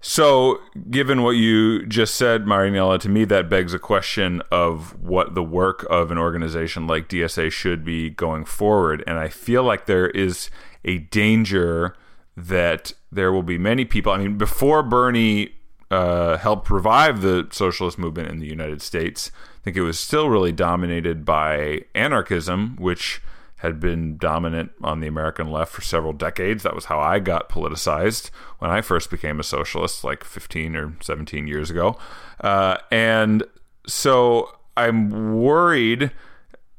So, 0.00 0.60
given 0.90 1.22
what 1.22 1.32
you 1.32 1.84
just 1.86 2.14
said, 2.14 2.44
Marianela, 2.44 3.00
to 3.00 3.08
me 3.08 3.24
that 3.24 3.50
begs 3.50 3.74
a 3.74 3.80
question 3.80 4.42
of 4.52 4.96
what 5.02 5.34
the 5.34 5.42
work 5.42 5.84
of 5.90 6.12
an 6.12 6.18
organization 6.18 6.86
like 6.86 7.08
DSA 7.08 7.50
should 7.50 7.84
be 7.84 8.08
going 8.08 8.44
forward. 8.44 9.02
And 9.08 9.18
I 9.18 9.28
feel 9.28 9.64
like 9.64 9.86
there 9.86 10.08
is 10.10 10.50
a 10.84 10.98
danger 10.98 11.96
that 12.36 12.92
there 13.10 13.32
will 13.32 13.42
be 13.42 13.58
many 13.58 13.84
people. 13.84 14.12
I 14.12 14.18
mean, 14.18 14.38
before 14.38 14.84
Bernie 14.84 15.57
uh, 15.90 16.36
helped 16.36 16.70
revive 16.70 17.22
the 17.22 17.48
socialist 17.50 17.98
movement 17.98 18.28
in 18.28 18.38
the 18.38 18.46
United 18.46 18.82
States, 18.82 19.30
I 19.34 19.64
think 19.64 19.76
it 19.76 19.82
was 19.82 19.98
still 19.98 20.28
really 20.28 20.52
dominated 20.52 21.24
by 21.24 21.82
anarchism, 21.94 22.76
which 22.76 23.20
had 23.58 23.80
been 23.80 24.16
dominant 24.16 24.70
on 24.82 25.00
the 25.00 25.08
American 25.08 25.50
left 25.50 25.72
for 25.72 25.82
several 25.82 26.12
decades. 26.12 26.62
That 26.62 26.74
was 26.74 26.86
how 26.86 27.00
I 27.00 27.18
got 27.18 27.48
politicized 27.48 28.30
when 28.58 28.70
I 28.70 28.82
first 28.82 29.10
became 29.10 29.40
a 29.40 29.44
socialist, 29.44 30.04
like 30.04 30.22
15 30.22 30.76
or 30.76 30.94
17 31.00 31.48
years 31.48 31.70
ago. 31.70 31.98
Uh, 32.40 32.76
and 32.92 33.42
so 33.86 34.56
I'm 34.76 35.40
worried 35.40 36.12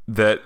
that 0.08 0.42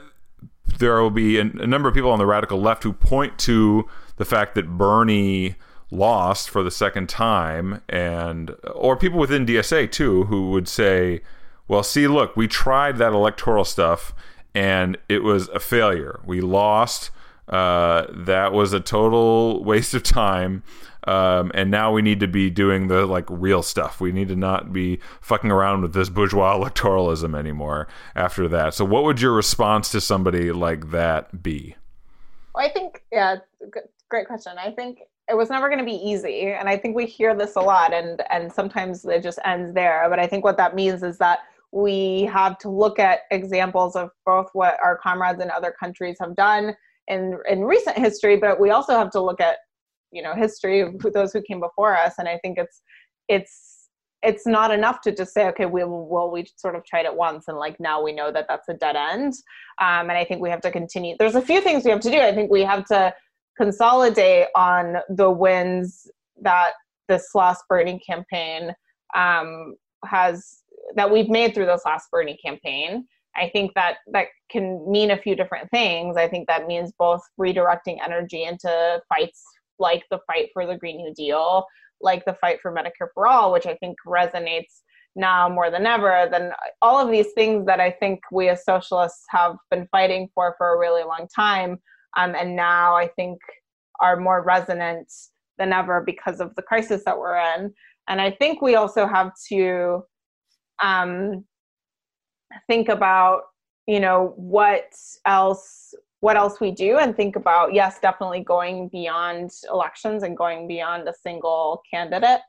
there 0.79 0.99
will 0.99 1.11
be 1.11 1.37
a, 1.37 1.41
a 1.41 1.67
number 1.67 1.87
of 1.87 1.93
people 1.93 2.09
on 2.09 2.17
the 2.17 2.25
radical 2.25 2.59
left 2.59 2.83
who 2.83 2.93
point 2.93 3.37
to 3.39 3.87
the 4.17 4.25
fact 4.25 4.55
that 4.55 4.77
Bernie 4.77 5.55
lost 5.93 6.49
for 6.49 6.63
the 6.63 6.71
second 6.71 7.07
time 7.07 7.81
and 7.87 8.55
or 8.73 8.95
people 8.97 9.19
within 9.19 9.45
DSA 9.45 9.91
too 9.91 10.25
who 10.25 10.49
would 10.51 10.67
say 10.67 11.21
well 11.67 11.83
see 11.83 12.07
look 12.07 12.35
we 12.35 12.47
tried 12.47 12.97
that 12.97 13.13
electoral 13.13 13.65
stuff 13.65 14.13
and 14.55 14.97
it 15.09 15.23
was 15.23 15.49
a 15.49 15.59
failure. 15.59 16.19
We 16.25 16.41
lost. 16.41 17.11
Uh, 17.47 18.05
that 18.09 18.53
was 18.53 18.73
a 18.73 18.79
total 18.79 19.63
waste 19.65 19.93
of 19.93 20.03
time. 20.03 20.63
Um, 21.05 21.51
and 21.53 21.69
now 21.69 21.91
we 21.91 22.01
need 22.01 22.21
to 22.21 22.27
be 22.27 22.49
doing 22.49 22.87
the 22.87 23.05
like 23.05 23.25
real 23.29 23.61
stuff. 23.61 23.99
We 23.99 24.13
need 24.13 24.29
to 24.29 24.37
not 24.37 24.71
be 24.71 24.99
fucking 25.19 25.51
around 25.51 25.81
with 25.81 25.93
this 25.93 26.09
bourgeois 26.09 26.57
electoralism 26.57 27.37
anymore 27.37 27.87
after 28.15 28.47
that. 28.47 28.73
So, 28.73 28.85
what 28.85 29.03
would 29.03 29.19
your 29.19 29.33
response 29.33 29.91
to 29.91 29.99
somebody 29.99 30.51
like 30.53 30.91
that 30.91 31.43
be? 31.43 31.75
Well, 32.55 32.65
I 32.65 32.71
think, 32.71 33.03
yeah, 33.11 33.37
great 34.07 34.27
question. 34.27 34.53
I 34.57 34.71
think 34.71 34.99
it 35.29 35.35
was 35.35 35.49
never 35.49 35.69
going 35.69 35.79
to 35.79 35.85
be 35.85 35.95
easy, 35.95 36.47
and 36.47 36.67
I 36.67 36.77
think 36.77 36.95
we 36.95 37.05
hear 37.05 37.35
this 37.35 37.55
a 37.55 37.61
lot, 37.61 37.93
and 37.93 38.21
and 38.29 38.51
sometimes 38.51 39.05
it 39.05 39.23
just 39.23 39.39
ends 39.45 39.73
there. 39.73 40.05
But 40.09 40.19
I 40.19 40.27
think 40.27 40.43
what 40.43 40.57
that 40.57 40.75
means 40.75 41.03
is 41.03 41.17
that 41.19 41.39
we 41.71 42.23
have 42.23 42.57
to 42.59 42.69
look 42.69 42.99
at 42.99 43.21
examples 43.31 43.95
of 43.95 44.09
both 44.25 44.49
what 44.53 44.77
our 44.83 44.97
comrades 44.97 45.41
in 45.41 45.49
other 45.49 45.73
countries 45.79 46.17
have 46.19 46.35
done 46.35 46.75
in 47.07 47.37
in 47.49 47.63
recent 47.63 47.97
history, 47.97 48.37
but 48.37 48.59
we 48.59 48.69
also 48.69 48.97
have 48.97 49.11
to 49.11 49.21
look 49.21 49.39
at 49.39 49.57
you 50.11 50.21
know 50.21 50.33
history 50.33 50.81
of 50.81 50.95
those 51.13 51.31
who 51.33 51.41
came 51.41 51.59
before 51.59 51.95
us. 51.95 52.15
And 52.17 52.27
I 52.27 52.37
think 52.39 52.57
it's 52.57 52.81
it's 53.29 53.89
it's 54.23 54.47
not 54.47 54.71
enough 54.71 55.01
to 55.01 55.13
just 55.13 55.33
say 55.33 55.47
okay 55.47 55.65
we 55.65 55.83
well 55.83 56.31
we 56.31 56.45
sort 56.55 56.75
of 56.75 56.85
tried 56.85 57.05
it 57.05 57.15
once 57.15 57.45
and 57.47 57.57
like 57.57 57.79
now 57.79 58.01
we 58.01 58.13
know 58.13 58.31
that 58.31 58.45
that's 58.47 58.69
a 58.69 58.73
dead 58.73 58.95
end 58.95 59.33
um, 59.81 60.09
and 60.09 60.13
i 60.13 60.23
think 60.23 60.41
we 60.41 60.49
have 60.49 60.61
to 60.61 60.71
continue 60.71 61.15
there's 61.19 61.35
a 61.35 61.41
few 61.41 61.59
things 61.61 61.83
we 61.83 61.91
have 61.91 61.99
to 61.99 62.09
do 62.09 62.19
i 62.19 62.33
think 62.33 62.49
we 62.49 62.61
have 62.61 62.85
to 62.85 63.13
consolidate 63.57 64.47
on 64.55 64.97
the 65.09 65.29
wins 65.29 66.09
that 66.41 66.71
this 67.07 67.29
last 67.35 67.63
Bernie 67.69 67.99
campaign 67.99 68.73
um, 69.15 69.75
has 70.05 70.63
that 70.95 71.09
we've 71.09 71.29
made 71.29 71.53
through 71.53 71.65
this 71.65 71.83
last 71.85 72.09
Bernie 72.11 72.37
campaign. 72.43 73.05
I 73.35 73.49
think 73.49 73.73
that 73.73 73.97
that 74.11 74.27
can 74.51 74.89
mean 74.89 75.11
a 75.11 75.17
few 75.17 75.35
different 75.35 75.69
things. 75.71 76.17
I 76.17 76.27
think 76.27 76.47
that 76.47 76.67
means 76.67 76.91
both 76.97 77.21
redirecting 77.39 77.97
energy 78.03 78.43
into 78.43 79.01
fights 79.09 79.43
like 79.79 80.03
the 80.11 80.19
fight 80.27 80.49
for 80.53 80.67
the 80.67 80.77
Green 80.77 80.97
New 80.97 81.13
Deal, 81.13 81.65
like 81.99 82.25
the 82.25 82.37
fight 82.39 82.59
for 82.61 82.71
Medicare 82.71 83.09
for 83.13 83.27
All, 83.27 83.51
which 83.51 83.65
I 83.65 83.75
think 83.75 83.97
resonates 84.05 84.81
now 85.15 85.49
more 85.49 85.71
than 85.71 85.85
ever. 85.85 86.27
Then 86.29 86.51
all 86.81 86.99
of 86.99 87.11
these 87.11 87.31
things 87.33 87.65
that 87.65 87.79
I 87.79 87.91
think 87.91 88.19
we 88.31 88.49
as 88.49 88.65
socialists 88.65 89.25
have 89.29 89.55
been 89.71 89.87
fighting 89.91 90.29
for 90.33 90.55
for 90.57 90.75
a 90.75 90.79
really 90.79 91.03
long 91.03 91.27
time, 91.33 91.79
um, 92.17 92.35
and 92.35 92.55
now 92.55 92.95
I 92.95 93.07
think 93.07 93.39
are 93.99 94.17
more 94.17 94.43
resonant 94.43 95.11
than 95.57 95.73
ever 95.73 96.01
because 96.01 96.39
of 96.39 96.53
the 96.55 96.61
crisis 96.61 97.03
that 97.05 97.17
we're 97.17 97.37
in. 97.37 97.73
And 98.07 98.19
I 98.19 98.31
think 98.31 98.61
we 98.61 98.75
also 98.75 99.07
have 99.07 99.31
to 99.49 100.03
um, 100.81 101.45
think 102.67 102.89
about 102.89 103.43
you 103.87 103.99
know 103.99 104.33
what 104.37 104.89
else 105.25 105.93
what 106.21 106.37
else 106.37 106.61
we 106.61 106.71
do 106.71 106.97
and 106.97 107.15
think 107.15 107.35
about 107.35 107.73
yes 107.73 107.99
definitely 107.99 108.41
going 108.41 108.87
beyond 108.89 109.51
elections 109.69 110.23
and 110.23 110.37
going 110.37 110.67
beyond 110.67 111.07
a 111.07 111.13
single 111.13 111.81
candidate 111.91 112.39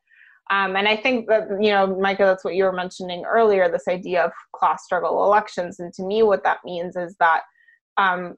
um, 0.51 0.77
and 0.77 0.87
i 0.87 0.97
think 0.97 1.27
that 1.27 1.49
you 1.61 1.71
know 1.71 1.87
micah 1.99 2.25
that's 2.25 2.45
what 2.45 2.55
you 2.55 2.65
were 2.65 2.73
mentioning 2.73 3.25
earlier 3.25 3.69
this 3.69 3.89
idea 3.89 4.25
of 4.25 4.33
class 4.55 4.85
struggle 4.85 5.25
elections 5.25 5.81
and 5.81 5.93
to 5.93 6.05
me 6.05 6.23
what 6.23 6.45
that 6.45 6.59
means 6.65 6.97
is 6.97 7.17
that 7.19 7.43
um, 7.97 8.35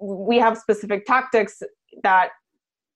we 0.00 0.38
have 0.38 0.56
specific 0.58 1.06
tactics 1.06 1.62
that 2.02 2.30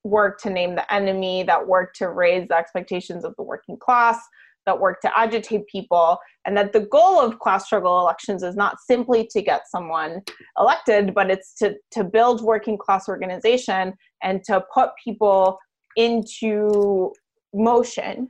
work 0.05 0.41
to 0.41 0.51
name 0.51 0.75
the 0.75 0.93
enemy 0.93 1.43
that 1.45 1.67
work 1.67 1.95
to 1.95 2.09
raise 2.09 2.49
the 2.49 2.57
expectations 2.57 3.25
of 3.25 3.35
the 3.37 3.43
working 3.43 3.77
class 3.77 4.19
that 4.67 4.79
work 4.79 5.01
to 5.01 5.19
agitate 5.19 5.67
people, 5.67 6.19
and 6.47 6.57
that 6.57 6.73
the 6.73 6.81
goal 6.81 7.21
of 7.21 7.39
class 7.41 7.67
struggle 7.67 8.01
elections 8.01 8.43
is 8.43 8.55
not 8.55 8.77
simply 8.81 9.27
to 9.31 9.43
get 9.43 9.63
someone 9.69 10.23
elected, 10.59 11.15
but 11.15 11.31
it's 11.31 11.55
to, 11.55 11.75
to 11.91 12.05
build 12.05 12.41
working 12.43 12.79
class 12.79 13.09
organization 13.09 13.93
and 14.23 14.45
to 14.45 14.63
put 14.73 14.91
people 15.03 15.59
into 15.97 17.13
motion. 17.53 18.29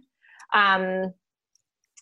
Um, 0.54 1.12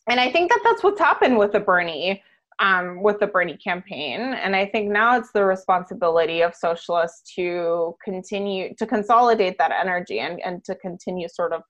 and 0.09 0.19
I 0.19 0.31
think 0.31 0.51
that 0.51 0.61
that's 0.65 0.83
what's 0.83 1.01
happened 1.01 1.39
with 1.39 1.53
the 1.53 1.61
Bernie. 1.61 2.23
Um, 2.63 3.03
with 3.03 3.19
the 3.21 3.27
Bernie 3.27 3.57
campaign. 3.57 4.21
And 4.21 4.55
I 4.55 4.67
think 4.67 4.91
now 4.91 5.17
it's 5.17 5.33
the 5.33 5.47
responsibility 5.47 6.43
of 6.43 6.55
socialists 6.55 7.33
to 7.37 7.97
continue 8.05 8.75
to 8.75 8.87
consolidate 8.87 9.57
that 9.57 9.73
energy 9.73 10.19
and, 10.21 10.39
and 10.45 10.63
to 10.65 10.75
continue 10.75 11.27
sort 11.29 11.55
of 11.55 11.63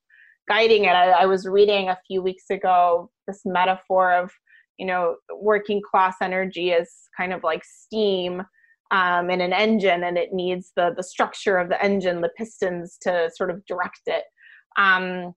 guiding 0.49 0.87
it. 0.87 0.97
I, 0.97 1.11
I 1.11 1.27
was 1.27 1.47
reading 1.47 1.91
a 1.91 1.99
few 2.09 2.23
weeks 2.23 2.51
ago 2.51 3.09
this 3.29 3.43
metaphor 3.45 4.13
of, 4.13 4.33
you 4.79 4.87
know, 4.87 5.15
working 5.41 5.81
class 5.89 6.17
energy 6.21 6.73
is 6.73 6.91
kind 7.17 7.33
of 7.33 7.45
like 7.45 7.63
steam 7.65 8.43
um, 8.91 9.31
in 9.31 9.41
an 9.41 9.53
engine, 9.53 10.03
and 10.03 10.19
it 10.19 10.33
needs 10.33 10.73
the 10.75 10.93
the 10.97 11.05
structure 11.05 11.57
of 11.57 11.69
the 11.69 11.81
engine, 11.81 12.21
the 12.21 12.35
pistons 12.37 12.99
to 13.03 13.31
sort 13.37 13.51
of 13.53 13.65
direct 13.65 14.01
it. 14.07 14.25
Um, 14.77 15.35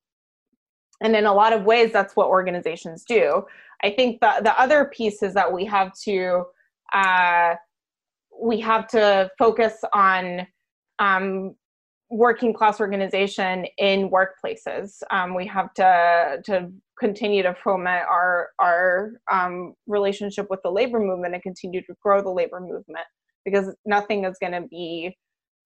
and 1.04 1.16
in 1.16 1.26
a 1.26 1.34
lot 1.34 1.54
of 1.54 1.66
ways, 1.66 1.92
that's 1.92 2.16
what 2.16 2.28
organizations 2.28 3.04
do. 3.04 3.46
I 3.84 3.92
think 3.92 4.22
the 4.22 4.42
the 4.42 4.60
other 4.60 4.86
piece 4.86 5.22
is 5.22 5.34
that 5.34 5.52
we 5.52 5.66
have 5.66 5.94
to 6.06 6.46
uh, 6.94 7.56
we 8.42 8.60
have 8.62 8.88
to 8.90 9.30
focus 9.38 9.76
on 9.94 10.48
um, 11.00 11.56
working 12.10 12.54
class 12.54 12.80
organization 12.80 13.66
in 13.78 14.10
workplaces. 14.10 15.02
Um, 15.12 15.36
we 15.36 15.46
have 15.48 15.74
to 15.76 16.42
to 16.46 16.72
continue 16.98 17.44
to 17.44 17.56
foment 17.64 18.06
our 18.10 18.50
our 18.60 19.12
um, 19.32 19.74
relationship 19.88 20.48
with 20.50 20.62
the 20.64 20.72
labor 20.72 21.00
movement 21.00 21.34
and 21.34 21.44
continue 21.44 21.82
to 21.82 21.94
grow 22.02 22.22
the 22.22 22.30
labor 22.30 22.62
movement 22.62 23.06
because 23.44 23.76
nothing 23.86 24.24
is 24.24 24.38
going 24.40 24.54
to 24.54 24.68
be 24.70 25.18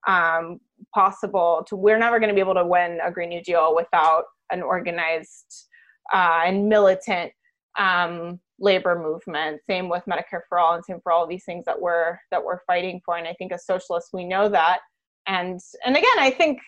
um, 0.08 0.58
possible. 0.92 1.64
To 1.68 1.76
we're 1.76 1.98
never 1.98 2.18
going 2.18 2.30
to 2.30 2.34
be 2.34 2.40
able 2.40 2.54
to 2.54 2.66
win 2.66 2.98
a 3.04 3.12
Green 3.12 3.28
New 3.28 3.42
Deal 3.42 3.76
without 3.76 4.24
an 4.50 4.62
organized 4.62 5.68
uh, 6.12 6.42
and 6.46 6.68
militant 6.68 7.32
um, 7.78 8.40
labor 8.58 8.98
movement. 8.98 9.60
Same 9.66 9.88
with 9.88 10.02
Medicare 10.08 10.40
for 10.48 10.58
all, 10.58 10.74
and 10.74 10.84
same 10.84 11.00
for 11.02 11.12
all 11.12 11.26
these 11.26 11.44
things 11.44 11.64
that 11.66 11.80
we're 11.80 12.18
that 12.30 12.42
we're 12.42 12.60
fighting 12.66 13.00
for. 13.04 13.16
And 13.16 13.28
I 13.28 13.34
think 13.34 13.52
as 13.52 13.66
socialists, 13.66 14.10
we 14.12 14.24
know 14.24 14.48
that 14.48 14.80
and 15.28 15.60
and 15.84 15.96
again 15.96 16.18
i 16.18 16.30
think 16.30 16.58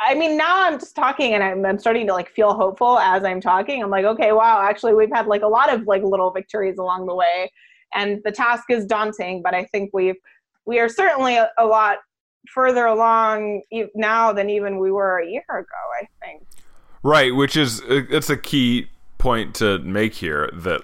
i 0.00 0.14
mean 0.14 0.36
now 0.36 0.66
i'm 0.66 0.78
just 0.78 0.96
talking 0.96 1.34
and 1.34 1.44
I'm, 1.44 1.64
I'm 1.64 1.78
starting 1.78 2.06
to 2.08 2.12
like 2.12 2.30
feel 2.30 2.54
hopeful 2.54 2.98
as 2.98 3.22
i'm 3.24 3.40
talking 3.40 3.82
i'm 3.82 3.90
like 3.90 4.04
okay 4.04 4.32
wow 4.32 4.62
actually 4.62 4.94
we've 4.94 5.12
had 5.12 5.26
like 5.26 5.42
a 5.42 5.48
lot 5.48 5.72
of 5.72 5.86
like 5.86 6.02
little 6.02 6.30
victories 6.32 6.78
along 6.78 7.06
the 7.06 7.14
way 7.14 7.52
and 7.94 8.20
the 8.24 8.32
task 8.32 8.64
is 8.70 8.86
daunting 8.86 9.42
but 9.42 9.54
i 9.54 9.64
think 9.66 9.90
we've 9.92 10.16
we 10.64 10.80
are 10.80 10.88
certainly 10.88 11.36
a, 11.36 11.50
a 11.58 11.66
lot 11.66 11.98
further 12.52 12.86
along 12.86 13.62
now 13.94 14.32
than 14.32 14.50
even 14.50 14.78
we 14.78 14.90
were 14.90 15.18
a 15.18 15.26
year 15.26 15.44
ago 15.48 15.82
i 16.00 16.06
think 16.24 16.42
right 17.02 17.34
which 17.34 17.56
is 17.56 17.82
it's 17.86 18.30
a 18.30 18.36
key 18.36 18.88
point 19.18 19.54
to 19.54 19.78
make 19.80 20.14
here 20.14 20.50
that 20.52 20.82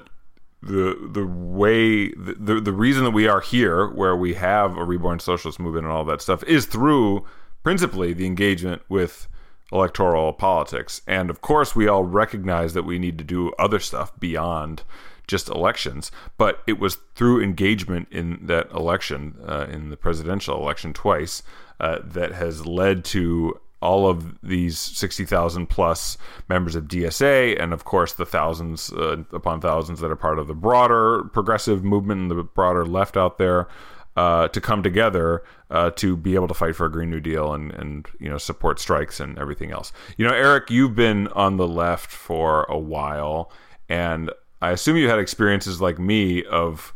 the 0.63 1.09
the 1.13 1.27
way 1.27 2.09
the 2.13 2.61
the 2.61 2.73
reason 2.73 3.05
that 3.05 3.13
we 3.13 3.29
are 3.29 3.41
here 3.41 3.87
where 3.89 4.17
we 4.17 4.35
have 4.35 4.77
a 4.77 4.85
reborn 4.85 5.21
socialist 5.21 5.61
movement 5.61 5.87
and 5.87 5.93
all 5.93 6.05
that 6.05 6.21
stuff 6.21 6.43
is 6.45 6.67
through 6.67 7.25
principally 7.63 8.13
the 8.13 8.27
engagement 8.27 8.83
with 8.89 9.29
electoral 9.73 10.33
politics. 10.33 11.03
And 11.07 11.31
of 11.31 11.41
course 11.41 11.77
we 11.77 11.89
all 11.89 12.05
recognize 12.05 12.75
that 12.75 12.85
we 12.85 12.99
need 12.99 13.19
to 13.19 13.25
do 13.25 13.53
other 13.59 13.79
stuff 13.79 14.19
beyond 14.19 14.83
just 15.27 15.49
elections. 15.49 16.11
But 16.39 16.63
it 16.67 16.79
was 16.79 16.97
through 17.15 17.43
engagement 17.43 18.09
in 18.11 18.47
that 18.47 18.71
election 18.71 19.37
uh, 19.47 19.67
in 19.71 19.91
the 19.91 19.97
presidential 19.97 20.57
election 20.57 20.93
twice 20.93 21.43
uh, 21.79 21.99
that 22.03 22.33
has 22.33 22.67
led 22.67 23.05
to 23.07 23.61
all 23.81 24.09
of 24.09 24.39
these 24.43 24.79
60,000 24.79 25.67
plus 25.67 26.19
members 26.49 26.75
of 26.75 26.85
DSA, 26.85 27.61
and 27.63 27.73
of 27.73 27.85
course 27.85 28.13
the 28.13 28.27
thousands 28.27 28.93
uh, 28.93 29.23
upon 29.33 29.61
thousands 29.61 30.01
that 30.01 30.11
are 30.11 30.17
part 30.17 30.39
of 30.39 30.49
the 30.49 30.55
broader 30.55 31.25
progressive 31.33 31.85
movement 31.85 32.21
and 32.23 32.31
the 32.31 32.43
broader 32.43 32.85
left 32.85 33.17
out 33.17 33.39
there. 33.39 33.69
Uh, 34.17 34.49
to 34.49 34.61
come 34.61 34.83
together 34.83 35.45
uh, 35.71 35.91
to 35.91 36.17
be 36.17 36.35
able 36.35 36.49
to 36.49 36.55
fight 36.55 36.75
for 36.75 36.87
a 36.87 36.91
Green 36.91 37.09
New 37.09 37.21
Deal 37.21 37.55
and, 37.55 37.71
and 37.75 38.09
you 38.19 38.29
know 38.29 38.37
support 38.37 38.81
strikes 38.81 39.21
and 39.21 39.39
everything 39.39 39.71
else. 39.71 39.93
You 40.17 40.27
know, 40.27 40.35
Eric, 40.35 40.73
you've 40.73 40.97
been 40.97 41.29
on 41.29 41.57
the 41.57 41.69
left 41.69 42.11
for 42.11 42.65
a 42.65 42.77
while, 42.77 43.53
and 43.89 44.33
I 44.61 44.71
assume 44.71 44.97
you 44.97 45.09
had 45.09 45.21
experiences 45.21 45.81
like 45.81 46.01
me 46.01 46.45
of 46.47 46.93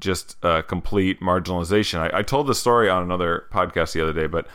just 0.00 0.36
uh, 0.44 0.62
complete 0.62 1.20
marginalization. 1.20 1.98
I, 1.98 2.18
I 2.18 2.22
told 2.22 2.48
the 2.48 2.56
story 2.56 2.88
on 2.88 3.04
another 3.04 3.46
podcast 3.52 3.92
the 3.92 4.00
other 4.00 4.12
day, 4.12 4.26
but 4.26 4.48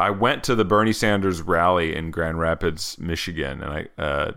I 0.00 0.08
went 0.08 0.42
to 0.44 0.54
the 0.54 0.64
Bernie 0.64 0.94
Sanders 0.94 1.42
rally 1.42 1.94
in 1.94 2.10
Grand 2.10 2.38
Rapids, 2.38 2.96
Michigan, 2.98 3.62
and 3.62 3.70
I 3.70 4.02
uh, 4.02 4.32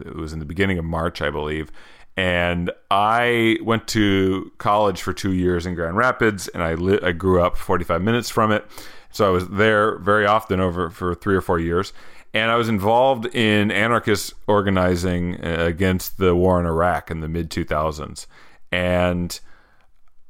it 0.00 0.16
was 0.16 0.32
in 0.32 0.40
the 0.40 0.44
beginning 0.44 0.78
of 0.78 0.84
March, 0.84 1.22
I 1.22 1.30
believe. 1.30 1.70
And 2.16 2.70
I 2.90 3.58
went 3.62 3.86
to 3.88 4.50
college 4.58 5.02
for 5.02 5.12
two 5.12 5.32
years 5.32 5.66
in 5.66 5.76
Grand 5.76 5.96
Rapids, 5.96 6.48
and 6.48 6.62
I 6.62 6.74
li- 6.74 7.00
I 7.02 7.12
grew 7.12 7.40
up 7.40 7.56
45 7.56 8.02
minutes 8.02 8.28
from 8.28 8.50
it, 8.50 8.64
so 9.10 9.26
I 9.26 9.30
was 9.30 9.48
there 9.48 9.98
very 9.98 10.26
often 10.26 10.58
over 10.58 10.90
for 10.90 11.14
three 11.14 11.36
or 11.36 11.40
four 11.40 11.60
years. 11.60 11.92
And 12.32 12.50
I 12.50 12.56
was 12.56 12.68
involved 12.68 13.26
in 13.26 13.70
anarchist 13.70 14.34
organizing 14.48 15.36
uh, 15.44 15.58
against 15.60 16.18
the 16.18 16.34
war 16.34 16.58
in 16.58 16.66
Iraq 16.66 17.12
in 17.12 17.20
the 17.20 17.28
mid 17.28 17.50
2000s, 17.50 18.26
and 18.72 19.38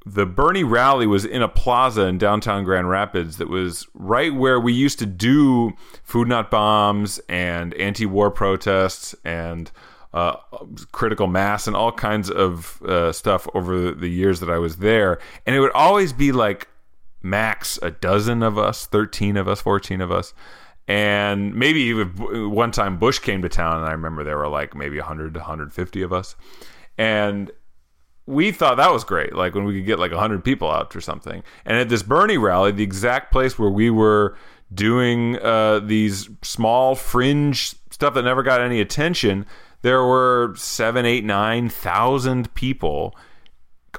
the 0.06 0.26
Bernie 0.26 0.64
rally 0.64 1.06
was 1.06 1.24
in 1.24 1.40
a 1.40 1.48
plaza 1.48 2.02
in 2.02 2.18
downtown 2.18 2.64
Grand 2.64 2.90
Rapids 2.90 3.38
that 3.38 3.48
was 3.48 3.86
right 3.94 4.34
where 4.34 4.60
we 4.60 4.72
used 4.72 4.98
to 4.98 5.06
do 5.06 5.72
food 6.02 6.28
not 6.28 6.50
bombs 6.50 7.20
and 7.28 7.72
anti-war 7.74 8.30
protests 8.30 9.14
and 9.24 9.70
uh, 10.12 10.36
critical 10.92 11.26
mass 11.26 11.66
and 11.66 11.74
all 11.74 11.90
kinds 11.90 12.30
of 12.30 12.82
uh, 12.82 13.12
stuff 13.12 13.48
over 13.54 13.90
the 13.92 14.08
years 14.08 14.40
that 14.40 14.50
I 14.50 14.58
was 14.58 14.76
there. 14.76 15.18
And 15.46 15.56
it 15.56 15.60
would 15.60 15.72
always 15.72 16.12
be 16.12 16.32
like 16.32 16.68
max 17.22 17.78
a 17.82 17.90
dozen 17.90 18.42
of 18.42 18.58
us, 18.58 18.86
13 18.86 19.38
of 19.38 19.48
us, 19.48 19.62
14 19.62 20.02
of 20.02 20.12
us. 20.12 20.34
And 20.86 21.54
maybe 21.54 21.80
even 21.80 22.50
one 22.50 22.70
time 22.70 22.98
Bush 22.98 23.18
came 23.18 23.40
to 23.40 23.48
town, 23.48 23.78
and 23.78 23.86
I 23.86 23.92
remember 23.92 24.22
there 24.22 24.36
were 24.36 24.48
like 24.48 24.74
maybe 24.74 24.98
100 24.98 25.32
to 25.32 25.40
150 25.40 26.02
of 26.02 26.12
us. 26.12 26.36
And 26.98 27.50
we 28.26 28.52
thought 28.52 28.76
that 28.76 28.92
was 28.92 29.04
great, 29.04 29.34
like 29.34 29.54
when 29.54 29.64
we 29.64 29.74
could 29.74 29.86
get 29.86 29.98
like 29.98 30.10
100 30.10 30.44
people 30.44 30.70
out 30.70 30.94
or 30.96 31.00
something. 31.00 31.42
And 31.64 31.76
at 31.76 31.88
this 31.88 32.02
Bernie 32.02 32.38
rally, 32.38 32.72
the 32.72 32.82
exact 32.82 33.30
place 33.32 33.58
where 33.58 33.70
we 33.70 33.90
were 33.90 34.36
doing 34.72 35.38
uh, 35.40 35.80
these 35.80 36.28
small 36.42 36.94
fringe 36.94 37.74
stuff 37.90 38.14
that 38.14 38.22
never 38.22 38.42
got 38.42 38.60
any 38.60 38.80
attention, 38.80 39.46
there 39.82 40.02
were 40.02 40.54
seven, 40.56 41.04
eight, 41.04 41.24
nine 41.24 41.68
thousand 41.68 42.54
people 42.54 43.14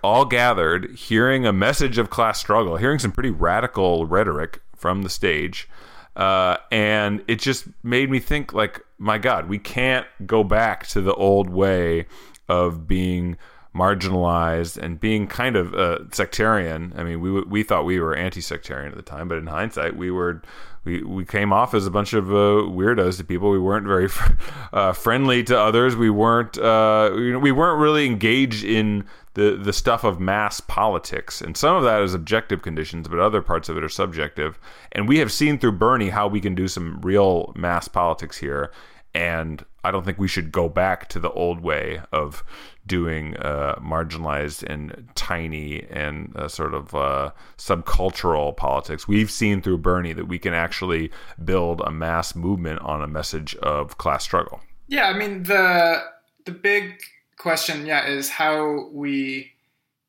all 0.04 0.26
gathered, 0.26 0.92
hearing 0.96 1.46
a 1.46 1.54
message 1.54 1.98
of 1.98 2.10
class 2.10 2.40
struggle, 2.40 2.78
hearing 2.78 3.00
some 3.00 3.12
pretty 3.12 3.30
radical 3.30 4.06
rhetoric 4.06 4.62
from 4.76 5.04
the 5.04 5.10
stage. 5.10 5.70
Uh, 6.16 6.58
and 6.72 7.24
it 7.28 7.40
just 7.40 7.66
made 7.84 8.10
me 8.10 8.20
think, 8.20 8.54
like, 8.54 8.82
my 8.98 9.18
God, 9.18 9.50
we 9.50 9.60
can't 9.60 10.08
go 10.26 10.44
back 10.44 10.88
to 10.88 11.02
the 11.02 11.14
old 11.14 11.50
way 11.50 12.06
of 12.48 12.88
being 12.88 13.38
marginalized 13.76 14.78
and 14.78 15.00
being 15.00 15.28
kind 15.28 15.56
of 15.56 15.74
uh, 15.74 16.00
sectarian. 16.12 16.94
I 16.96 17.04
mean, 17.04 17.20
we 17.20 17.42
we 17.42 17.64
thought 17.64 17.86
we 17.86 18.00
were 18.00 18.16
anti-sectarian 18.16 18.92
at 18.92 18.98
the 18.98 19.04
time, 19.04 19.28
but 19.28 19.38
in 19.38 19.48
hindsight, 19.48 19.96
we 19.98 20.10
were 20.12 20.42
we, 20.86 21.02
we 21.02 21.26
came 21.26 21.52
off 21.52 21.74
as 21.74 21.86
a 21.86 21.92
bunch 21.92 22.14
of 22.14 22.30
uh, 22.30 22.70
weirdos 22.70 23.18
to 23.18 23.24
people. 23.24 23.52
We 23.52 23.60
weren't 23.60 23.88
very 23.88 24.08
uh, 24.74 24.94
friendly 24.94 25.44
to 25.46 25.60
others. 25.60 25.96
We 25.96 26.10
weren't 26.10 26.58
uh, 26.58 27.12
we 27.14 27.52
weren't 27.52 27.80
really 27.80 28.06
engaged 28.06 28.64
in 28.64 29.06
the 29.34 29.60
the 29.62 29.74
stuff 29.74 30.04
of 30.04 30.20
mass 30.20 30.60
politics. 30.62 31.42
And 31.42 31.58
some 31.58 31.76
of 31.76 31.84
that 31.84 32.02
is 32.02 32.14
objective 32.14 32.62
conditions, 32.62 33.08
but 33.08 33.20
other 33.20 33.42
parts 33.42 33.68
of 33.68 33.78
it 33.78 33.84
are 33.84 33.90
subjective. 33.90 34.58
And 34.94 35.10
we 35.10 35.18
have 35.18 35.32
seen 35.32 35.60
through 35.60 35.74
Bernie 35.74 36.10
how 36.10 36.28
we 36.28 36.40
can 36.40 36.56
do 36.56 36.68
some 36.68 37.02
real 37.02 37.52
mass 37.56 37.88
politics 37.88 38.38
here. 38.38 38.72
And 39.14 39.64
I 39.86 39.91
don't 39.91 40.04
think 40.04 40.17
we 40.17 40.28
should 40.28 40.52
go 40.52 40.67
back 40.67 41.08
to 41.10 41.19
the 41.19 41.32
old 41.32 41.62
way 41.62 42.02
of 42.12 42.43
doing 42.88 43.38
uh, 43.38 43.76
marginalized 43.76 44.63
and 44.63 45.08
tiny 45.15 45.86
and 45.89 46.36
uh, 46.36 46.48
sort 46.48 46.74
of 46.74 46.95
uh, 46.95 47.32
subcultural 47.58 48.56
politics. 48.58 49.08
We've 49.08 49.30
seen 49.30 49.62
through 49.62 49.80
Bernie 49.80 50.13
that 50.13 50.28
we 50.28 50.39
can 50.39 50.54
actually 50.54 51.12
build 51.43 51.82
a 51.82 51.91
mass 51.91 52.36
movement 52.36 52.80
on 52.82 53.02
a 53.02 53.08
message 53.08 53.56
of 53.58 53.98
class 53.98 54.24
struggle. 54.24 54.62
Yeah, 54.88 55.08
I 55.08 55.13
mean 55.17 55.43
the 55.43 56.04
the 56.45 56.52
big 56.52 57.00
question, 57.38 57.86
yeah, 57.86 58.08
is 58.08 58.30
how 58.30 58.89
we 58.91 59.52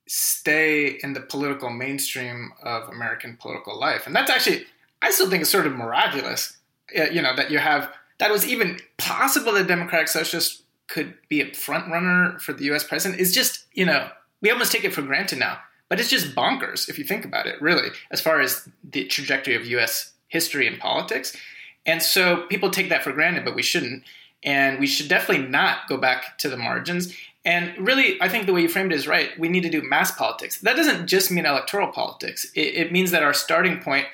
stay 0.06 0.98
in 1.02 1.12
the 1.12 1.20
political 1.20 1.70
mainstream 1.70 2.52
of 2.62 2.88
American 2.88 3.36
political 3.36 3.78
life, 3.78 4.06
and 4.06 4.16
that's 4.16 4.30
actually 4.30 4.64
I 5.02 5.10
still 5.10 5.28
think 5.28 5.42
it's 5.42 5.50
sort 5.50 5.66
of 5.66 5.74
miraculous, 5.74 6.56
you 6.94 7.20
know, 7.22 7.36
that 7.36 7.50
you 7.50 7.58
have 7.58 7.90
that 8.18 8.31
was 8.31 8.46
even 8.46 8.79
possible 8.96 9.52
that 9.52 9.66
Democratic 9.66 10.09
Socialists 10.09 10.62
could 10.88 11.14
be 11.29 11.40
a 11.40 11.52
front 11.52 11.90
runner 11.90 12.38
for 12.38 12.52
the 12.52 12.64
U.S. 12.66 12.85
president 12.85 13.20
is 13.20 13.35
just 13.35 13.64
you 13.72 13.85
know 13.85 14.09
we 14.40 14.50
almost 14.50 14.72
take 14.72 14.85
it 14.85 14.94
for 14.94 15.02
granted 15.02 15.38
now, 15.38 15.59
but 15.88 16.00
it's 16.00 16.11
just 16.11 16.35
bonkers 16.35 16.88
if 16.88 16.98
you 16.98 17.05
think 17.05 17.24
about 17.24 17.46
it, 17.46 17.61
really, 17.61 17.90
as 18.11 18.20
far 18.20 18.40
as 18.40 18.68
the 18.85 19.05
trajectory 19.07 19.55
of 19.55 19.66
U.S. 19.66 20.12
history 20.29 20.66
and 20.66 20.79
politics. 20.79 21.37
And 21.85 22.02
so 22.02 22.42
people 22.48 22.70
take 22.70 22.88
that 22.88 23.05
for 23.05 23.12
granted, 23.12 23.44
but 23.44 23.55
we 23.55 23.62
shouldn't. 23.62 24.02
And 24.42 24.79
we 24.79 24.87
should 24.87 25.09
definitely 25.09 25.46
not 25.46 25.88
go 25.88 25.96
back 25.96 26.38
to 26.38 26.48
the 26.48 26.57
margins. 26.57 27.14
And 27.44 27.72
really, 27.79 28.20
I 28.20 28.29
think 28.29 28.46
the 28.46 28.52
way 28.52 28.62
you 28.62 28.68
framed 28.68 28.92
it 28.92 28.96
is 28.96 29.07
right. 29.07 29.38
We 29.38 29.48
need 29.48 29.62
to 29.62 29.70
do 29.70 29.81
mass 29.83 30.11
politics. 30.11 30.61
That 30.61 30.76
doesn't 30.76 31.07
just 31.07 31.31
mean 31.31 31.46
electoral 31.46 31.88
politics. 31.92 32.50
It, 32.55 32.74
it 32.74 32.92
means 32.92 33.12
that 33.12 33.22
our 33.22 33.33
starting 33.33 33.79
point, 33.79 34.07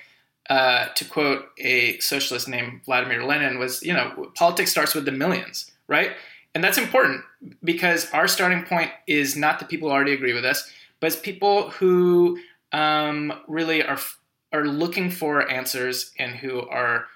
uh, 0.51 0.89
to 0.95 1.05
quote 1.05 1.47
a 1.59 1.99
socialist 1.99 2.49
named 2.49 2.83
Vladimir 2.85 3.25
Lenin, 3.25 3.59
was 3.59 3.83
you 3.83 3.93
know 3.93 4.31
politics 4.35 4.71
starts 4.71 4.95
with 4.95 5.05
the 5.05 5.13
millions, 5.13 5.71
right? 5.89 6.13
And 6.55 6.63
that's 6.63 6.79
important 6.79 7.25
because 7.65 8.11
our 8.11 8.29
starting 8.29 8.65
point 8.65 8.91
is 9.07 9.37
not 9.37 9.59
the 9.59 9.65
people 9.65 9.89
who 9.89 9.95
already 9.95 10.13
agree 10.13 10.35
with 10.35 10.45
us, 10.45 10.71
but 11.01 11.07
it's 11.07 11.17
people 11.17 11.71
who 11.71 12.39
um, 12.73 13.33
really 13.49 13.83
are 13.83 13.99
are 14.53 14.67
looking 14.67 15.11
for 15.11 15.51
answers 15.51 16.13
and 16.19 16.37
who 16.37 16.61
are 16.69 17.07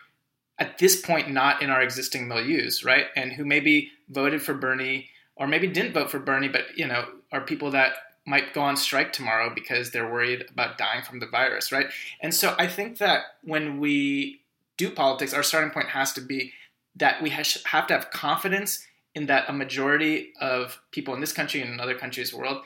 at 0.59 0.79
this 0.79 1.01
point 1.01 1.31
not 1.31 1.61
in 1.61 1.69
our 1.69 1.83
existing 1.83 2.27
milieus, 2.27 2.85
right? 2.85 3.07
And 3.15 3.33
who 3.33 3.45
maybe 3.45 3.91
voted 4.09 4.41
for 4.41 4.55
Bernie 4.55 5.11
or 5.37 5.47
maybe 5.47 5.67
didn't 5.67 5.93
vote 5.93 6.11
for 6.11 6.19
Bernie, 6.19 6.49
but 6.49 6.77
you 6.77 6.87
know 6.87 7.07
are 7.33 7.41
people 7.41 7.71
that 7.73 7.95
might 8.27 8.53
go 8.53 8.61
on 8.61 8.77
strike 8.77 9.13
tomorrow 9.13 9.51
because 9.55 9.91
they're 9.91 10.11
worried 10.11 10.45
about 10.51 10.77
dying 10.77 11.03
from 11.03 11.21
the 11.21 11.27
virus, 11.27 11.71
right? 11.71 11.87
And 12.21 12.35
so 12.35 12.55
I 12.59 12.67
think 12.67 12.99
that 12.99 13.23
when 13.43 13.79
we 13.79 14.41
do 14.77 14.91
politics, 14.91 15.33
our 15.33 15.43
starting 15.43 15.71
point 15.71 15.89
has 15.91 16.13
to 16.15 16.21
be 16.21 16.53
that 16.97 17.23
we 17.23 17.31
have 17.31 17.47
to 17.87 17.95
have 17.95 18.11
confidence 18.11 18.87
in 19.15 19.27
that 19.27 19.49
a 19.49 19.53
majority 19.53 20.33
of 20.41 20.81
people 20.91 21.15
in 21.15 21.21
this 21.21 21.33
country 21.33 21.61
and 21.63 21.73
in 21.73 21.81
other 21.81 21.95
countries 21.95 22.35
world 22.35 22.63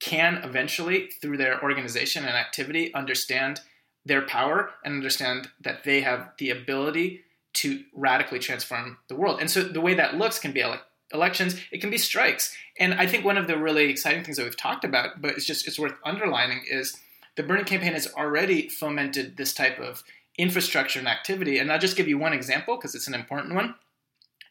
can 0.00 0.38
eventually, 0.38 1.10
through 1.20 1.36
their 1.36 1.62
organization 1.62 2.24
and 2.24 2.36
activity, 2.36 2.92
understand 2.94 3.60
their 4.04 4.22
power 4.22 4.70
and 4.84 4.94
understand 4.94 5.48
that 5.60 5.84
they 5.84 6.00
have 6.00 6.30
the 6.38 6.50
ability 6.50 7.20
to 7.52 7.84
radically 7.94 8.38
transform 8.38 8.98
the 9.08 9.14
world. 9.14 9.38
And 9.40 9.50
so 9.50 9.62
the 9.62 9.80
way 9.80 9.94
that 9.94 10.16
looks 10.16 10.38
can 10.38 10.52
be 10.52 10.62
ele- 10.62 10.80
elections, 11.12 11.56
it 11.70 11.80
can 11.80 11.90
be 11.90 11.98
strikes. 11.98 12.54
And 12.78 12.94
I 12.94 13.06
think 13.06 13.24
one 13.24 13.38
of 13.38 13.46
the 13.46 13.56
really 13.56 13.90
exciting 13.90 14.24
things 14.24 14.36
that 14.36 14.44
we've 14.44 14.56
talked 14.56 14.84
about, 14.84 15.20
but 15.20 15.32
it's 15.32 15.44
just 15.44 15.66
it's 15.66 15.78
worth 15.78 15.94
underlining, 16.04 16.62
is 16.68 16.96
the 17.36 17.42
Bernie 17.42 17.64
campaign 17.64 17.92
has 17.92 18.12
already 18.14 18.68
fomented 18.68 19.36
this 19.36 19.52
type 19.52 19.78
of 19.78 20.02
infrastructure 20.38 20.98
and 20.98 21.08
activity. 21.08 21.58
And 21.58 21.70
I'll 21.70 21.78
just 21.78 21.96
give 21.96 22.08
you 22.08 22.18
one 22.18 22.32
example 22.32 22.76
because 22.76 22.94
it's 22.94 23.08
an 23.08 23.14
important 23.14 23.54
one. 23.54 23.74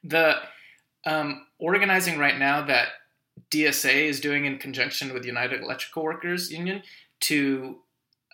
The 0.04 0.38
um, 1.06 1.48
organizing 1.60 2.18
right 2.18 2.38
now 2.38 2.62
that 2.66 2.90
DSA 3.52 4.06
is 4.06 4.20
doing 4.20 4.46
in 4.46 4.58
conjunction 4.58 5.14
with 5.14 5.26
United 5.26 5.62
Electrical 5.62 6.04
Workers 6.04 6.52
Union 6.52 6.84
to 7.22 7.80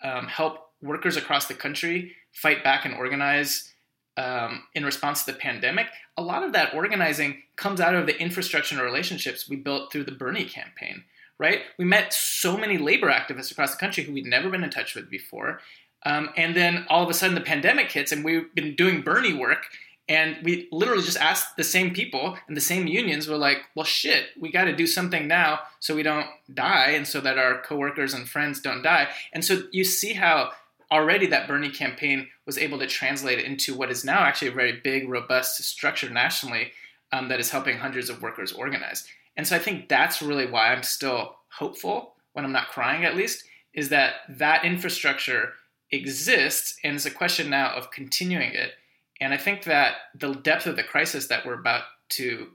um, 0.02 0.26
help 0.26 0.70
workers 0.80 1.16
across 1.16 1.46
the 1.46 1.54
country 1.54 2.12
fight 2.32 2.62
back 2.62 2.84
and 2.84 2.94
organize 2.94 3.72
um, 4.18 4.64
in 4.74 4.84
response 4.84 5.24
to 5.24 5.32
the 5.32 5.38
pandemic. 5.38 5.86
A 6.16 6.22
lot 6.22 6.42
of 6.42 6.52
that 6.52 6.74
organizing 6.74 7.42
comes 7.54 7.80
out 7.80 7.94
of 7.94 8.06
the 8.06 8.20
infrastructure 8.20 8.74
and 8.74 8.84
relationships 8.84 9.48
we 9.48 9.56
built 9.56 9.92
through 9.92 10.04
the 10.04 10.12
Bernie 10.12 10.44
campaign, 10.44 11.04
right? 11.38 11.60
We 11.78 11.84
met 11.84 12.12
so 12.12 12.56
many 12.56 12.78
labor 12.78 13.10
activists 13.10 13.52
across 13.52 13.70
the 13.70 13.78
country 13.78 14.02
who 14.02 14.12
we'd 14.12 14.26
never 14.26 14.50
been 14.50 14.64
in 14.64 14.70
touch 14.70 14.96
with 14.96 15.08
before. 15.08 15.60
Um, 16.04 16.30
and 16.36 16.56
then 16.56 16.84
all 16.88 17.04
of 17.04 17.10
a 17.10 17.14
sudden 17.14 17.36
the 17.36 17.40
pandemic 17.40 17.92
hits 17.92 18.10
and 18.10 18.24
we've 18.24 18.52
been 18.54 18.74
doing 18.74 19.02
Bernie 19.02 19.34
work 19.34 19.66
and 20.08 20.38
we 20.42 20.68
literally 20.72 21.02
just 21.02 21.18
asked 21.18 21.56
the 21.56 21.64
same 21.64 21.94
people 21.94 22.36
and 22.48 22.56
the 22.56 22.60
same 22.60 22.88
unions 22.88 23.28
were 23.28 23.36
like, 23.36 23.58
well, 23.76 23.84
shit, 23.84 24.26
we 24.40 24.50
got 24.50 24.64
to 24.64 24.74
do 24.74 24.86
something 24.86 25.28
now 25.28 25.60
so 25.78 25.94
we 25.94 26.02
don't 26.02 26.26
die 26.52 26.90
and 26.90 27.06
so 27.06 27.20
that 27.20 27.38
our 27.38 27.60
coworkers 27.60 28.14
and 28.14 28.28
friends 28.28 28.60
don't 28.60 28.82
die. 28.82 29.08
And 29.32 29.44
so 29.44 29.62
you 29.70 29.84
see 29.84 30.14
how 30.14 30.52
already 30.90 31.26
that 31.26 31.48
Bernie 31.48 31.70
campaign 31.70 32.28
was 32.46 32.58
able 32.58 32.78
to 32.78 32.86
translate 32.86 33.44
into 33.44 33.74
what 33.74 33.90
is 33.90 34.04
now 34.04 34.20
actually 34.20 34.48
a 34.48 34.52
very 34.52 34.80
big, 34.82 35.08
robust 35.08 35.62
structure 35.62 36.08
nationally 36.08 36.72
um, 37.12 37.28
that 37.28 37.40
is 37.40 37.50
helping 37.50 37.78
hundreds 37.78 38.08
of 38.08 38.22
workers 38.22 38.52
organize. 38.52 39.06
And 39.36 39.46
so 39.46 39.56
I 39.56 39.58
think 39.58 39.88
that's 39.88 40.22
really 40.22 40.46
why 40.46 40.72
I'm 40.72 40.82
still 40.82 41.36
hopeful 41.50 42.14
when 42.32 42.44
I'm 42.44 42.52
not 42.52 42.68
crying, 42.68 43.04
at 43.04 43.16
least, 43.16 43.44
is 43.74 43.88
that 43.90 44.14
that 44.28 44.64
infrastructure 44.64 45.54
exists 45.90 46.78
and 46.84 46.96
it's 46.96 47.06
a 47.06 47.10
question 47.10 47.48
now 47.50 47.74
of 47.74 47.90
continuing 47.90 48.52
it. 48.52 48.72
And 49.20 49.32
I 49.32 49.36
think 49.36 49.64
that 49.64 49.96
the 50.14 50.34
depth 50.34 50.66
of 50.66 50.76
the 50.76 50.82
crisis 50.82 51.26
that 51.28 51.44
we're 51.44 51.58
about 51.58 51.82
to, 52.10 52.48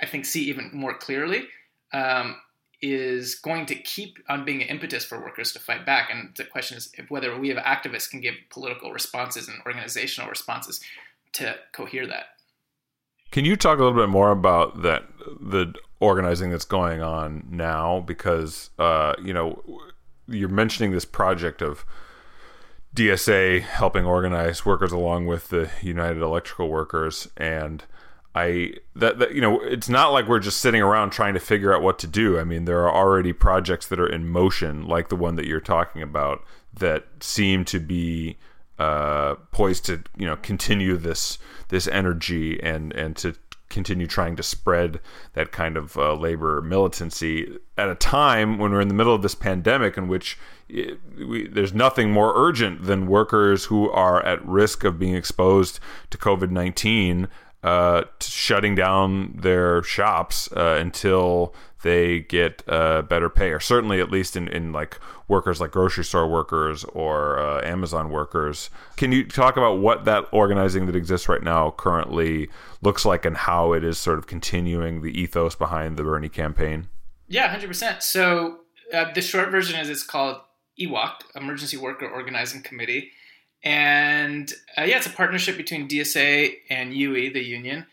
I 0.00 0.06
think, 0.06 0.24
see 0.24 0.44
even 0.44 0.70
more 0.72 0.94
clearly 0.94 1.48
um, 1.92 2.36
is 2.82 3.36
going 3.36 3.64
to 3.66 3.76
keep 3.76 4.18
on 4.28 4.44
being 4.44 4.60
an 4.60 4.68
impetus 4.68 5.04
for 5.04 5.20
workers 5.20 5.52
to 5.52 5.60
fight 5.60 5.86
back. 5.86 6.10
And 6.12 6.34
the 6.36 6.44
question 6.44 6.76
is 6.76 6.92
whether 7.08 7.38
we 7.38 7.48
have 7.48 7.58
activists 7.58 8.10
can 8.10 8.20
give 8.20 8.34
political 8.50 8.90
responses 8.90 9.48
and 9.48 9.58
organizational 9.64 10.28
responses 10.28 10.80
to 11.34 11.54
cohere 11.72 12.06
that. 12.08 12.26
Can 13.30 13.44
you 13.44 13.56
talk 13.56 13.78
a 13.78 13.82
little 13.84 13.98
bit 13.98 14.10
more 14.10 14.30
about 14.30 14.82
that 14.82 15.04
the 15.40 15.74
organizing 16.00 16.50
that's 16.50 16.66
going 16.66 17.00
on 17.00 17.46
now? 17.50 18.00
Because 18.00 18.70
uh, 18.78 19.14
you 19.22 19.32
know 19.32 19.62
you're 20.28 20.50
mentioning 20.50 20.92
this 20.92 21.06
project 21.06 21.62
of 21.62 21.86
DSA 22.94 23.62
helping 23.62 24.04
organize 24.04 24.66
workers 24.66 24.92
along 24.92 25.26
with 25.26 25.48
the 25.48 25.70
United 25.80 26.20
Electrical 26.20 26.68
Workers, 26.68 27.26
and 27.38 27.84
I 28.34 28.74
that, 28.96 29.18
that 29.18 29.34
you 29.34 29.40
know 29.40 29.60
it's 29.60 29.88
not 29.88 30.12
like 30.12 30.26
we're 30.26 30.38
just 30.38 30.60
sitting 30.60 30.80
around 30.80 31.10
trying 31.10 31.34
to 31.34 31.40
figure 31.40 31.74
out 31.74 31.82
what 31.82 31.98
to 32.00 32.06
do. 32.06 32.38
I 32.38 32.44
mean, 32.44 32.64
there 32.64 32.82
are 32.82 32.94
already 32.94 33.32
projects 33.32 33.86
that 33.88 34.00
are 34.00 34.06
in 34.06 34.28
motion, 34.28 34.86
like 34.86 35.08
the 35.08 35.16
one 35.16 35.36
that 35.36 35.46
you're 35.46 35.60
talking 35.60 36.02
about, 36.02 36.42
that 36.72 37.04
seem 37.20 37.64
to 37.66 37.78
be 37.78 38.38
uh, 38.78 39.34
poised 39.50 39.84
to 39.86 40.02
you 40.16 40.26
know 40.26 40.36
continue 40.36 40.96
this 40.96 41.38
this 41.68 41.86
energy 41.88 42.62
and 42.62 42.92
and 42.94 43.16
to 43.16 43.34
continue 43.68 44.06
trying 44.06 44.36
to 44.36 44.42
spread 44.42 45.00
that 45.32 45.50
kind 45.50 45.76
of 45.78 45.96
uh, 45.96 46.14
labor 46.14 46.60
militancy 46.60 47.58
at 47.78 47.88
a 47.88 47.94
time 47.94 48.58
when 48.58 48.70
we're 48.70 48.82
in 48.82 48.88
the 48.88 48.94
middle 48.94 49.14
of 49.14 49.22
this 49.22 49.34
pandemic 49.34 49.96
in 49.96 50.08
which 50.08 50.38
it, 50.68 51.00
we, 51.16 51.48
there's 51.48 51.72
nothing 51.72 52.10
more 52.10 52.34
urgent 52.36 52.84
than 52.84 53.06
workers 53.06 53.64
who 53.64 53.90
are 53.90 54.22
at 54.26 54.46
risk 54.46 54.84
of 54.84 54.98
being 54.98 55.14
exposed 55.14 55.80
to 56.10 56.18
COVID 56.18 56.50
19 56.50 57.28
uh, 57.62 58.04
shutting 58.20 58.74
down 58.74 59.34
their 59.36 59.82
shops 59.82 60.50
uh, 60.52 60.76
until 60.80 61.54
they 61.82 62.20
get 62.20 62.62
uh, 62.68 63.02
better 63.02 63.28
pay, 63.28 63.50
or 63.50 63.60
certainly 63.60 64.00
at 64.00 64.10
least 64.10 64.36
in, 64.36 64.48
in 64.48 64.72
like 64.72 64.98
workers 65.28 65.60
like 65.60 65.70
grocery 65.70 66.04
store 66.04 66.28
workers 66.28 66.84
or 66.84 67.38
uh, 67.38 67.64
Amazon 67.64 68.10
workers. 68.10 68.70
Can 68.96 69.12
you 69.12 69.26
talk 69.26 69.56
about 69.56 69.78
what 69.78 70.04
that 70.04 70.26
organizing 70.32 70.86
that 70.86 70.96
exists 70.96 71.28
right 71.28 71.42
now 71.42 71.72
currently 71.72 72.48
looks 72.82 73.04
like 73.04 73.24
and 73.24 73.36
how 73.36 73.72
it 73.72 73.84
is 73.84 73.98
sort 73.98 74.18
of 74.18 74.26
continuing 74.26 75.02
the 75.02 75.18
ethos 75.18 75.54
behind 75.54 75.96
the 75.96 76.02
Bernie 76.02 76.28
campaign? 76.28 76.88
Yeah, 77.28 77.48
hundred 77.48 77.68
percent. 77.68 78.02
So 78.02 78.58
uh, 78.92 79.12
the 79.12 79.22
short 79.22 79.50
version 79.50 79.78
is 79.78 79.88
it's 79.88 80.02
called 80.02 80.40
EWOC, 80.80 81.12
Emergency 81.36 81.76
Worker 81.76 82.08
Organizing 82.08 82.62
Committee 82.62 83.10
and 83.64 84.52
uh, 84.76 84.82
yeah, 84.82 84.96
it's 84.96 85.06
a 85.06 85.10
partnership 85.10 85.56
between 85.56 85.88
DSA 85.88 86.54
and 86.68 86.94
UE, 86.94 87.32
the 87.32 87.42
union, 87.42 87.86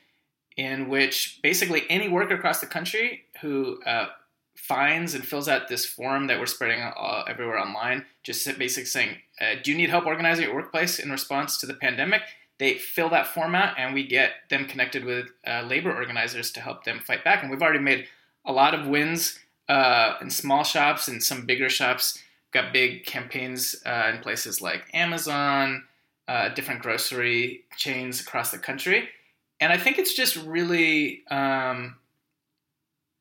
in 0.57 0.89
which 0.89 1.39
basically 1.43 1.83
any 1.89 2.07
worker 2.09 2.35
across 2.35 2.59
the 2.59 2.67
country 2.67 3.23
who 3.41 3.81
uh, 3.83 4.07
finds 4.55 5.13
and 5.13 5.25
fills 5.25 5.47
out 5.47 5.67
this 5.67 5.85
form 5.85 6.27
that 6.27 6.39
we're 6.39 6.47
spreading 6.47 6.81
uh, 6.81 7.23
everywhere 7.27 7.59
online, 7.59 8.05
just 8.23 8.45
basically 8.57 8.85
saying, 8.85 9.17
uh, 9.39 9.55
"Do 9.63 9.71
you 9.71 9.77
need 9.77 9.89
help 9.89 10.05
organizing 10.05 10.45
your 10.45 10.55
workplace 10.55 10.97
in 10.99 11.11
response 11.11 11.57
to 11.59 11.65
the 11.65 11.75
pandemic?" 11.75 12.21
They 12.57 12.73
fill 12.73 13.09
that 13.09 13.27
form 13.27 13.55
out, 13.55 13.77
and 13.77 13.93
we 13.93 14.05
get 14.05 14.31
them 14.49 14.65
connected 14.65 15.05
with 15.05 15.27
uh, 15.47 15.61
labor 15.61 15.95
organizers 15.95 16.51
to 16.51 16.61
help 16.61 16.83
them 16.83 16.99
fight 16.99 17.23
back. 17.23 17.41
And 17.41 17.49
we've 17.49 17.61
already 17.61 17.79
made 17.79 18.07
a 18.43 18.51
lot 18.51 18.73
of 18.73 18.87
wins 18.87 19.39
uh, 19.69 20.15
in 20.19 20.29
small 20.29 20.63
shops 20.63 21.07
and 21.07 21.23
some 21.23 21.45
bigger 21.45 21.69
shops 21.69 22.21
got 22.51 22.73
big 22.73 23.05
campaigns 23.05 23.75
uh, 23.85 24.11
in 24.13 24.21
places 24.21 24.61
like 24.61 24.83
Amazon, 24.93 25.83
uh, 26.27 26.49
different 26.49 26.81
grocery 26.81 27.63
chains 27.77 28.21
across 28.21 28.51
the 28.51 28.57
country. 28.57 29.09
And 29.59 29.73
I 29.73 29.77
think 29.77 29.97
it's 29.97 30.13
just 30.13 30.35
really 30.37 31.23
um, 31.29 31.95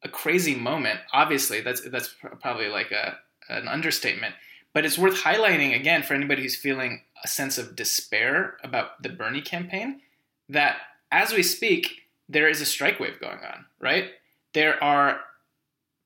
a 0.02 0.08
crazy 0.08 0.54
moment. 0.54 1.00
Obviously, 1.12 1.60
that's 1.60 1.80
that's 1.80 2.14
probably 2.40 2.68
like 2.68 2.90
a 2.92 3.18
an 3.48 3.66
understatement, 3.66 4.34
but 4.72 4.84
it's 4.84 4.98
worth 4.98 5.22
highlighting 5.22 5.74
again 5.74 6.02
for 6.02 6.14
anybody 6.14 6.42
who's 6.42 6.54
feeling 6.54 7.02
a 7.24 7.28
sense 7.28 7.58
of 7.58 7.74
despair 7.74 8.56
about 8.62 9.02
the 9.02 9.08
Bernie 9.08 9.40
campaign. 9.40 10.00
That 10.48 10.76
as 11.10 11.32
we 11.32 11.42
speak, 11.42 12.02
there 12.28 12.48
is 12.48 12.60
a 12.60 12.66
strike 12.66 13.00
wave 13.00 13.20
going 13.20 13.38
on. 13.38 13.64
Right, 13.80 14.10
there 14.52 14.82
are 14.82 15.20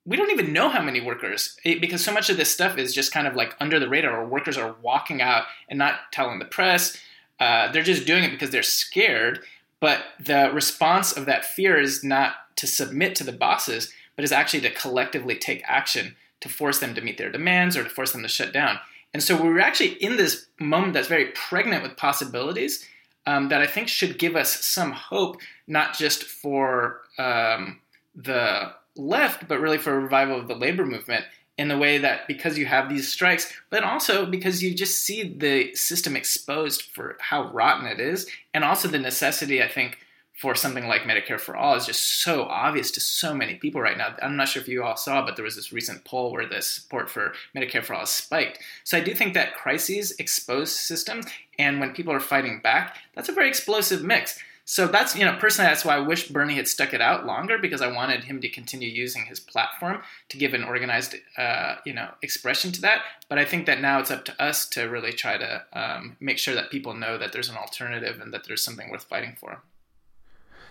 we 0.04 0.16
don't 0.16 0.30
even 0.30 0.52
know 0.52 0.68
how 0.68 0.82
many 0.82 1.00
workers 1.00 1.56
because 1.62 2.04
so 2.04 2.12
much 2.12 2.28
of 2.28 2.36
this 2.36 2.52
stuff 2.52 2.76
is 2.76 2.94
just 2.94 3.12
kind 3.12 3.26
of 3.26 3.34
like 3.36 3.54
under 3.60 3.78
the 3.78 3.88
radar 3.88 4.20
or 4.20 4.26
workers 4.26 4.56
are 4.56 4.74
walking 4.82 5.20
out 5.20 5.44
and 5.68 5.78
not 5.78 5.94
telling 6.10 6.38
the 6.38 6.44
press. 6.44 6.96
Uh, 7.38 7.70
they're 7.70 7.82
just 7.82 8.06
doing 8.06 8.24
it 8.24 8.30
because 8.30 8.50
they're 8.50 8.62
scared 8.62 9.40
but 9.80 10.04
the 10.20 10.48
response 10.52 11.12
of 11.12 11.26
that 11.26 11.44
fear 11.44 11.76
is 11.76 12.04
not 12.04 12.34
to 12.54 12.68
submit 12.68 13.16
to 13.16 13.24
the 13.24 13.32
bosses 13.32 13.92
but 14.14 14.24
is 14.24 14.32
actually 14.32 14.60
to 14.60 14.70
collectively 14.70 15.34
take 15.34 15.62
action 15.66 16.14
to 16.40 16.48
force 16.48 16.78
them 16.78 16.94
to 16.94 17.00
meet 17.00 17.18
their 17.18 17.32
demands 17.32 17.76
or 17.76 17.82
to 17.82 17.90
force 17.90 18.12
them 18.12 18.22
to 18.22 18.28
shut 18.28 18.52
down. 18.52 18.78
And 19.14 19.22
so 19.22 19.40
we're 19.40 19.60
actually 19.60 19.94
in 19.94 20.16
this 20.16 20.46
moment 20.58 20.92
that's 20.94 21.08
very 21.08 21.26
pregnant 21.34 21.82
with 21.82 21.96
possibilities 21.96 22.86
um, 23.26 23.48
that 23.48 23.62
i 23.62 23.66
think 23.66 23.88
should 23.88 24.18
give 24.18 24.36
us 24.36 24.64
some 24.64 24.92
hope 24.92 25.40
not 25.66 25.96
just 25.96 26.24
for 26.24 27.02
um, 27.18 27.80
the 28.14 28.72
left, 28.96 29.48
but 29.48 29.60
really 29.60 29.78
for 29.78 29.94
a 29.94 30.00
revival 30.00 30.38
of 30.38 30.48
the 30.48 30.54
labor 30.54 30.84
movement 30.84 31.24
in 31.58 31.68
the 31.68 31.78
way 31.78 31.98
that 31.98 32.26
because 32.26 32.58
you 32.58 32.66
have 32.66 32.88
these 32.88 33.12
strikes, 33.12 33.52
but 33.70 33.84
also 33.84 34.24
because 34.24 34.62
you 34.62 34.74
just 34.74 35.00
see 35.00 35.22
the 35.22 35.74
system 35.74 36.16
exposed 36.16 36.82
for 36.82 37.16
how 37.20 37.50
rotten 37.52 37.86
it 37.86 38.00
is, 38.00 38.26
and 38.54 38.64
also 38.64 38.88
the 38.88 38.98
necessity, 38.98 39.62
I 39.62 39.68
think, 39.68 39.98
for 40.34 40.54
something 40.54 40.88
like 40.88 41.02
Medicare 41.02 41.38
for 41.38 41.54
All 41.54 41.76
is 41.76 41.86
just 41.86 42.22
so 42.22 42.44
obvious 42.44 42.90
to 42.92 43.00
so 43.00 43.34
many 43.34 43.56
people 43.56 43.80
right 43.80 43.98
now. 43.98 44.16
I'm 44.22 44.34
not 44.34 44.48
sure 44.48 44.62
if 44.62 44.66
you 44.66 44.82
all 44.82 44.96
saw, 44.96 45.24
but 45.24 45.36
there 45.36 45.44
was 45.44 45.56
this 45.56 45.72
recent 45.72 46.04
poll 46.04 46.32
where 46.32 46.46
the 46.46 46.62
support 46.62 47.10
for 47.10 47.34
Medicare 47.54 47.84
for 47.84 47.94
All 47.94 48.06
spiked. 48.06 48.58
So 48.82 48.96
I 48.96 49.02
do 49.02 49.14
think 49.14 49.34
that 49.34 49.54
crises 49.54 50.12
expose 50.18 50.74
systems, 50.74 51.26
and 51.58 51.78
when 51.80 51.92
people 51.92 52.12
are 52.12 52.20
fighting 52.20 52.60
back, 52.60 52.96
that's 53.14 53.28
a 53.28 53.32
very 53.32 53.48
explosive 53.48 54.02
mix. 54.02 54.38
So 54.72 54.86
that's, 54.86 55.14
you 55.14 55.26
know, 55.26 55.36
personally, 55.38 55.68
that's 55.68 55.84
why 55.84 55.96
I 55.96 55.98
wish 55.98 56.28
Bernie 56.28 56.54
had 56.54 56.66
stuck 56.66 56.94
it 56.94 57.02
out 57.02 57.26
longer 57.26 57.58
because 57.58 57.82
I 57.82 57.92
wanted 57.92 58.24
him 58.24 58.40
to 58.40 58.48
continue 58.48 58.88
using 58.88 59.26
his 59.26 59.38
platform 59.38 60.00
to 60.30 60.38
give 60.38 60.54
an 60.54 60.64
organized, 60.64 61.14
uh, 61.36 61.74
you 61.84 61.92
know, 61.92 62.08
expression 62.22 62.72
to 62.72 62.80
that. 62.80 63.02
But 63.28 63.38
I 63.38 63.44
think 63.44 63.66
that 63.66 63.82
now 63.82 64.00
it's 64.00 64.10
up 64.10 64.24
to 64.24 64.42
us 64.42 64.66
to 64.70 64.84
really 64.84 65.12
try 65.12 65.36
to 65.36 65.62
um, 65.74 66.16
make 66.20 66.38
sure 66.38 66.54
that 66.54 66.70
people 66.70 66.94
know 66.94 67.18
that 67.18 67.34
there's 67.34 67.50
an 67.50 67.58
alternative 67.58 68.18
and 68.22 68.32
that 68.32 68.44
there's 68.44 68.64
something 68.64 68.88
worth 68.90 69.04
fighting 69.04 69.36
for. 69.38 69.60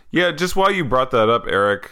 Yeah, 0.10 0.32
just 0.32 0.56
while 0.56 0.72
you 0.72 0.84
brought 0.84 1.12
that 1.12 1.30
up, 1.30 1.46
Eric, 1.48 1.92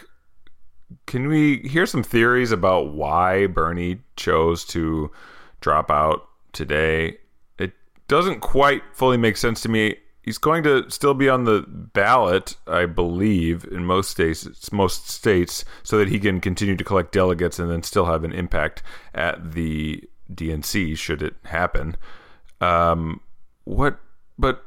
can 1.06 1.28
we 1.28 1.58
hear 1.58 1.86
some 1.86 2.02
theories 2.02 2.50
about 2.50 2.92
why 2.92 3.46
Bernie 3.46 4.00
chose 4.16 4.64
to 4.64 5.12
drop 5.60 5.92
out 5.92 6.26
today? 6.52 7.18
It 7.60 7.70
doesn't 8.08 8.40
quite 8.40 8.82
fully 8.94 9.16
make 9.16 9.36
sense 9.36 9.60
to 9.60 9.68
me 9.68 9.94
he's 10.30 10.38
going 10.38 10.62
to 10.62 10.88
still 10.88 11.12
be 11.12 11.28
on 11.28 11.42
the 11.42 11.64
ballot, 11.66 12.56
I 12.64 12.86
believe, 12.86 13.64
in 13.64 13.84
most 13.84 14.10
states, 14.10 14.70
most 14.70 15.10
states, 15.10 15.64
so 15.82 15.98
that 15.98 16.06
he 16.06 16.20
can 16.20 16.40
continue 16.40 16.76
to 16.76 16.84
collect 16.84 17.10
delegates 17.10 17.58
and 17.58 17.68
then 17.68 17.82
still 17.82 18.04
have 18.04 18.22
an 18.22 18.30
impact 18.30 18.84
at 19.12 19.54
the 19.54 20.04
DNC 20.32 20.96
should 20.96 21.20
it 21.20 21.34
happen. 21.46 21.96
Um, 22.60 23.20
what? 23.64 23.98
But 24.38 24.62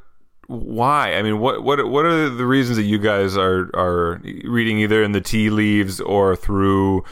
why? 0.48 1.14
I 1.14 1.22
mean, 1.22 1.38
what 1.40 1.64
what 1.64 1.88
what 1.88 2.04
are 2.04 2.28
the 2.28 2.44
reasons 2.44 2.76
that 2.76 2.82
you 2.82 2.98
guys 2.98 3.34
are 3.34 3.70
are 3.72 4.20
reading 4.44 4.80
either 4.80 5.02
in 5.02 5.12
the 5.12 5.22
tea 5.22 5.48
leaves 5.48 5.98
or 5.98 6.36
through? 6.36 7.04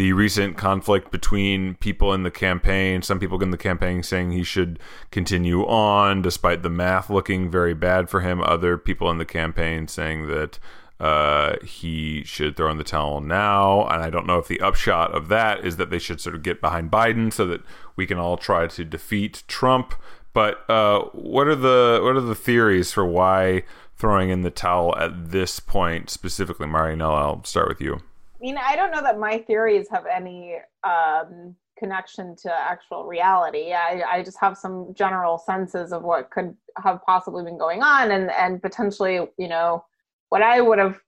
The 0.00 0.14
recent 0.14 0.56
conflict 0.56 1.10
between 1.10 1.74
people 1.74 2.14
in 2.14 2.22
the 2.22 2.30
campaign. 2.30 3.02
Some 3.02 3.18
people 3.18 3.42
in 3.42 3.50
the 3.50 3.58
campaign 3.58 4.02
saying 4.02 4.30
he 4.30 4.42
should 4.42 4.78
continue 5.10 5.66
on 5.66 6.22
despite 6.22 6.62
the 6.62 6.70
math 6.70 7.10
looking 7.10 7.50
very 7.50 7.74
bad 7.74 8.08
for 8.08 8.22
him. 8.22 8.40
Other 8.40 8.78
people 8.78 9.10
in 9.10 9.18
the 9.18 9.26
campaign 9.26 9.88
saying 9.88 10.28
that 10.28 10.58
uh, 10.98 11.56
he 11.62 12.24
should 12.24 12.56
throw 12.56 12.70
in 12.70 12.78
the 12.78 12.82
towel 12.82 13.20
now. 13.20 13.86
And 13.88 14.02
I 14.02 14.08
don't 14.08 14.26
know 14.26 14.38
if 14.38 14.48
the 14.48 14.62
upshot 14.62 15.12
of 15.12 15.28
that 15.28 15.66
is 15.66 15.76
that 15.76 15.90
they 15.90 15.98
should 15.98 16.22
sort 16.22 16.34
of 16.34 16.42
get 16.42 16.62
behind 16.62 16.90
Biden 16.90 17.30
so 17.30 17.44
that 17.48 17.60
we 17.94 18.06
can 18.06 18.16
all 18.16 18.38
try 18.38 18.68
to 18.68 18.84
defeat 18.86 19.42
Trump. 19.48 19.92
But 20.32 20.64
uh, 20.70 21.10
what 21.12 21.46
are 21.46 21.54
the 21.54 22.00
what 22.02 22.16
are 22.16 22.22
the 22.22 22.34
theories 22.34 22.90
for 22.90 23.04
why 23.04 23.64
throwing 23.98 24.30
in 24.30 24.40
the 24.40 24.50
towel 24.50 24.96
at 24.96 25.30
this 25.30 25.60
point 25.60 26.08
specifically, 26.08 26.66
Marianela? 26.66 27.18
I'll 27.18 27.44
start 27.44 27.68
with 27.68 27.82
you. 27.82 28.00
I 28.40 28.46
mean, 28.46 28.56
I 28.56 28.74
don't 28.74 28.90
know 28.90 29.02
that 29.02 29.18
my 29.18 29.38
theories 29.38 29.86
have 29.90 30.06
any 30.06 30.56
um, 30.82 31.54
connection 31.78 32.34
to 32.36 32.52
actual 32.52 33.04
reality. 33.04 33.72
I, 33.72 34.02
I 34.08 34.22
just 34.22 34.38
have 34.40 34.56
some 34.56 34.94
general 34.94 35.36
senses 35.36 35.92
of 35.92 36.02
what 36.02 36.30
could 36.30 36.56
have 36.82 37.00
possibly 37.04 37.44
been 37.44 37.58
going 37.58 37.82
on 37.82 38.12
and, 38.12 38.30
and 38.30 38.62
potentially, 38.62 39.28
you 39.38 39.48
know, 39.48 39.84
what 40.30 40.42
I 40.42 40.60
would 40.60 40.78
have 40.78 40.98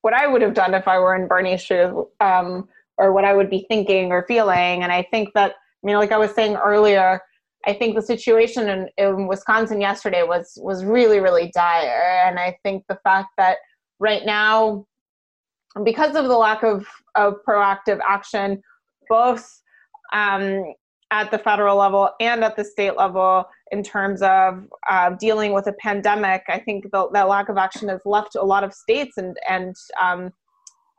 what 0.00 0.14
I 0.14 0.26
would 0.26 0.42
have 0.42 0.52
done 0.52 0.74
if 0.74 0.86
I 0.86 0.98
were 0.98 1.16
in 1.16 1.26
Bernie's 1.26 1.62
shoes, 1.62 1.94
um, 2.20 2.68
or 2.98 3.14
what 3.14 3.24
I 3.24 3.32
would 3.32 3.48
be 3.48 3.64
thinking 3.68 4.12
or 4.12 4.26
feeling. 4.28 4.82
And 4.82 4.92
I 4.92 5.02
think 5.10 5.30
that, 5.34 5.52
I 5.52 5.86
mean, 5.86 5.96
like 5.96 6.12
I 6.12 6.18
was 6.18 6.34
saying 6.34 6.56
earlier, 6.56 7.22
I 7.66 7.72
think 7.72 7.94
the 7.94 8.02
situation 8.02 8.68
in, 8.68 8.88
in 8.98 9.26
Wisconsin 9.26 9.80
yesterday 9.80 10.22
was 10.22 10.58
was 10.62 10.84
really, 10.84 11.20
really 11.20 11.50
dire. 11.54 12.22
And 12.26 12.38
I 12.38 12.56
think 12.62 12.84
the 12.88 12.98
fact 13.02 13.28
that 13.38 13.58
right 13.98 14.24
now, 14.26 14.86
because 15.82 16.14
of 16.14 16.24
the 16.26 16.36
lack 16.36 16.62
of, 16.62 16.86
of 17.14 17.34
proactive 17.46 18.00
action, 18.06 18.62
both 19.08 19.62
um, 20.12 20.74
at 21.10 21.30
the 21.30 21.38
federal 21.38 21.76
level 21.76 22.10
and 22.20 22.42
at 22.42 22.56
the 22.56 22.64
state 22.64 22.96
level 22.96 23.44
in 23.70 23.82
terms 23.82 24.22
of 24.22 24.66
uh, 24.88 25.10
dealing 25.10 25.52
with 25.52 25.66
a 25.66 25.72
pandemic. 25.74 26.42
I 26.48 26.58
think 26.58 26.90
the, 26.90 27.08
that 27.12 27.28
lack 27.28 27.48
of 27.48 27.56
action 27.56 27.88
has 27.88 28.00
left 28.04 28.36
a 28.36 28.42
lot 28.42 28.64
of 28.64 28.72
states 28.72 29.16
and 29.16 29.36
and 29.48 29.74
um, 30.00 30.32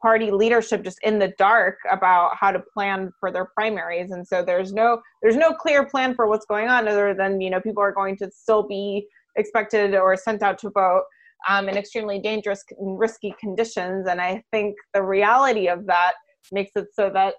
party 0.02 0.30
leadership 0.30 0.84
just 0.84 1.00
in 1.04 1.20
the 1.20 1.34
dark 1.38 1.78
about 1.90 2.36
how 2.36 2.52
to 2.52 2.60
plan 2.60 3.12
for 3.20 3.32
their 3.32 3.46
primaries, 3.46 4.12
and 4.12 4.28
so 4.28 4.44
there's 4.44 4.74
no 4.74 5.02
there's 5.22 5.36
no 5.36 5.52
clear 5.54 5.86
plan 5.86 6.14
for 6.14 6.28
what's 6.28 6.46
going 6.46 6.68
on 6.68 6.88
other 6.88 7.14
than 7.14 7.42
you 7.42 7.50
know 7.50 7.60
people 7.60 7.82
are 7.82 7.92
going 7.92 8.16
to 8.18 8.30
still 8.32 8.64
be 8.68 9.08
expected 9.36 9.96
or 9.96 10.16
sent 10.16 10.42
out 10.42 10.58
to 10.60 10.70
vote. 10.70 11.04
Um, 11.48 11.70
in 11.70 11.78
extremely 11.78 12.20
dangerous 12.20 12.64
and 12.80 12.98
risky 12.98 13.36
conditions. 13.40 14.08
And 14.08 14.20
I 14.20 14.44
think 14.52 14.76
the 14.96 15.04
reality 15.04 15.68
of 15.68 15.86
that 15.86 16.14
makes 16.52 16.72
it 16.76 16.88
so 16.94 17.12
that 17.14 17.36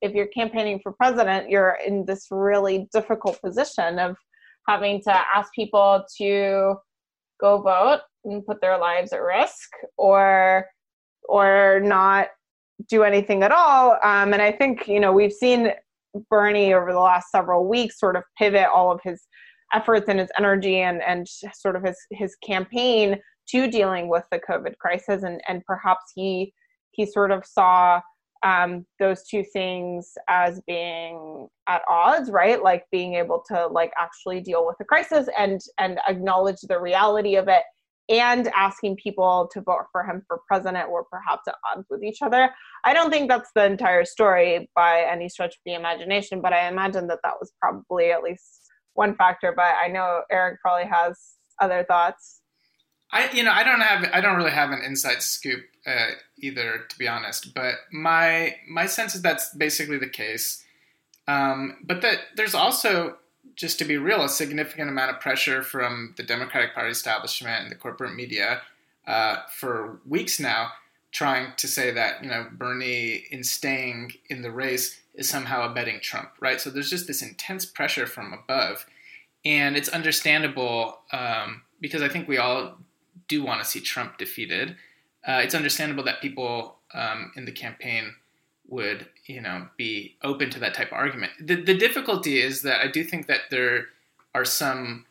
if 0.00 0.12
you're 0.12 0.28
campaigning 0.28 0.80
for 0.82 0.92
president, 0.92 1.50
you're 1.50 1.78
in 1.86 2.04
this 2.06 2.26
really 2.30 2.88
difficult 2.92 3.40
position 3.42 3.98
of 3.98 4.16
having 4.68 5.02
to 5.02 5.12
ask 5.12 5.52
people 5.54 6.04
to 6.18 6.74
go 7.40 7.60
vote 7.60 8.00
and 8.24 8.44
put 8.46 8.60
their 8.60 8.78
lives 8.78 9.12
at 9.12 9.20
risk 9.22 9.68
or 9.96 10.66
or 11.28 11.80
not 11.82 12.28
do 12.88 13.02
anything 13.02 13.42
at 13.42 13.52
all. 13.52 13.92
Um, 14.02 14.32
and 14.32 14.42
I 14.42 14.52
think, 14.52 14.88
you 14.88 14.98
know, 14.98 15.12
we've 15.12 15.32
seen 15.32 15.72
Bernie 16.30 16.74
over 16.74 16.92
the 16.92 16.98
last 16.98 17.30
several 17.30 17.68
weeks 17.68 17.98
sort 17.98 18.16
of 18.16 18.24
pivot 18.36 18.66
all 18.72 18.90
of 18.90 19.00
his 19.04 19.22
efforts 19.72 20.08
and 20.08 20.18
his 20.18 20.30
energy 20.36 20.80
and, 20.80 21.00
and 21.02 21.26
sort 21.54 21.76
of 21.76 21.84
his, 21.84 21.96
his 22.10 22.34
campaign 22.44 23.18
to 23.50 23.68
dealing 23.68 24.08
with 24.08 24.24
the 24.30 24.38
COVID 24.38 24.76
crisis. 24.78 25.22
And, 25.22 25.40
and 25.48 25.64
perhaps 25.64 26.12
he, 26.14 26.52
he 26.92 27.06
sort 27.06 27.30
of 27.30 27.44
saw 27.44 28.00
um, 28.42 28.84
those 28.98 29.22
two 29.24 29.44
things 29.52 30.12
as 30.28 30.60
being 30.66 31.48
at 31.68 31.82
odds 31.88 32.30
right 32.30 32.62
like 32.62 32.84
being 32.90 33.14
able 33.14 33.42
to 33.46 33.66
like 33.68 33.92
actually 33.98 34.40
deal 34.40 34.66
with 34.66 34.76
the 34.78 34.84
crisis 34.84 35.28
and 35.38 35.60
and 35.78 35.98
acknowledge 36.08 36.60
the 36.62 36.80
reality 36.80 37.36
of 37.36 37.48
it 37.48 37.62
and 38.08 38.48
asking 38.48 38.96
people 38.96 39.48
to 39.52 39.60
vote 39.60 39.84
for 39.92 40.02
him 40.02 40.22
for 40.26 40.40
president 40.48 40.90
were 40.90 41.04
perhaps 41.04 41.42
at 41.46 41.54
odds 41.70 41.86
with 41.88 42.02
each 42.02 42.18
other 42.20 42.50
i 42.84 42.92
don't 42.92 43.10
think 43.10 43.28
that's 43.28 43.50
the 43.54 43.64
entire 43.64 44.04
story 44.04 44.68
by 44.74 45.02
any 45.08 45.28
stretch 45.28 45.54
of 45.54 45.60
the 45.64 45.74
imagination 45.74 46.40
but 46.40 46.52
i 46.52 46.68
imagine 46.68 47.06
that 47.06 47.20
that 47.22 47.34
was 47.40 47.52
probably 47.60 48.10
at 48.10 48.24
least 48.24 48.72
one 48.94 49.14
factor 49.14 49.52
but 49.54 49.74
i 49.80 49.86
know 49.86 50.22
eric 50.32 50.60
probably 50.60 50.88
has 50.90 51.36
other 51.60 51.84
thoughts 51.86 52.41
I 53.12 53.30
you 53.32 53.42
know 53.42 53.52
I 53.52 53.62
don't 53.62 53.80
have 53.80 54.10
I 54.12 54.20
don't 54.20 54.36
really 54.36 54.50
have 54.50 54.70
an 54.70 54.82
inside 54.82 55.22
scoop 55.22 55.64
uh, 55.86 56.12
either 56.38 56.84
to 56.88 56.98
be 56.98 57.06
honest, 57.06 57.54
but 57.54 57.74
my 57.92 58.56
my 58.68 58.86
sense 58.86 59.14
is 59.14 59.22
that's 59.22 59.54
basically 59.54 59.98
the 59.98 60.08
case. 60.08 60.64
Um, 61.28 61.76
but 61.84 62.02
that 62.02 62.18
there's 62.36 62.54
also 62.54 63.18
just 63.54 63.78
to 63.78 63.84
be 63.84 63.96
real 63.96 64.22
a 64.22 64.28
significant 64.28 64.88
amount 64.88 65.10
of 65.10 65.20
pressure 65.20 65.62
from 65.62 66.14
the 66.16 66.22
Democratic 66.22 66.74
Party 66.74 66.90
establishment 66.90 67.62
and 67.62 67.70
the 67.70 67.76
corporate 67.76 68.14
media 68.14 68.62
uh, 69.06 69.36
for 69.50 70.00
weeks 70.06 70.40
now, 70.40 70.72
trying 71.10 71.52
to 71.58 71.68
say 71.68 71.90
that 71.90 72.22
you 72.22 72.30
know 72.30 72.46
Bernie 72.50 73.24
in 73.30 73.44
staying 73.44 74.12
in 74.28 74.42
the 74.42 74.50
race 74.50 75.00
is 75.14 75.28
somehow 75.28 75.70
abetting 75.70 76.00
Trump, 76.00 76.30
right? 76.40 76.60
So 76.60 76.70
there's 76.70 76.88
just 76.88 77.06
this 77.06 77.20
intense 77.20 77.66
pressure 77.66 78.06
from 78.06 78.32
above, 78.32 78.86
and 79.44 79.76
it's 79.76 79.90
understandable 79.90 81.00
um, 81.12 81.62
because 81.80 82.00
I 82.00 82.08
think 82.08 82.26
we 82.26 82.38
all 82.38 82.78
do 83.28 83.42
want 83.42 83.60
to 83.62 83.66
see 83.66 83.80
Trump 83.80 84.18
defeated, 84.18 84.76
uh, 85.26 85.40
it's 85.42 85.54
understandable 85.54 86.04
that 86.04 86.20
people 86.20 86.76
um, 86.94 87.32
in 87.36 87.44
the 87.44 87.52
campaign 87.52 88.14
would, 88.68 89.06
you 89.26 89.40
know, 89.40 89.68
be 89.76 90.16
open 90.22 90.50
to 90.50 90.58
that 90.60 90.74
type 90.74 90.88
of 90.88 90.94
argument. 90.94 91.32
The, 91.40 91.56
the 91.56 91.76
difficulty 91.76 92.40
is 92.40 92.62
that 92.62 92.80
I 92.80 92.88
do 92.90 93.04
think 93.04 93.26
that 93.26 93.42
there 93.50 93.86
are 94.34 94.44
some 94.44 95.06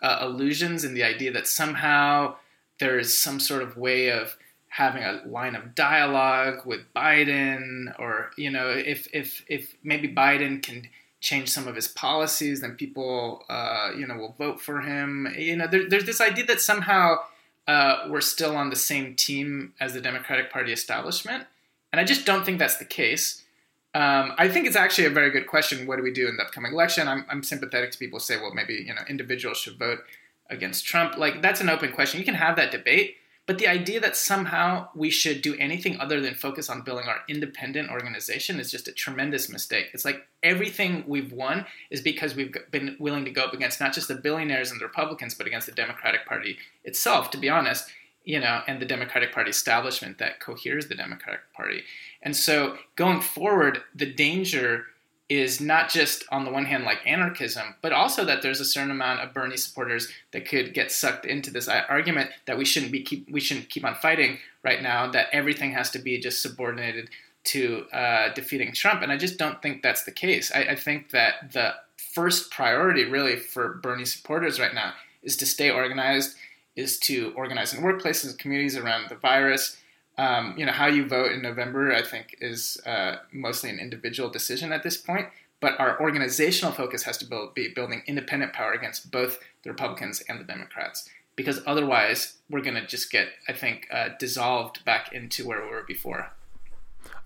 uh, 0.00 0.20
illusions 0.22 0.84
in 0.84 0.94
the 0.94 1.04
idea 1.04 1.32
that 1.32 1.46
somehow 1.46 2.36
there 2.80 2.98
is 2.98 3.16
some 3.16 3.38
sort 3.38 3.62
of 3.62 3.76
way 3.76 4.10
of 4.10 4.36
having 4.68 5.04
a 5.04 5.22
line 5.26 5.54
of 5.54 5.74
dialogue 5.74 6.64
with 6.64 6.80
Biden, 6.96 7.94
or 7.98 8.30
you 8.36 8.50
know, 8.50 8.70
if 8.70 9.06
if 9.12 9.44
if 9.46 9.76
maybe 9.84 10.08
Biden 10.08 10.62
can 10.62 10.88
change 11.20 11.50
some 11.50 11.68
of 11.68 11.76
his 11.76 11.86
policies, 11.86 12.62
then 12.62 12.74
people, 12.74 13.44
uh, 13.48 13.90
you 13.96 14.06
know, 14.06 14.16
will 14.16 14.34
vote 14.38 14.60
for 14.60 14.80
him. 14.80 15.32
You 15.38 15.56
know, 15.56 15.66
there, 15.66 15.88
there's 15.88 16.06
this 16.06 16.20
idea 16.20 16.46
that 16.46 16.60
somehow 16.60 17.18
uh, 17.66 18.06
we're 18.08 18.20
still 18.20 18.56
on 18.56 18.70
the 18.70 18.76
same 18.76 19.14
team 19.14 19.74
as 19.80 19.94
the 19.94 20.00
Democratic 20.00 20.50
Party 20.50 20.72
establishment. 20.72 21.44
And 21.92 22.00
I 22.00 22.04
just 22.04 22.24
don't 22.24 22.44
think 22.44 22.58
that's 22.58 22.78
the 22.78 22.84
case. 22.84 23.42
Um, 23.94 24.32
I 24.38 24.48
think 24.48 24.66
it's 24.66 24.76
actually 24.76 25.06
a 25.06 25.10
very 25.10 25.30
good 25.30 25.46
question. 25.46 25.86
What 25.86 25.96
do 25.96 26.02
we 26.02 26.12
do 26.12 26.26
in 26.26 26.36
the 26.36 26.44
upcoming 26.44 26.72
election? 26.72 27.08
I'm, 27.08 27.26
I'm 27.28 27.42
sympathetic 27.42 27.92
to 27.92 27.98
people 27.98 28.18
who 28.18 28.24
say, 28.24 28.36
well, 28.36 28.54
maybe 28.54 28.74
you 28.74 28.94
know 28.94 29.02
individuals 29.08 29.58
should 29.58 29.78
vote 29.78 29.98
against 30.48 30.86
Trump. 30.86 31.18
Like 31.18 31.42
that's 31.42 31.60
an 31.60 31.68
open 31.68 31.92
question. 31.92 32.18
You 32.18 32.24
can 32.24 32.34
have 32.34 32.56
that 32.56 32.70
debate, 32.70 33.16
but 33.46 33.58
the 33.58 33.66
idea 33.66 33.98
that 34.00 34.16
somehow 34.16 34.88
we 34.94 35.10
should 35.10 35.42
do 35.42 35.56
anything 35.56 35.98
other 35.98 36.20
than 36.20 36.34
focus 36.34 36.70
on 36.70 36.82
building 36.82 37.06
our 37.08 37.20
independent 37.28 37.90
organization 37.90 38.60
is 38.60 38.70
just 38.70 38.86
a 38.86 38.92
tremendous 38.92 39.48
mistake. 39.48 39.88
It's 39.92 40.04
like 40.04 40.26
everything 40.42 41.04
we've 41.08 41.32
won 41.32 41.66
is 41.90 42.00
because 42.00 42.36
we've 42.36 42.54
been 42.70 42.96
willing 43.00 43.24
to 43.24 43.32
go 43.32 43.42
up 43.42 43.52
against 43.52 43.80
not 43.80 43.94
just 43.94 44.06
the 44.06 44.14
billionaires 44.14 44.70
and 44.70 44.80
the 44.80 44.86
Republicans, 44.86 45.34
but 45.34 45.48
against 45.48 45.66
the 45.66 45.72
Democratic 45.72 46.24
Party 46.24 46.56
itself, 46.84 47.30
to 47.32 47.38
be 47.38 47.48
honest, 47.48 47.90
you 48.24 48.38
know, 48.38 48.62
and 48.68 48.80
the 48.80 48.86
Democratic 48.86 49.32
Party 49.32 49.50
establishment 49.50 50.18
that 50.18 50.38
coheres 50.38 50.86
the 50.86 50.94
Democratic 50.94 51.40
Party. 51.52 51.82
And 52.22 52.36
so 52.36 52.76
going 52.94 53.20
forward, 53.20 53.82
the 53.92 54.12
danger 54.12 54.86
is 55.32 55.60
not 55.60 55.88
just 55.88 56.24
on 56.30 56.44
the 56.44 56.50
one 56.50 56.66
hand 56.66 56.84
like 56.84 56.98
anarchism, 57.06 57.74
but 57.80 57.92
also 57.92 58.22
that 58.24 58.42
there's 58.42 58.60
a 58.60 58.64
certain 58.66 58.90
amount 58.90 59.20
of 59.20 59.32
Bernie 59.32 59.56
supporters 59.56 60.08
that 60.32 60.46
could 60.46 60.74
get 60.74 60.92
sucked 60.92 61.24
into 61.24 61.50
this 61.50 61.68
argument 61.68 62.30
that 62.46 62.58
we 62.58 62.66
shouldn't 62.66 62.92
be 62.92 63.02
keep 63.02 63.30
we 63.30 63.40
shouldn't 63.40 63.70
keep 63.70 63.84
on 63.84 63.94
fighting 63.94 64.38
right 64.62 64.82
now. 64.82 65.10
That 65.10 65.28
everything 65.32 65.72
has 65.72 65.90
to 65.92 65.98
be 65.98 66.18
just 66.18 66.42
subordinated 66.42 67.08
to 67.44 67.86
uh, 67.92 68.34
defeating 68.34 68.72
Trump, 68.72 69.02
and 69.02 69.10
I 69.10 69.16
just 69.16 69.38
don't 69.38 69.60
think 69.62 69.82
that's 69.82 70.04
the 70.04 70.12
case. 70.12 70.52
I, 70.54 70.60
I 70.60 70.76
think 70.76 71.10
that 71.10 71.52
the 71.52 71.74
first 71.96 72.50
priority 72.50 73.04
really 73.04 73.36
for 73.36 73.80
Bernie 73.82 74.04
supporters 74.04 74.60
right 74.60 74.74
now 74.74 74.92
is 75.22 75.36
to 75.38 75.46
stay 75.46 75.70
organized, 75.70 76.36
is 76.76 76.98
to 76.98 77.32
organize 77.36 77.72
in 77.72 77.82
workplaces 77.82 78.30
and 78.30 78.38
communities 78.38 78.76
around 78.76 79.08
the 79.08 79.16
virus 79.16 79.78
um, 80.18 80.54
you 80.56 80.66
know, 80.66 80.72
how 80.72 80.86
you 80.86 81.06
vote 81.06 81.32
in 81.32 81.42
November, 81.42 81.92
I 81.92 82.02
think, 82.02 82.36
is 82.40 82.80
uh, 82.86 83.16
mostly 83.32 83.70
an 83.70 83.78
individual 83.78 84.28
decision 84.30 84.72
at 84.72 84.82
this 84.82 84.96
point. 84.96 85.28
But 85.60 85.78
our 85.78 86.00
organizational 86.00 86.72
focus 86.72 87.04
has 87.04 87.16
to 87.18 87.24
build, 87.24 87.54
be 87.54 87.68
building 87.68 88.02
independent 88.06 88.52
power 88.52 88.72
against 88.72 89.12
both 89.12 89.38
the 89.62 89.70
Republicans 89.70 90.20
and 90.28 90.40
the 90.40 90.44
Democrats, 90.44 91.08
because 91.36 91.60
otherwise 91.66 92.34
we're 92.50 92.62
going 92.62 92.74
to 92.74 92.86
just 92.86 93.12
get, 93.12 93.28
I 93.48 93.52
think, 93.52 93.86
uh, 93.92 94.08
dissolved 94.18 94.84
back 94.84 95.12
into 95.12 95.46
where 95.46 95.62
we 95.62 95.68
were 95.68 95.84
before. 95.86 96.32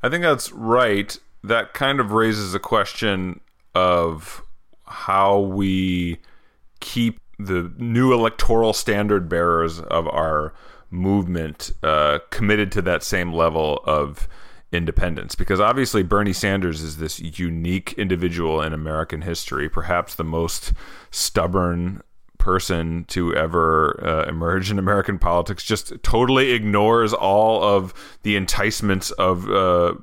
I 0.02 0.10
think 0.10 0.22
that's 0.22 0.52
right. 0.52 1.16
That 1.42 1.72
kind 1.72 1.98
of 1.98 2.12
raises 2.12 2.54
a 2.54 2.60
question 2.60 3.40
of 3.74 4.42
how 4.84 5.38
we 5.38 6.18
keep 6.80 7.20
the 7.38 7.72
new 7.78 8.12
electoral 8.12 8.72
standard 8.72 9.28
bearers 9.28 9.80
of 9.80 10.06
our 10.08 10.52
movement 10.90 11.72
uh, 11.82 12.18
committed 12.30 12.72
to 12.72 12.82
that 12.82 13.02
same 13.02 13.32
level 13.32 13.82
of 13.84 14.28
independence. 14.72 15.34
Because 15.34 15.60
obviously 15.60 16.02
Bernie 16.02 16.32
Sanders 16.32 16.82
is 16.82 16.98
this 16.98 17.20
unique 17.20 17.94
individual 17.94 18.60
in 18.62 18.72
American 18.72 19.22
history, 19.22 19.68
perhaps 19.68 20.14
the 20.14 20.24
most 20.24 20.72
stubborn 21.10 22.02
person 22.46 23.04
to 23.08 23.34
ever 23.34 24.00
uh, 24.06 24.28
emerge 24.28 24.70
in 24.70 24.78
American 24.78 25.18
politics. 25.18 25.64
Just 25.64 26.00
totally 26.04 26.52
ignores 26.52 27.12
all 27.12 27.60
of 27.60 27.92
the 28.22 28.36
enticements 28.36 29.10
of, 29.10 29.50
uh, 29.50 29.94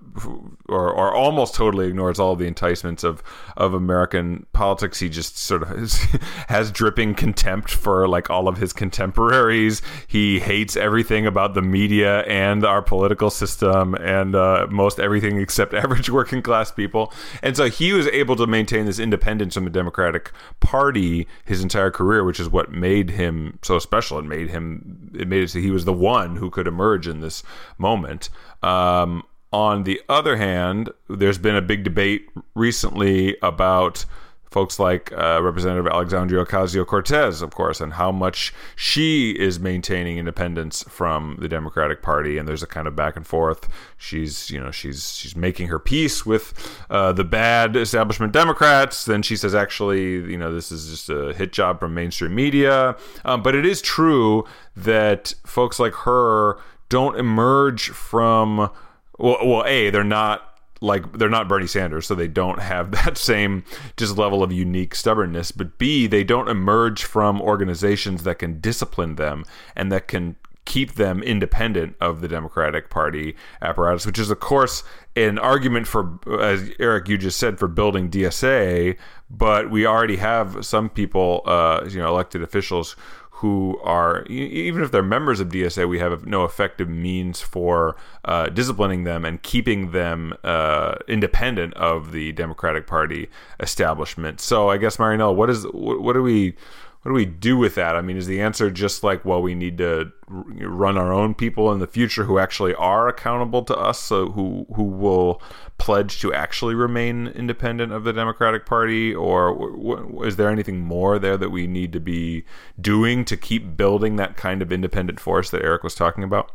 or, 0.67 0.91
or 0.91 1.15
almost 1.15 1.55
totally 1.55 1.87
ignores 1.87 2.19
all 2.19 2.33
of 2.33 2.39
the 2.39 2.45
enticements 2.45 3.01
of 3.05 3.23
of 3.57 3.73
American 3.73 4.45
politics. 4.53 4.99
He 4.99 5.09
just 5.09 5.37
sort 5.37 5.63
of 5.63 5.69
has, 5.69 5.95
has 6.47 6.71
dripping 6.71 7.15
contempt 7.15 7.71
for 7.71 8.07
like 8.07 8.29
all 8.29 8.47
of 8.47 8.57
his 8.57 8.73
contemporaries. 8.73 9.81
He 10.07 10.39
hates 10.39 10.75
everything 10.75 11.25
about 11.25 11.53
the 11.53 11.61
media 11.61 12.21
and 12.21 12.65
our 12.65 12.81
political 12.81 13.29
system 13.29 13.95
and 13.95 14.35
uh, 14.35 14.67
most 14.69 14.99
everything 14.99 15.39
except 15.39 15.73
average 15.83 16.09
working 16.09 16.41
class 16.41 16.71
people. 16.71 17.13
And 17.41 17.55
so 17.55 17.69
he 17.69 17.93
was 17.93 18.07
able 18.07 18.35
to 18.37 18.47
maintain 18.47 18.85
this 18.85 18.99
independence 18.99 19.53
from 19.53 19.63
the 19.63 19.69
Democratic 19.69 20.31
Party 20.59 21.27
his 21.45 21.61
entire 21.61 21.91
career, 21.91 22.23
which 22.33 22.39
is 22.39 22.49
what 22.49 22.71
made 22.71 23.11
him 23.11 23.59
so 23.61 23.77
special. 23.77 24.17
It 24.17 24.25
made 24.25 24.49
him, 24.49 25.11
it 25.13 25.27
made 25.27 25.43
it 25.43 25.51
so 25.51 25.59
he 25.59 25.69
was 25.69 25.85
the 25.85 25.93
one 25.93 26.37
who 26.37 26.49
could 26.49 26.65
emerge 26.65 27.07
in 27.07 27.19
this 27.19 27.43
moment. 27.77 28.31
Um, 28.63 29.21
on 29.51 29.83
the 29.83 30.01
other 30.09 30.37
hand, 30.37 30.89
there's 31.07 31.37
been 31.37 31.55
a 31.55 31.61
big 31.61 31.83
debate 31.83 32.27
recently 32.55 33.37
about 33.43 34.05
folks 34.53 34.77
like 34.77 35.11
uh, 35.13 35.41
Representative 35.41 35.87
Alexandria 35.87 36.45
Ocasio 36.45 36.85
Cortez, 36.85 37.41
of 37.41 37.55
course, 37.55 37.81
and 37.81 37.93
how 37.93 38.11
much 38.11 38.53
she 38.75 39.31
is 39.31 39.59
maintaining 39.59 40.19
independence 40.19 40.83
from 40.87 41.37
the 41.39 41.47
Democratic 41.47 42.03
Party. 42.03 42.37
And 42.37 42.47
there's 42.47 42.61
a 42.61 42.67
kind 42.67 42.87
of 42.87 42.95
back 42.95 43.15
and 43.15 43.25
forth. 43.25 43.67
She's, 43.97 44.51
you 44.51 44.59
know, 44.59 44.69
she's 44.69 45.15
she's 45.15 45.35
making 45.35 45.69
her 45.69 45.79
peace 45.79 46.23
with 46.23 46.53
uh, 46.91 47.11
the 47.13 47.23
bad 47.23 47.75
establishment 47.75 48.31
Democrats. 48.31 49.05
Then 49.05 49.23
she 49.23 49.35
says, 49.35 49.55
actually, 49.55 50.11
you 50.31 50.37
know, 50.37 50.53
this 50.53 50.71
is 50.71 50.87
just 50.87 51.09
a 51.09 51.33
hit 51.33 51.51
job 51.51 51.79
from 51.79 51.95
mainstream 51.95 52.35
media. 52.35 52.95
Um, 53.25 53.41
but 53.41 53.55
it 53.55 53.65
is 53.65 53.81
true 53.81 54.45
that 54.75 55.33
folks 55.45 55.79
like 55.79 55.93
her 55.93 56.59
don't 56.89 57.17
emerge 57.17 57.89
from 57.89 58.69
well, 59.17 59.37
well, 59.43 59.63
a 59.65 59.89
they're 59.89 60.03
not 60.03 60.52
like 60.83 61.13
they're 61.13 61.29
not 61.29 61.47
Bernie 61.47 61.65
Sanders, 61.65 62.05
so 62.05 62.13
they 62.13 62.27
don't 62.27 62.59
have 62.59 62.91
that 63.05 63.17
same 63.17 63.63
just 63.97 64.17
level 64.17 64.43
of 64.43 64.51
unique 64.51 64.93
stubbornness. 64.93 65.51
But 65.51 65.77
B, 65.77 66.05
they 66.05 66.23
don't 66.23 66.49
emerge 66.49 67.05
from 67.05 67.41
organizations 67.41 68.23
that 68.23 68.39
can 68.39 68.59
discipline 68.59 69.15
them 69.15 69.45
and 69.75 69.91
that 69.91 70.07
can 70.07 70.35
keep 70.65 70.93
them 70.93 71.21
independent 71.21 71.95
of 71.99 72.21
the 72.21 72.27
Democratic 72.27 72.89
Party 72.89 73.35
apparatus, 73.61 74.05
which 74.05 74.17
is, 74.17 74.29
of 74.29 74.39
course, 74.39 74.83
an 75.15 75.37
argument 75.37 75.87
for, 75.87 76.19
as 76.39 76.71
Eric, 76.79 77.09
you 77.09 77.17
just 77.17 77.37
said, 77.37 77.59
for 77.59 77.67
building 77.67 78.09
DSA. 78.09 78.97
But 79.29 79.69
we 79.69 79.85
already 79.85 80.17
have 80.17 80.65
some 80.65 80.89
people, 80.89 81.41
uh, 81.45 81.85
you 81.89 81.97
know, 81.97 82.07
elected 82.07 82.41
officials 82.41 82.95
who 83.43 83.77
are 83.83 84.23
even 84.27 84.81
if 84.81 84.91
they're 84.91 85.03
members 85.03 85.41
of 85.41 85.49
DSA, 85.49 85.85
we 85.89 85.99
have 85.99 86.25
no 86.25 86.45
effective 86.45 86.87
means 86.87 87.41
for 87.41 87.97
uh, 88.23 88.47
disciplining 88.47 89.03
them 89.03 89.25
and 89.25 89.43
keeping 89.43 89.91
them 89.91 90.33
uh, 90.45 90.95
independent 91.09 91.73
of 91.73 92.13
the 92.13 92.31
Democratic 92.31 92.87
Party 92.87 93.29
establishment. 93.59 94.39
So 94.39 94.69
I 94.69 94.77
guess 94.77 94.95
Marianela, 94.95 95.35
what 95.35 95.49
is 95.49 95.65
what 95.73 96.13
do 96.13 96.23
we 96.23 96.55
what 97.03 97.09
do 97.09 97.15
we 97.15 97.25
do 97.25 97.57
with 97.57 97.75
that? 97.75 97.97
I 97.97 98.01
mean, 98.01 98.15
is 98.15 98.27
the 98.27 98.41
answer 98.41 98.71
just 98.71 99.03
like, 99.03 99.25
well, 99.25 99.41
we 99.41 99.55
need 99.55 99.77
to 99.79 100.13
run 100.29 100.97
our 100.97 101.11
own 101.11 101.35
people 101.35 101.69
in 101.73 101.79
the 101.79 101.87
future 101.87 102.23
who 102.23 102.39
actually 102.39 102.73
are 102.75 103.09
accountable 103.09 103.61
to 103.63 103.75
us, 103.75 103.99
so 103.99 104.31
who 104.31 104.65
who 104.75 104.83
will 104.83 105.41
pledge 105.77 106.21
to 106.21 106.33
actually 106.33 106.75
remain 106.75 107.27
independent 107.27 107.91
of 107.91 108.05
the 108.05 108.13
Democratic 108.13 108.65
Party, 108.65 109.13
or 109.13 109.53
w- 109.53 110.23
is 110.23 110.37
there 110.37 110.49
anything 110.49 110.79
more 110.79 111.19
there 111.19 111.35
that 111.35 111.49
we 111.49 111.67
need 111.67 111.91
to 111.91 111.99
be 111.99 112.45
doing 112.79 113.25
to 113.25 113.35
keep 113.35 113.75
building 113.75 114.15
that 114.15 114.37
kind 114.37 114.61
of 114.61 114.71
independent 114.71 115.19
force 115.19 115.49
that 115.49 115.61
Eric 115.61 115.83
was 115.83 115.95
talking 115.95 116.23
about? 116.23 116.51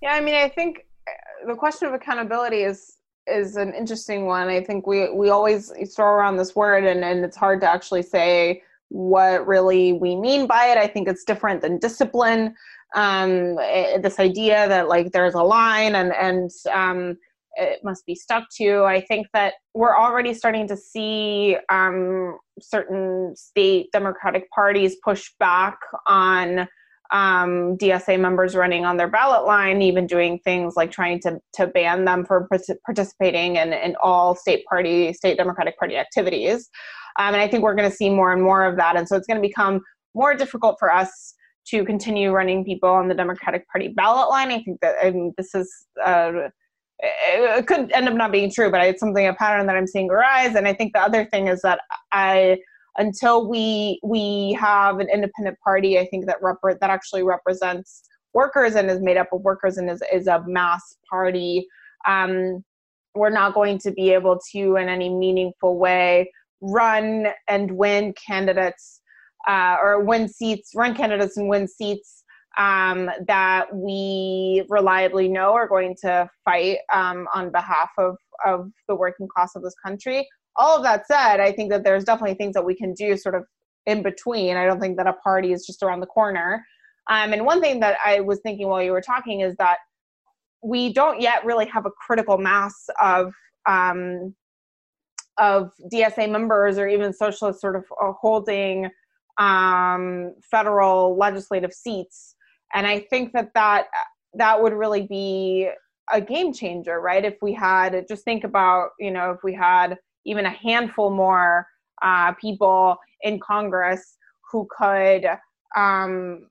Yeah, 0.00 0.14
I 0.14 0.22
mean, 0.22 0.36
I 0.36 0.48
think 0.48 0.86
uh, 1.06 1.48
the 1.48 1.54
question 1.54 1.86
of 1.86 1.92
accountability 1.92 2.62
is 2.62 2.96
is 3.26 3.56
an 3.56 3.74
interesting 3.74 4.24
one. 4.24 4.48
I 4.48 4.64
think 4.64 4.86
we 4.86 5.10
we 5.10 5.28
always 5.28 5.70
throw 5.94 6.06
around 6.06 6.38
this 6.38 6.56
word, 6.56 6.84
and 6.84 7.04
and 7.04 7.22
it's 7.26 7.36
hard 7.36 7.60
to 7.60 7.68
actually 7.68 8.02
say 8.02 8.62
what 8.94 9.44
really 9.44 9.92
we 9.92 10.14
mean 10.14 10.46
by 10.46 10.66
it. 10.66 10.78
I 10.78 10.86
think 10.86 11.08
it's 11.08 11.24
different 11.24 11.60
than 11.62 11.78
discipline. 11.78 12.54
Um, 12.94 13.56
it, 13.58 14.02
this 14.02 14.20
idea 14.20 14.68
that 14.68 14.88
like 14.88 15.10
there's 15.10 15.34
a 15.34 15.42
line 15.42 15.96
and 15.96 16.14
and 16.14 16.48
um, 16.72 17.18
it 17.56 17.80
must 17.82 18.06
be 18.06 18.14
stuck 18.14 18.44
to. 18.58 18.84
I 18.84 19.00
think 19.00 19.26
that 19.32 19.54
we're 19.74 19.96
already 19.96 20.32
starting 20.32 20.68
to 20.68 20.76
see 20.76 21.56
um, 21.70 22.38
certain 22.60 23.34
state 23.34 23.88
Democratic 23.92 24.48
parties 24.50 24.94
push 25.04 25.28
back 25.40 25.76
on 26.06 26.68
um, 27.10 27.76
DSA 27.76 28.18
members 28.18 28.56
running 28.56 28.84
on 28.84 28.96
their 28.96 29.08
ballot 29.08 29.46
line, 29.46 29.82
even 29.82 30.06
doing 30.06 30.38
things 30.44 30.74
like 30.76 30.90
trying 30.90 31.20
to, 31.20 31.38
to 31.54 31.66
ban 31.66 32.04
them 32.04 32.24
from 32.24 32.48
participating 32.86 33.56
in, 33.56 33.72
in 33.72 33.94
all 34.02 34.34
state 34.34 34.64
party, 34.66 35.12
state 35.12 35.36
Democratic 35.36 35.78
Party 35.78 35.96
activities. 35.96 36.68
Um, 37.18 37.34
and 37.34 37.42
I 37.42 37.48
think 37.48 37.62
we're 37.62 37.74
going 37.74 37.90
to 37.90 37.96
see 37.96 38.10
more 38.10 38.32
and 38.32 38.42
more 38.42 38.64
of 38.64 38.76
that. 38.76 38.96
And 38.96 39.08
so 39.08 39.16
it's 39.16 39.26
going 39.26 39.40
to 39.40 39.46
become 39.46 39.80
more 40.14 40.34
difficult 40.34 40.76
for 40.78 40.92
us 40.92 41.34
to 41.68 41.84
continue 41.84 42.30
running 42.30 42.64
people 42.64 42.88
on 42.88 43.08
the 43.08 43.14
Democratic 43.14 43.68
Party 43.68 43.88
ballot 43.88 44.28
line. 44.28 44.50
I 44.50 44.62
think 44.62 44.80
that 44.80 44.96
I 45.02 45.10
mean, 45.10 45.32
this 45.36 45.54
is. 45.54 45.72
Uh, 46.04 46.48
it 47.00 47.66
could 47.66 47.90
end 47.92 48.08
up 48.08 48.14
not 48.14 48.32
being 48.32 48.50
true, 48.50 48.70
but 48.70 48.80
it's 48.82 49.00
something 49.00 49.26
a 49.26 49.34
pattern 49.34 49.66
that 49.66 49.76
I'm 49.76 49.86
seeing 49.86 50.08
arise. 50.10 50.54
And 50.54 50.68
I 50.68 50.72
think 50.72 50.92
the 50.94 51.00
other 51.00 51.24
thing 51.24 51.48
is 51.48 51.60
that 51.62 51.80
I, 52.12 52.58
until 52.96 53.48
we 53.48 53.98
we 54.02 54.56
have 54.60 55.00
an 55.00 55.08
independent 55.12 55.58
party, 55.60 55.98
I 55.98 56.06
think 56.06 56.26
that 56.26 56.38
rep- 56.42 56.78
that 56.80 56.90
actually 56.90 57.22
represents 57.22 58.02
workers 58.32 58.74
and 58.74 58.90
is 58.90 59.00
made 59.00 59.16
up 59.16 59.28
of 59.32 59.42
workers 59.42 59.78
and 59.78 59.90
is 59.90 60.02
is 60.12 60.26
a 60.26 60.42
mass 60.46 60.96
party. 61.08 61.66
Um, 62.06 62.64
we're 63.14 63.30
not 63.30 63.54
going 63.54 63.78
to 63.78 63.92
be 63.92 64.10
able 64.10 64.40
to, 64.52 64.76
in 64.76 64.88
any 64.88 65.08
meaningful 65.08 65.78
way, 65.78 66.30
run 66.60 67.28
and 67.48 67.70
win 67.70 68.12
candidates 68.14 69.00
uh, 69.46 69.76
or 69.80 70.04
win 70.04 70.28
seats, 70.28 70.72
run 70.74 70.94
candidates 70.94 71.36
and 71.36 71.48
win 71.48 71.68
seats 71.68 72.24
um, 72.58 73.10
that 73.26 73.66
we 73.74 74.64
reliably 74.68 75.28
know 75.28 75.52
are 75.52 75.68
going 75.68 75.94
to 76.02 76.28
fight 76.44 76.78
um, 76.92 77.26
on 77.34 77.50
behalf 77.50 77.90
of, 77.98 78.16
of 78.44 78.70
the 78.88 78.94
working 78.94 79.28
class 79.28 79.54
of 79.54 79.62
this 79.62 79.74
country. 79.84 80.26
All 80.56 80.76
of 80.76 80.82
that 80.84 81.06
said, 81.06 81.40
I 81.40 81.52
think 81.52 81.70
that 81.70 81.84
there's 81.84 82.04
definitely 82.04 82.34
things 82.34 82.54
that 82.54 82.64
we 82.64 82.74
can 82.74 82.94
do 82.94 83.16
sort 83.16 83.34
of 83.34 83.44
in 83.86 84.02
between. 84.02 84.56
I 84.56 84.64
don't 84.66 84.80
think 84.80 84.96
that 84.96 85.06
a 85.06 85.14
party 85.14 85.52
is 85.52 85.66
just 85.66 85.82
around 85.82 86.00
the 86.00 86.06
corner. 86.06 86.64
Um, 87.10 87.32
and 87.32 87.44
one 87.44 87.60
thing 87.60 87.80
that 87.80 87.98
I 88.04 88.20
was 88.20 88.40
thinking 88.40 88.68
while 88.68 88.82
you 88.82 88.92
were 88.92 89.02
talking 89.02 89.40
is 89.40 89.54
that 89.56 89.78
we 90.62 90.92
don't 90.92 91.20
yet 91.20 91.44
really 91.44 91.66
have 91.66 91.84
a 91.84 91.90
critical 91.90 92.38
mass 92.38 92.74
of 93.00 93.32
um, 93.66 94.34
of 95.36 95.72
DSA 95.92 96.30
members 96.30 96.78
or 96.78 96.86
even 96.86 97.12
socialists 97.12 97.60
sort 97.60 97.76
of 97.76 97.84
uh, 98.00 98.12
holding 98.12 98.88
um, 99.38 100.34
federal 100.48 101.16
legislative 101.18 101.72
seats. 101.72 102.36
And 102.72 102.86
I 102.86 103.00
think 103.00 103.32
that, 103.32 103.50
that 103.54 103.86
that 104.34 104.62
would 104.62 104.72
really 104.72 105.02
be 105.02 105.70
a 106.12 106.20
game 106.20 106.52
changer, 106.52 107.00
right? 107.00 107.24
If 107.24 107.36
we 107.40 107.52
had, 107.52 108.06
just 108.08 108.24
think 108.24 108.44
about, 108.44 108.90
you 108.98 109.10
know, 109.10 109.30
if 109.30 109.38
we 109.42 109.54
had 109.54 109.96
even 110.24 110.46
a 110.46 110.50
handful 110.50 111.10
more 111.10 111.66
uh, 112.02 112.32
people 112.34 112.96
in 113.22 113.40
Congress 113.40 114.16
who 114.50 114.66
could 114.76 115.26
um, 115.76 116.48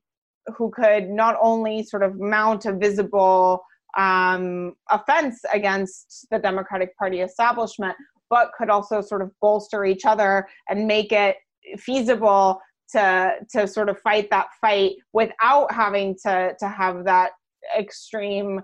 who 0.56 0.70
could 0.70 1.08
not 1.08 1.36
only 1.40 1.82
sort 1.82 2.02
of 2.02 2.18
mount 2.18 2.66
a 2.66 2.72
visible 2.72 3.64
um, 3.96 4.74
offense 4.90 5.40
against 5.52 6.26
the 6.30 6.38
Democratic 6.38 6.96
Party 6.98 7.20
establishment, 7.20 7.96
but 8.28 8.50
could 8.58 8.68
also 8.68 9.00
sort 9.00 9.22
of 9.22 9.30
bolster 9.40 9.84
each 9.84 10.04
other 10.04 10.46
and 10.68 10.86
make 10.86 11.12
it 11.12 11.36
feasible 11.78 12.60
to 12.90 13.32
to 13.50 13.66
sort 13.66 13.88
of 13.88 13.98
fight 14.00 14.28
that 14.30 14.48
fight 14.60 14.92
without 15.12 15.72
having 15.72 16.14
to 16.22 16.54
to 16.58 16.68
have 16.68 17.04
that 17.04 17.30
extreme 17.78 18.60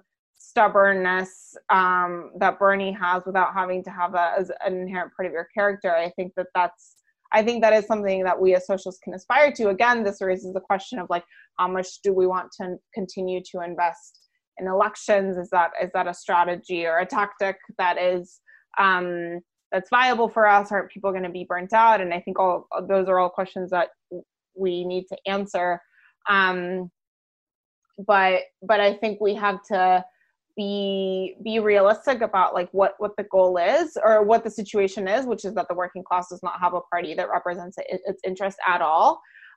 stubbornness 0.50 1.56
um, 1.70 2.32
that 2.38 2.58
Bernie 2.58 2.92
has 2.92 3.22
without 3.24 3.54
having 3.54 3.84
to 3.84 3.90
have 3.90 4.12
that 4.12 4.38
as 4.38 4.50
an 4.64 4.74
inherent 4.76 5.12
part 5.14 5.26
of 5.26 5.32
your 5.32 5.48
character. 5.54 5.94
I 5.94 6.10
think 6.10 6.32
that 6.36 6.48
that's 6.54 6.96
I 7.32 7.44
think 7.44 7.62
that 7.62 7.72
is 7.72 7.86
something 7.86 8.24
that 8.24 8.40
we 8.40 8.56
as 8.56 8.66
socialists 8.66 9.00
can 9.04 9.14
aspire 9.14 9.52
to. 9.52 9.68
Again, 9.68 10.02
this 10.02 10.20
raises 10.20 10.52
the 10.52 10.60
question 10.60 10.98
of 10.98 11.08
like 11.08 11.24
how 11.58 11.68
much 11.68 12.00
do 12.02 12.12
we 12.12 12.26
want 12.26 12.50
to 12.60 12.76
continue 12.92 13.40
to 13.52 13.62
invest 13.62 14.18
in 14.58 14.66
elections? 14.66 15.36
Is 15.36 15.48
that 15.50 15.70
is 15.80 15.90
that 15.94 16.08
a 16.08 16.14
strategy 16.14 16.86
or 16.86 16.98
a 16.98 17.06
tactic 17.06 17.56
that 17.78 17.98
is 17.98 18.40
um, 18.78 19.40
that's 19.70 19.90
viable 19.90 20.28
for 20.28 20.48
us? 20.48 20.72
Aren't 20.72 20.90
people 20.90 21.12
going 21.12 21.22
to 21.22 21.30
be 21.30 21.46
burnt 21.48 21.72
out? 21.72 22.00
And 22.00 22.12
I 22.12 22.20
think 22.20 22.40
all 22.40 22.66
those 22.88 23.08
are 23.08 23.20
all 23.20 23.30
questions 23.30 23.70
that 23.70 23.90
we 24.56 24.84
need 24.84 25.04
to 25.06 25.16
answer. 25.26 25.80
Um, 26.28 26.90
but 28.06 28.40
but 28.62 28.80
I 28.80 28.94
think 28.94 29.20
we 29.20 29.34
have 29.36 29.62
to 29.68 30.04
be 30.60 31.36
be 31.42 31.54
realistic 31.58 32.18
about 32.20 32.50
like 32.58 32.70
what 32.72 32.92
what 33.02 33.12
the 33.16 33.26
goal 33.36 33.54
is 33.56 33.96
or 34.06 34.22
what 34.30 34.40
the 34.44 34.52
situation 34.60 35.08
is, 35.16 35.22
which 35.32 35.44
is 35.48 35.54
that 35.54 35.66
the 35.70 35.74
working 35.82 36.04
class 36.08 36.26
does 36.32 36.42
not 36.42 36.56
have 36.64 36.74
a 36.74 36.82
party 36.92 37.12
that 37.18 37.28
represents 37.38 37.76
it, 37.78 37.86
its 38.10 38.20
interest 38.30 38.58
at 38.74 38.80
all. 38.82 39.10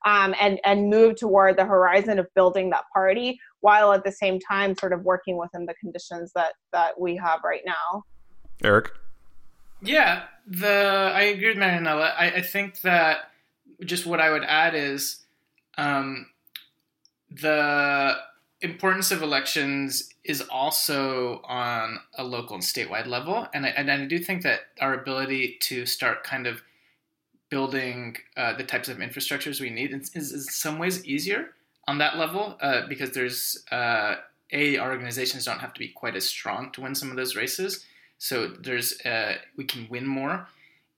um, 0.06 0.36
and 0.40 0.60
and 0.66 0.90
move 0.90 1.16
toward 1.16 1.58
the 1.58 1.66
horizon 1.66 2.20
of 2.20 2.28
building 2.36 2.70
that 2.72 2.84
party 2.94 3.40
while 3.62 3.94
at 3.94 4.04
the 4.04 4.12
same 4.12 4.40
time 4.40 4.76
sort 4.76 4.94
of 4.94 5.04
working 5.04 5.38
within 5.38 5.66
the 5.66 5.74
conditions 5.76 6.32
that 6.36 6.54
that 6.72 7.00
we 7.00 7.16
have 7.16 7.40
right 7.44 7.62
now. 7.66 8.04
Eric. 8.64 8.92
Yeah, 9.82 10.24
the 10.48 11.12
I 11.14 11.24
agree 11.24 11.50
with 11.50 11.58
Marianela. 11.58 12.14
I, 12.18 12.32
I 12.38 12.42
think 12.42 12.82
that 12.82 13.32
just 13.84 14.06
what 14.06 14.22
I 14.22 14.30
would 14.30 14.44
add 14.44 14.76
is 14.76 15.26
um, 15.78 16.28
the 17.30 18.16
importance 18.64 19.12
of 19.12 19.22
elections 19.22 20.10
is 20.24 20.42
also 20.42 21.42
on 21.44 22.00
a 22.18 22.24
local 22.24 22.56
and 22.56 22.64
statewide 22.64 23.08
level, 23.08 23.48
and 23.54 23.66
I, 23.66 23.70
and 23.70 23.92
I 23.92 24.06
do 24.06 24.18
think 24.18 24.42
that 24.44 24.62
our 24.80 24.94
ability 24.94 25.58
to 25.64 25.86
start 25.86 26.24
kind 26.24 26.48
of 26.48 26.62
building 27.50 28.16
uh, 28.38 28.54
the 28.54 28.64
types 28.64 28.88
of 28.88 28.98
infrastructures 28.98 29.60
we 29.60 29.70
need 29.70 29.92
is, 29.92 30.34
in 30.34 30.40
some 30.40 30.80
ways 30.80 31.06
easier 31.06 31.50
on 31.88 31.98
that 31.98 32.18
level 32.18 32.58
uh, 32.62 32.88
because 32.88 33.12
there's 33.12 33.64
uh, 33.70 34.16
a 34.52 34.78
our 34.78 34.92
organizations 34.92 35.46
don't 35.46 35.60
have 35.60 35.74
to 35.74 35.80
be 35.80 35.90
quite 35.90 36.16
as 36.16 36.26
strong 36.26 36.72
to 36.72 36.82
win 36.82 36.96
some 36.96 37.12
of 37.12 37.18
those 37.18 37.36
races, 37.36 37.86
so 38.18 38.48
there's 38.48 39.00
uh, 39.02 39.36
we 39.58 39.66
can 39.66 39.88
win 39.90 40.08
more. 40.08 40.48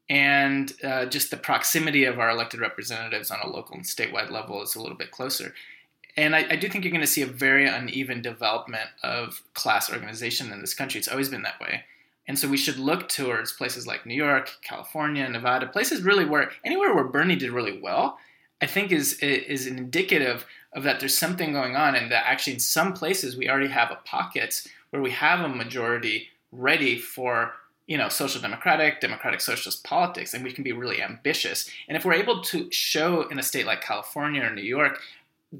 And 0.08 0.72
uh, 0.84 1.08
just 1.08 1.32
the 1.32 1.38
proximity 1.38 2.04
of 2.06 2.20
our 2.20 2.30
elected 2.30 2.60
representatives 2.60 3.32
on 3.32 3.40
a 3.44 3.48
local 3.48 3.76
and 3.76 3.84
statewide 3.84 4.30
level 4.30 4.62
is 4.62 4.76
a 4.76 4.80
little 4.80 4.96
bit 4.96 5.10
closer 5.10 5.56
and 6.18 6.36
I, 6.36 6.46
I, 6.52 6.56
do 6.56 6.70
think 6.70 6.84
you're 6.84 6.92
going 6.92 7.02
to 7.02 7.08
see 7.08 7.22
a 7.22 7.28
very 7.28 7.68
uneven 7.68 8.22
development 8.22 8.90
of 9.04 9.42
class 9.54 9.92
organization 9.92 10.52
in 10.52 10.62
this 10.62 10.74
country. 10.74 11.00
It's 11.00 11.08
always 11.08 11.30
been 11.30 11.42
that 11.42 11.60
way. 11.60 11.84
And 12.28 12.40
so 12.40 12.48
we 12.48 12.58
should 12.58 12.80
look 12.80 13.10
towards 13.10 13.52
places 13.52 13.86
like 13.86 14.06
New 14.06 14.16
York, 14.16 14.50
California, 14.64 15.28
Nevada, 15.30 15.68
places 15.68 16.02
really 16.02 16.26
where 16.26 16.52
anywhere 16.64 16.94
where 16.94 17.04
Bernie 17.04 17.36
did 17.36 17.52
really 17.52 17.80
well, 17.80 18.18
I 18.62 18.66
think 18.66 18.92
is 18.92 19.20
is 19.20 19.68
indicative 19.68 20.46
of 20.74 20.84
that 20.84 21.00
there's 21.00 21.18
something 21.18 21.54
going 21.54 21.76
on 21.76 21.96
and 21.96 22.12
that 22.12 22.26
actually 22.28 22.54
in 22.54 22.60
some 22.60 22.94
places 22.94 23.38
we 23.38 23.50
already 23.50 23.70
have 23.70 23.92
a 23.92 24.00
pockets 24.06 24.68
where 24.90 25.02
we 25.02 25.12
have 25.12 25.40
a 25.40 25.50
majority 25.50 26.30
ready 26.52 26.98
for 26.98 27.54
you 27.88 27.98
know 27.98 28.10
social 28.10 28.42
democratic 28.42 29.00
democratic 29.00 29.40
socialist 29.40 29.84
politics 29.84 30.34
and 30.34 30.44
we 30.44 30.52
can 30.52 30.64
be 30.64 30.74
really 30.74 31.02
ambitious 31.02 31.70
and 31.88 31.96
if 31.96 32.04
we're 32.04 32.14
able 32.14 32.42
to 32.42 32.70
show 32.72 33.22
in 33.30 33.40
a 33.40 33.44
state 33.44 33.66
like 33.66 33.82
california 33.82 34.44
or 34.44 34.50
new 34.50 34.62
york 34.62 35.00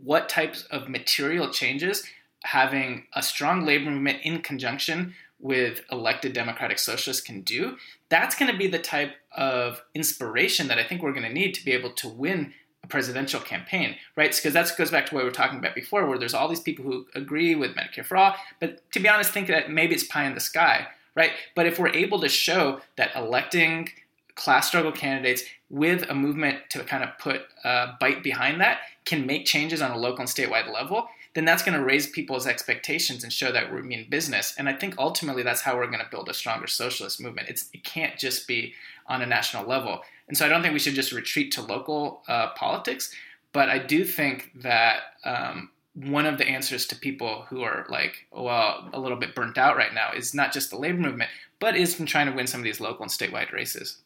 what 0.04 0.30
types 0.30 0.64
of 0.64 0.90
material 0.90 1.50
changes 1.50 2.04
having 2.44 3.08
a 3.14 3.24
strong 3.24 3.66
labor 3.66 3.90
movement 3.90 4.20
in 4.24 4.42
conjunction 4.42 5.14
with 5.40 5.82
elected 5.92 6.34
democratic 6.34 6.80
socialists 6.80 7.26
can 7.26 7.42
do, 7.42 7.78
that's 8.10 8.36
going 8.36 8.52
to 8.52 8.58
be 8.58 8.68
the 8.68 8.80
type 8.80 9.14
of 9.36 9.82
inspiration 9.94 10.68
that 10.68 10.80
I 10.80 10.84
think 10.84 11.02
we're 11.02 11.12
going 11.12 11.28
to 11.28 11.34
need 11.34 11.54
to 11.56 11.66
be 11.66 11.72
able 11.72 11.92
to 11.94 12.08
win 12.08 12.54
a 12.84 12.88
presidential 12.88 13.40
campaign, 13.40 13.96
right? 14.16 14.34
Because 14.34 14.54
that 14.54 14.72
goes 14.78 14.92
back 14.92 15.08
to 15.08 15.16
what 15.16 15.24
we 15.24 15.30
were 15.30 15.34
talking 15.34 15.60
about 15.60 15.76
before, 15.76 16.08
where 16.08 16.18
there's 16.18 16.34
all 16.34 16.48
these 16.48 16.60
people 16.60 16.86
who 16.86 17.06
agree 17.16 17.56
with 17.56 17.76
Medicare 17.76 18.06
for 18.06 18.16
all, 18.16 18.36
but 18.60 18.90
to 18.92 19.00
be 19.00 19.10
honest, 19.10 19.32
think 19.32 19.48
that 19.48 19.72
maybe 19.72 19.96
it's 19.96 20.04
pie 20.04 20.26
in 20.26 20.36
the 20.36 20.40
sky, 20.40 20.88
right? 21.16 21.32
But 21.56 21.66
if 21.66 21.80
we're 21.80 21.90
able 21.90 22.20
to 22.22 22.30
show 22.30 22.82
that 22.96 23.16
electing 23.16 23.90
class 24.36 24.68
struggle 24.68 24.92
candidates 24.92 25.44
with 25.70 26.10
a 26.10 26.16
movement 26.16 26.60
to 26.70 26.84
kind 26.84 27.04
of 27.04 27.18
put 27.18 27.42
a 27.64 27.94
bite 28.00 28.22
behind 28.22 28.62
that 28.62 28.80
can 29.06 29.26
make 29.26 29.46
changes 29.46 29.82
on 29.82 29.92
a 29.92 29.98
local 29.98 30.22
and 30.22 30.30
statewide 30.30 30.72
level, 30.72 31.08
then 31.36 31.46
that's 31.46 31.64
going 31.64 31.78
to 31.78 31.84
raise 31.84 32.08
people's 32.08 32.48
expectations 32.48 33.24
and 33.24 33.32
show 33.32 33.52
that 33.52 33.74
we 33.74 33.82
mean 33.82 34.08
business. 34.10 34.56
And 34.58 34.68
I 34.68 34.74
think 34.74 34.96
ultimately 34.98 35.44
that's 35.44 35.62
how 35.62 35.76
we're 35.76 35.88
going 35.88 36.00
to 36.00 36.10
build 36.10 36.30
a 36.30 36.34
stronger 36.34 36.68
socialist 36.68 37.22
movement. 37.22 37.50
It's, 37.50 37.70
it 37.74 37.84
can't 37.84 38.18
just 38.18 38.48
be 38.48 38.74
on 39.08 39.22
a 39.22 39.26
national 39.26 39.68
level. 39.68 40.02
And 40.28 40.38
so 40.38 40.46
I 40.46 40.50
don't 40.50 40.62
think 40.62 40.74
we 40.74 40.80
should 40.80 40.96
just 40.96 41.12
retreat 41.12 41.52
to 41.54 41.62
local 41.62 42.24
uh, 42.28 42.50
politics, 42.56 43.14
but 43.54 43.70
I 43.70 43.80
do 43.80 44.04
think 44.04 44.52
that 44.64 45.02
um, 45.24 45.70
one 45.94 46.26
of 46.26 46.38
the 46.38 46.48
answers 46.48 46.88
to 46.88 46.96
people 46.96 47.46
who 47.50 47.62
are 47.62 47.86
like, 47.90 48.28
well, 48.32 48.90
a 48.94 49.00
little 49.00 49.18
bit 49.18 49.36
burnt 49.36 49.58
out 49.58 49.78
right 49.78 49.94
now 49.94 50.12
is 50.14 50.34
not 50.34 50.52
just 50.52 50.72
the 50.72 50.78
labor 50.78 51.00
movement, 51.00 51.30
but 51.60 51.76
is 51.76 51.94
from 51.94 52.06
trying 52.06 52.28
to 52.28 52.34
win 52.34 52.48
some 52.48 52.60
of 52.62 52.66
these 52.66 52.82
local 52.82 53.04
and 53.04 53.12
statewide 53.12 53.52
races. 53.52 53.98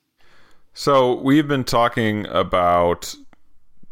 So 0.73 1.15
we've 1.15 1.47
been 1.47 1.63
talking 1.63 2.25
about 2.27 3.15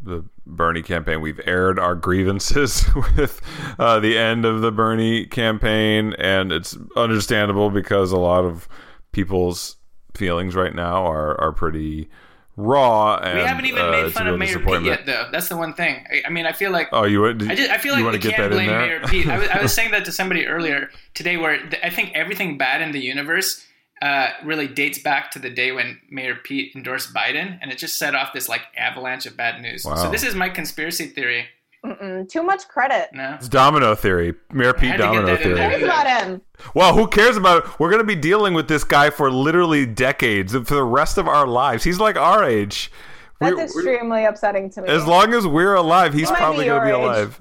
the 0.02 0.24
Bernie 0.46 0.82
campaign. 0.82 1.22
We've 1.22 1.42
aired 1.46 1.80
our 1.80 1.96
grievances 1.96 2.86
with 3.18 3.42
uh, 3.78 4.00
the 4.00 4.18
end 4.18 4.46
of 4.46 4.62
the 4.62 4.72
Bernie 4.72 5.26
campaign, 5.26 6.14
and 6.18 6.52
it's 6.52 6.78
understandable 6.96 7.70
because 7.70 8.12
a 8.12 8.18
lot 8.18 8.46
of 8.46 8.68
people's 9.12 9.78
feelings 10.16 10.56
right 10.56 10.74
now 10.74 11.06
are 11.06 11.40
are 11.40 11.52
pretty 11.52 12.10
raw. 12.58 13.18
And, 13.18 13.38
we 13.38 13.46
haven't 13.46 13.66
even 13.66 13.82
uh, 13.82 13.92
made 13.92 14.14
fun 14.14 14.28
of 14.28 14.38
Mayor 14.38 14.60
Pete 14.60 14.82
yet, 14.82 15.06
though. 15.06 15.30
That's 15.32 15.48
the 15.48 15.58
one 15.58 15.74
thing. 15.74 16.06
I, 16.12 16.24
I 16.26 16.30
mean, 16.30 16.46
I 16.46 16.52
feel 16.52 16.72
like 16.72 16.90
oh, 16.92 17.06
you 17.06 17.22
would. 17.22 17.50
I, 17.50 17.56
just, 17.56 17.70
I 17.70 17.78
feel 17.78 17.94
like 17.94 18.12
we 18.12 18.20
can't 18.20 18.52
blame 18.52 18.70
Mayor 18.70 19.02
Pete. 19.08 19.28
I 19.28 19.38
was, 19.38 19.50
I 19.50 19.62
was 19.62 19.74
saying 19.76 19.92
that 19.92 20.06
to 20.06 20.12
somebody 20.12 20.48
earlier 20.48 20.90
today, 21.14 21.38
where 21.38 21.60
I 21.84 21.90
think 21.90 22.12
everything 22.16 22.58
bad 22.58 22.82
in 22.82 22.92
the 22.92 23.00
universe 23.00 23.66
uh, 24.02 24.30
really 24.44 24.68
dates 24.68 25.00
back 25.00 25.32
to 25.32 25.40
the 25.40 25.50
day 25.50 25.72
when 25.72 26.00
Mayor 26.10 26.36
Pete 26.36 26.76
endorsed 26.76 27.14
Biden, 27.14 27.58
and 27.62 27.72
it 27.72 27.78
just 27.78 27.98
set 27.98 28.16
off 28.16 28.34
this 28.34 28.48
like 28.48 28.62
avalanche 28.78 29.26
of 29.26 29.36
bad 29.36 29.62
news. 29.62 29.86
Wow. 29.86 29.96
So 29.96 30.12
this 30.12 30.24
is 30.24 30.36
my 30.36 30.50
conspiracy 30.50 31.08
theory. 31.08 31.48
Mm-mm, 31.86 32.28
too 32.28 32.44
much 32.44 32.68
credit. 32.68 33.10
No, 33.14 33.36
it's 33.36 33.48
domino 33.48 33.96
theory. 33.96 34.34
Mayor 34.52 34.74
Pete 34.74 34.98
domino 34.98 35.38
theory. 35.38 35.52
Who 35.52 35.56
cares 35.56 35.84
about 35.84 36.08
him? 36.08 36.42
Well, 36.74 36.94
who 36.96 37.08
cares 37.08 37.38
about? 37.38 37.66
It? 37.66 37.80
We're 37.80 37.90
going 37.90 38.02
to 38.02 38.08
be 38.08 38.16
dealing 38.16 38.54
with 38.54 38.68
this 38.68 38.84
guy 38.84 39.10
for 39.10 39.32
literally 39.32 39.86
decades, 39.86 40.54
for 40.54 40.60
the 40.62 40.84
rest 40.84 41.18
of 41.18 41.28
our 41.28 41.48
lives. 41.48 41.84
He's 41.84 42.00
like 42.00 42.16
our 42.18 42.44
age. 42.44 42.92
That's 43.40 43.56
we're, 43.56 43.64
extremely 43.64 44.22
we're, 44.22 44.30
upsetting 44.30 44.72
to 44.72 44.82
me. 44.82 44.90
As 44.90 45.06
long 45.06 45.32
as 45.34 45.46
we're 45.46 45.76
alive, 45.76 46.14
he's 46.14 46.32
probably 46.32 46.66
going 46.66 46.82
to 46.82 46.88
be 46.88 46.92
alive. 46.92 47.40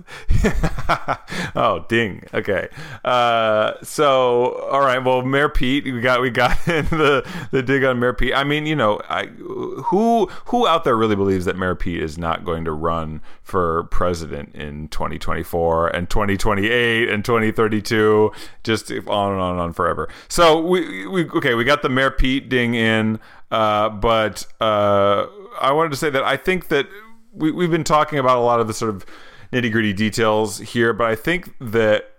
oh, 1.57 1.87
ding. 1.89 2.23
Okay. 2.35 2.69
Uh, 3.03 3.73
so, 3.83 4.69
all 4.71 4.81
right. 4.81 4.99
Well, 4.99 5.23
Mayor 5.23 5.49
Pete, 5.49 5.85
we 5.85 6.01
got 6.03 6.21
we 6.21 6.29
got 6.29 6.59
the 6.67 7.27
the 7.51 7.63
dig 7.63 7.83
on 7.85 7.99
Mayor 7.99 8.13
Pete. 8.13 8.35
I 8.35 8.45
mean, 8.45 8.67
you 8.67 8.77
know, 8.77 9.01
I, 9.09 9.27
who 9.27 10.27
who 10.47 10.67
out 10.67 10.85
there 10.85 10.97
really 10.97 11.17
believes 11.17 11.47
that 11.47 11.57
Mayor 11.57 11.75
Pete 11.75 12.03
is 12.03 12.19
not 12.19 12.45
going 12.45 12.67
to 12.67 12.73
run 12.73 13.23
for 13.43 13.85
president 13.85 14.55
in 14.55 14.89
2024 14.89 15.89
and 15.89 16.11
2028 16.11 17.09
and 17.09 17.25
2032, 17.25 18.33
just 18.65 18.91
on 18.91 18.99
and 18.99 19.41
on 19.41 19.53
and 19.53 19.61
on 19.61 19.73
forever. 19.73 20.11
So 20.29 20.61
we 20.61 21.07
we 21.07 21.27
okay, 21.31 21.55
we 21.55 21.65
got 21.65 21.81
the 21.81 21.89
Mayor 21.89 22.11
Pete 22.11 22.51
ding 22.51 22.75
in, 22.75 23.19
uh, 23.51 23.89
but. 23.89 24.47
Uh, 24.61 25.29
I 25.61 25.73
wanted 25.73 25.91
to 25.91 25.97
say 25.97 26.11
that 26.11 26.23
I 26.23 26.37
think 26.37 26.69
that 26.69 26.87
we, 27.33 27.51
we've 27.51 27.71
been 27.71 27.85
talking 27.85 28.19
about 28.19 28.39
a 28.39 28.41
lot 28.41 28.61
of 28.61 28.67
the 28.67 28.75
sort 28.75 28.95
of 28.95 29.07
nitty 29.53 29.71
gritty 29.71 29.93
details 29.93 30.59
here, 30.59 30.93
but 30.93 31.07
I 31.07 31.15
think 31.15 31.55
that 31.61 32.13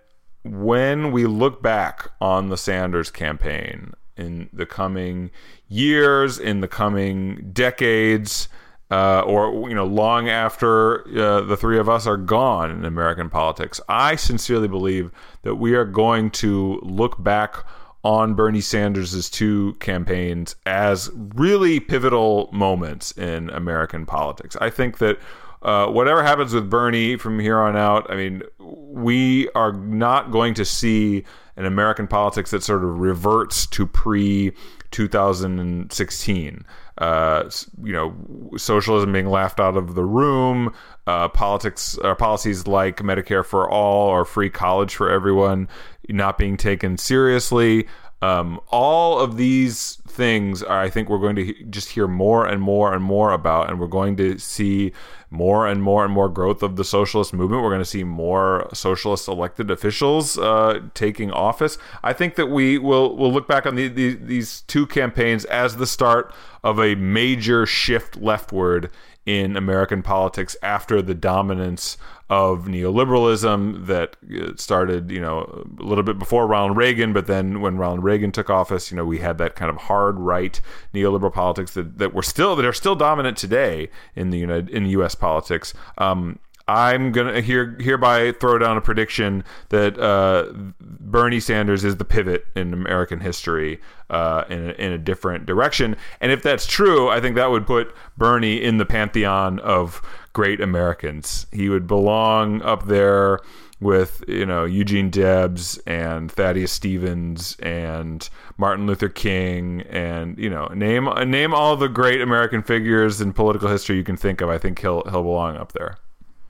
when 0.44 1.12
we 1.12 1.26
look 1.26 1.62
back 1.62 2.10
on 2.20 2.48
the 2.48 2.56
Sanders 2.56 3.10
campaign 3.10 3.92
in 4.16 4.48
the 4.52 4.66
coming 4.66 5.30
years, 5.68 6.38
in 6.38 6.60
the 6.60 6.68
coming 6.68 7.50
decades, 7.52 8.48
uh, 8.90 9.20
or 9.20 9.68
you 9.68 9.74
know, 9.74 9.84
long 9.84 10.28
after 10.28 11.06
uh, 11.18 11.42
the 11.42 11.56
three 11.56 11.78
of 11.78 11.88
us 11.88 12.06
are 12.06 12.16
gone 12.16 12.70
in 12.70 12.84
American 12.84 13.28
politics, 13.28 13.80
I 13.88 14.16
sincerely 14.16 14.68
believe 14.68 15.10
that 15.42 15.56
we 15.56 15.74
are 15.74 15.84
going 15.84 16.30
to 16.32 16.80
look 16.82 17.22
back 17.22 17.64
on 18.08 18.32
Bernie 18.32 18.62
Sanders' 18.62 19.28
two 19.28 19.74
campaigns 19.80 20.56
as 20.64 21.10
really 21.14 21.78
pivotal 21.78 22.48
moments 22.54 23.12
in 23.12 23.50
American 23.50 24.06
politics. 24.06 24.56
I 24.62 24.70
think 24.70 24.96
that 24.96 25.18
uh, 25.60 25.88
whatever 25.88 26.22
happens 26.22 26.54
with 26.54 26.70
Bernie 26.70 27.18
from 27.18 27.38
here 27.38 27.58
on 27.58 27.76
out, 27.76 28.10
I 28.10 28.16
mean, 28.16 28.44
we 28.58 29.50
are 29.50 29.72
not 29.72 30.30
going 30.30 30.54
to 30.54 30.64
see 30.64 31.24
an 31.56 31.66
American 31.66 32.06
politics 32.06 32.50
that 32.52 32.62
sort 32.62 32.82
of 32.82 32.98
reverts 32.98 33.66
to 33.66 33.86
pre 33.86 34.54
2016. 34.90 36.64
Uh, 36.96 37.50
you 37.84 37.92
know, 37.92 38.16
socialism 38.56 39.12
being 39.12 39.26
laughed 39.26 39.60
out 39.60 39.76
of 39.76 39.94
the 39.94 40.04
room, 40.04 40.72
uh, 41.06 41.28
politics 41.28 41.98
uh, 42.02 42.14
policies 42.14 42.66
like 42.66 42.96
Medicare 43.00 43.44
for 43.44 43.68
all 43.68 44.08
or 44.08 44.24
free 44.24 44.48
college 44.48 44.96
for 44.96 45.10
everyone 45.10 45.68
not 46.08 46.38
being 46.38 46.56
taken 46.56 46.96
seriously. 46.98 47.86
Um, 48.20 48.60
all 48.68 49.20
of 49.20 49.36
these 49.36 50.02
things 50.08 50.62
are, 50.62 50.80
I 50.80 50.90
think 50.90 51.08
we're 51.08 51.20
going 51.20 51.36
to 51.36 51.54
just 51.70 51.90
hear 51.90 52.08
more 52.08 52.46
and 52.46 52.60
more 52.60 52.92
and 52.92 53.02
more 53.02 53.32
about, 53.32 53.70
and 53.70 53.78
we're 53.78 53.86
going 53.86 54.16
to 54.16 54.38
see 54.38 54.92
more 55.30 55.68
and 55.68 55.82
more 55.82 56.04
and 56.04 56.12
more 56.12 56.28
growth 56.28 56.62
of 56.62 56.74
the 56.74 56.84
socialist 56.84 57.32
movement. 57.32 57.62
We're 57.62 57.70
going 57.70 57.80
to 57.80 57.84
see 57.84 58.02
more 58.02 58.68
socialist 58.72 59.28
elected 59.28 59.70
officials 59.70 60.36
uh, 60.36 60.80
taking 60.94 61.30
office. 61.30 61.78
I 62.02 62.12
think 62.12 62.34
that 62.36 62.46
we 62.46 62.78
will 62.78 63.16
will 63.16 63.32
look 63.32 63.46
back 63.46 63.66
on 63.66 63.76
the, 63.76 63.86
the, 63.86 64.14
these 64.14 64.62
two 64.62 64.86
campaigns 64.86 65.44
as 65.44 65.76
the 65.76 65.86
start 65.86 66.34
of 66.64 66.80
a 66.80 66.96
major 66.96 67.66
shift 67.66 68.16
leftward 68.16 68.90
in 69.26 69.56
American 69.56 70.02
politics 70.02 70.56
after 70.62 71.02
the 71.02 71.14
dominance 71.14 71.98
of 72.30 72.64
neoliberalism 72.64 73.86
that 73.86 74.16
uh, 74.34 74.52
started, 74.56 75.10
you 75.10 75.20
know, 75.20 75.66
a 75.78 75.82
little 75.82 76.04
bit 76.04 76.18
before 76.18 76.46
Ronald 76.46 76.76
Reagan, 76.76 77.12
but 77.12 77.26
then 77.26 77.60
when 77.60 77.78
Ronald 77.78 78.04
Reagan 78.04 78.32
took 78.32 78.50
office, 78.50 78.90
you 78.90 78.96
know, 78.96 79.04
we 79.04 79.18
had 79.18 79.38
that 79.38 79.54
kind 79.54 79.70
of 79.70 79.76
hard 79.76 80.18
right 80.18 80.60
neoliberal 80.94 81.32
politics 81.32 81.72
that, 81.74 81.98
that 81.98 82.12
were 82.12 82.22
still 82.22 82.54
that 82.56 82.64
are 82.64 82.72
still 82.72 82.94
dominant 82.94 83.36
today 83.36 83.88
in 84.14 84.30
the 84.30 84.38
United 84.38 84.68
in 84.70 84.86
U.S. 84.86 85.14
politics. 85.14 85.72
Um, 85.96 86.38
I'm 86.68 87.12
gonna 87.12 87.40
here 87.40 87.76
hereby 87.80 88.32
throw 88.32 88.58
down 88.58 88.76
a 88.76 88.82
prediction 88.82 89.42
that 89.70 89.98
uh, 89.98 90.52
Bernie 90.80 91.40
Sanders 91.40 91.82
is 91.82 91.96
the 91.96 92.04
pivot 92.04 92.46
in 92.54 92.74
American 92.74 93.20
history 93.20 93.80
uh, 94.10 94.44
in, 94.50 94.70
a, 94.70 94.72
in 94.72 94.92
a 94.92 94.98
different 94.98 95.46
direction. 95.46 95.96
And 96.20 96.30
if 96.30 96.42
that's 96.42 96.66
true, 96.66 97.08
I 97.08 97.20
think 97.20 97.36
that 97.36 97.50
would 97.50 97.66
put 97.66 97.94
Bernie 98.18 98.62
in 98.62 98.76
the 98.76 98.84
pantheon 98.84 99.58
of 99.60 100.02
great 100.34 100.60
Americans. 100.60 101.46
He 101.52 101.70
would 101.70 101.86
belong 101.86 102.60
up 102.60 102.86
there 102.86 103.40
with 103.80 104.22
you 104.28 104.44
know 104.44 104.64
Eugene 104.64 105.08
Debs 105.08 105.78
and 105.86 106.30
Thaddeus 106.30 106.72
Stevens 106.72 107.56
and 107.60 108.28
Martin 108.58 108.86
Luther 108.86 109.08
King 109.08 109.82
and 109.82 110.36
you 110.38 110.50
know 110.50 110.66
name 110.66 111.08
name 111.30 111.54
all 111.54 111.76
the 111.76 111.88
great 111.88 112.20
American 112.20 112.62
figures 112.62 113.22
in 113.22 113.32
political 113.32 113.70
history 113.70 113.96
you 113.96 114.04
can 114.04 114.16
think 114.16 114.40
of. 114.42 114.50
I 114.50 114.58
think 114.58 114.80
he'll 114.80 115.02
he'll 115.04 115.22
belong 115.22 115.56
up 115.56 115.72
there. 115.72 115.96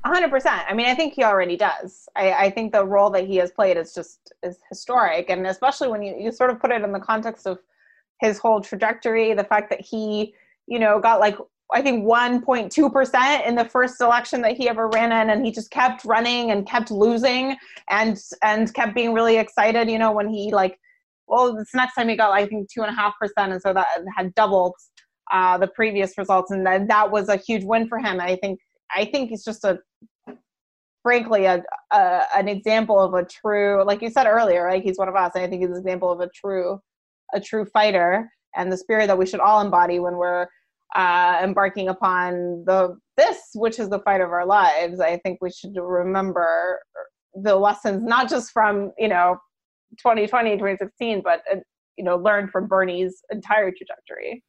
100%. 0.06 0.64
I 0.68 0.74
mean, 0.74 0.86
I 0.86 0.94
think 0.94 1.14
he 1.14 1.24
already 1.24 1.56
does. 1.56 2.08
I, 2.14 2.32
I, 2.32 2.50
think 2.50 2.72
the 2.72 2.84
role 2.84 3.10
that 3.10 3.26
he 3.26 3.36
has 3.36 3.50
played 3.50 3.76
is 3.76 3.92
just 3.92 4.32
is 4.44 4.58
historic, 4.68 5.28
and 5.28 5.46
especially 5.46 5.88
when 5.88 6.02
you, 6.02 6.14
you 6.18 6.30
sort 6.30 6.50
of 6.50 6.60
put 6.60 6.70
it 6.70 6.82
in 6.82 6.92
the 6.92 7.00
context 7.00 7.46
of 7.46 7.58
his 8.20 8.38
whole 8.38 8.60
trajectory, 8.60 9.34
the 9.34 9.44
fact 9.44 9.70
that 9.70 9.80
he, 9.80 10.34
you 10.66 10.78
know, 10.78 11.00
got 11.00 11.18
like 11.18 11.36
I 11.74 11.82
think 11.82 12.04
1.2% 12.04 13.46
in 13.46 13.54
the 13.54 13.64
first 13.64 14.00
election 14.00 14.40
that 14.42 14.56
he 14.56 14.68
ever 14.68 14.88
ran 14.88 15.12
in, 15.12 15.30
and 15.30 15.44
he 15.44 15.50
just 15.50 15.70
kept 15.70 16.04
running 16.04 16.52
and 16.52 16.66
kept 16.66 16.90
losing, 16.92 17.56
and 17.90 18.18
and 18.42 18.72
kept 18.74 18.94
being 18.94 19.12
really 19.12 19.36
excited. 19.36 19.90
You 19.90 19.98
know, 19.98 20.12
when 20.12 20.28
he 20.28 20.52
like, 20.52 20.78
well, 21.26 21.56
this 21.56 21.74
next 21.74 21.96
time 21.96 22.08
he 22.08 22.16
got 22.16 22.30
I 22.30 22.46
think 22.46 22.70
two 22.72 22.82
and 22.82 22.90
a 22.90 22.94
half 22.94 23.14
percent, 23.20 23.52
and 23.52 23.60
so 23.60 23.74
that 23.74 23.88
had 24.16 24.32
doubled 24.36 24.74
uh, 25.32 25.58
the 25.58 25.68
previous 25.68 26.16
results, 26.16 26.52
and 26.52 26.64
then 26.64 26.86
that 26.86 27.10
was 27.10 27.28
a 27.28 27.36
huge 27.36 27.64
win 27.64 27.88
for 27.88 27.98
him. 27.98 28.20
I 28.20 28.36
think 28.36 28.60
I 28.94 29.04
think 29.04 29.30
he's 29.30 29.44
just 29.44 29.64
a 29.64 29.80
frankly 31.08 31.46
a, 31.46 31.62
a, 31.90 32.22
an 32.36 32.48
example 32.48 33.00
of 33.00 33.14
a 33.14 33.24
true 33.24 33.82
like 33.86 34.02
you 34.02 34.10
said 34.10 34.26
earlier 34.26 34.64
right 34.64 34.82
he's 34.82 34.98
one 34.98 35.08
of 35.08 35.16
us 35.16 35.32
and 35.34 35.42
i 35.42 35.48
think 35.48 35.62
he's 35.62 35.70
an 35.70 35.78
example 35.78 36.12
of 36.12 36.20
a 36.20 36.28
true 36.34 36.78
a 37.32 37.40
true 37.40 37.64
fighter 37.64 38.30
and 38.54 38.70
the 38.70 38.76
spirit 38.76 39.06
that 39.06 39.16
we 39.16 39.24
should 39.24 39.40
all 39.40 39.62
embody 39.62 39.98
when 40.00 40.16
we're 40.16 40.46
uh, 40.94 41.40
embarking 41.42 41.88
upon 41.88 42.64
the 42.66 42.96
this 43.16 43.38
which 43.54 43.78
is 43.78 43.88
the 43.88 44.00
fight 44.00 44.20
of 44.20 44.30
our 44.30 44.46
lives. 44.46 45.00
I 45.00 45.18
think 45.18 45.38
we 45.40 45.50
should 45.50 45.76
remember 45.76 46.80
the 47.34 47.56
lessons 47.56 48.02
not 48.02 48.28
just 48.28 48.50
from 48.52 48.92
you 48.98 49.08
know 49.08 49.36
2020 49.98 50.52
2016 50.52 51.22
but 51.22 51.42
uh, 51.52 51.56
you 51.96 52.04
know 52.04 52.16
learn 52.16 52.48
from 52.48 52.66
bernie's 52.66 53.22
entire 53.30 53.70
trajectory. 53.70 54.42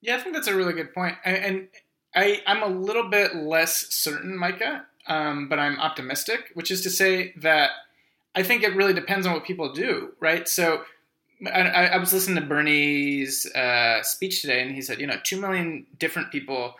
Yeah 0.00 0.16
i 0.16 0.20
think 0.20 0.34
that's 0.34 0.48
a 0.48 0.56
really 0.56 0.74
good 0.74 0.92
point. 0.94 1.16
And, 1.24 1.36
and 1.36 1.68
I, 2.14 2.42
I'm 2.46 2.62
a 2.62 2.74
little 2.74 3.08
bit 3.10 3.36
less 3.36 3.86
certain, 3.90 4.36
Micah, 4.36 4.86
um, 5.08 5.48
but 5.48 5.58
I'm 5.58 5.80
optimistic, 5.80 6.50
which 6.54 6.70
is 6.70 6.82
to 6.82 6.90
say 6.90 7.32
that 7.36 7.70
I 8.34 8.42
think 8.42 8.62
it 8.62 8.76
really 8.76 8.92
depends 8.92 9.26
on 9.26 9.32
what 9.32 9.44
people 9.44 9.72
do, 9.72 10.12
right? 10.20 10.48
So 10.48 10.82
I, 11.46 11.88
I 11.88 11.96
was 11.96 12.12
listening 12.12 12.40
to 12.40 12.48
Bernie's 12.48 13.46
uh, 13.54 14.02
speech 14.02 14.42
today, 14.42 14.62
and 14.62 14.74
he 14.74 14.82
said, 14.82 15.00
you 15.00 15.06
know, 15.06 15.18
2 15.22 15.40
million 15.40 15.86
different 15.98 16.30
people 16.30 16.74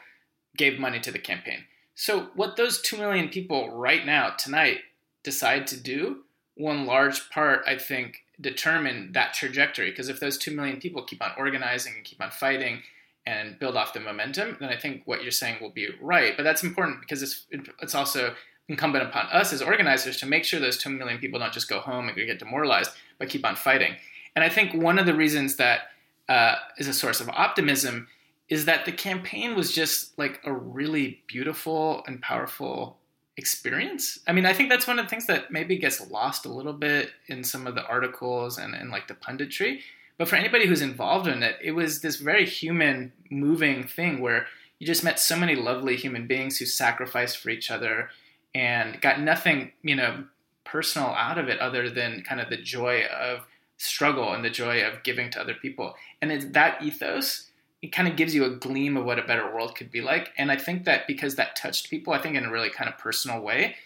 gave 0.57 0.79
money 0.79 1.01
to 1.01 1.11
the 1.11 1.19
campaign. 1.19 1.65
So 1.95 2.29
what 2.35 2.57
those 2.57 2.81
2 2.83 2.97
million 2.97 3.29
people 3.29 3.71
right 3.71 4.05
now, 4.05 4.31
tonight, 4.31 4.79
decide 5.23 5.67
to 5.69 5.77
do, 5.77 6.25
one 6.55 6.87
large 6.87 7.31
part, 7.31 7.63
I 7.67 7.77
think, 7.77 8.19
determine 8.41 9.13
that 9.13 9.35
trajectory. 9.35 9.91
Because 9.91 10.09
if 10.09 10.21
those 10.21 10.39
2 10.39 10.55
million 10.55 10.81
people 10.81 11.03
keep 11.03 11.23
on 11.23 11.33
organizing 11.37 11.95
and 11.97 12.05
keep 12.05 12.23
on 12.23 12.31
fighting– 12.31 12.83
and 13.29 13.59
build 13.59 13.77
off 13.77 13.93
the 13.93 14.01
momentum, 14.01 14.57
then 14.59 14.71
I 14.71 14.77
think 14.77 15.03
what 15.05 15.23
you're 15.23 15.31
saying 15.31 15.59
will 15.61 15.71
be 15.71 15.89
right. 16.01 16.35
But 16.35 16.45
that's 16.45 16.63
important 16.63 17.01
because 17.01 17.23
it's 17.23 17.47
it's 17.83 17.95
also 17.95 18.35
incumbent 18.69 19.05
upon 19.05 19.27
us 19.27 19.53
as 19.53 19.61
organizers 19.61 20.17
to 20.19 20.27
make 20.27 20.45
sure 20.45 20.61
those 20.61 20.79
2 20.79 20.91
million 20.91 21.19
people 21.19 21.39
don't 21.39 21.53
just 21.53 21.69
go 21.69 21.79
home 21.81 22.09
and 22.09 22.17
get 22.17 22.39
demoralized, 22.39 22.91
but 23.19 23.29
keep 23.29 23.45
on 23.45 23.55
fighting. 23.55 23.95
And 24.35 24.45
I 24.45 24.49
think 24.49 24.75
one 24.75 24.99
of 24.99 25.07
the 25.07 25.15
reasons 25.15 25.57
that 25.57 25.91
uh, 26.29 26.57
is 26.79 26.89
a 26.89 26.95
source 26.95 27.21
of 27.21 27.29
optimism 27.31 28.09
is 28.49 28.65
that 28.65 28.85
the 28.87 28.93
campaign 28.93 29.55
was 29.55 29.73
just 29.73 30.19
like 30.19 30.41
a 30.45 30.53
really 30.53 31.23
beautiful 31.27 32.03
and 32.07 32.21
powerful 32.21 32.99
experience. 33.37 34.19
I 34.27 34.33
mean, 34.33 34.47
I 34.47 34.53
think 34.53 34.69
that's 34.71 34.87
one 34.87 34.99
of 34.99 35.05
the 35.05 35.11
things 35.11 35.27
that 35.27 35.51
maybe 35.51 35.77
gets 35.79 36.11
lost 36.11 36.47
a 36.47 36.53
little 36.53 36.73
bit 36.73 37.11
in 37.27 37.45
some 37.45 37.67
of 37.67 37.75
the 37.75 37.87
articles 37.87 38.59
and, 38.59 38.75
and 38.75 38.91
like 38.91 39.09
the 39.09 39.15
punditry 39.15 39.81
but 40.19 40.29
for 40.29 40.37
anybody 40.37 40.67
who's 40.67 40.83
involved 40.83 41.27
in 41.27 41.43
it, 41.43 41.57
it 41.63 41.73
was 41.73 42.01
this 42.01 42.17
very 42.17 42.45
human, 42.45 43.13
moving 43.31 43.85
thing 43.85 44.21
where 44.21 44.47
you 44.79 44.87
just 44.87 45.05
met 45.05 45.19
so 45.19 45.37
many 45.37 45.55
lovely 45.55 45.97
human 45.97 46.27
beings 46.27 46.59
who 46.59 46.67
sacrificed 46.67 47.39
for 47.39 47.51
each 47.51 47.71
other 47.71 48.11
and 48.55 49.01
got 49.01 49.21
nothing, 49.21 49.73
you 49.83 49.97
know, 49.97 50.25
personal 50.65 51.09
out 51.09 51.39
of 51.39 51.49
it 51.49 51.59
other 51.61 51.89
than 51.89 52.23
kind 52.23 52.41
of 52.41 52.51
the 52.51 52.57
joy 52.57 53.05
of 53.05 53.47
struggle 53.79 54.33
and 54.33 54.45
the 54.45 54.51
joy 54.51 54.83
of 54.83 55.03
giving 55.03 55.31
to 55.31 55.41
other 55.41 55.55
people. 55.55 55.95
And 56.21 56.31
it's 56.31 56.47
that 56.47 56.83
ethos 56.83 57.49
it 57.83 57.93
kind 57.93 58.09
of 58.09 58.17
gives 58.17 58.35
you 58.35 58.45
a 58.45 58.51
gleam 58.51 58.97
of 58.97 59.05
what 59.05 59.19
a 59.19 59.23
better 59.23 59.55
world 59.55 59.77
could 59.77 59.91
be 59.91 60.01
like. 60.01 60.33
And 60.37 60.51
I 60.51 60.57
think 60.57 60.85
that 60.85 61.07
because 61.07 61.37
that 61.37 61.55
touched 61.55 61.91
people, 61.91 62.13
I 62.13 62.19
think 62.19 62.35
in 62.35 62.45
a 62.45 62.51
really 62.51 62.71
kind 62.71 62.91
of 62.91 62.99
personal 62.99 63.41
way, 63.41 63.77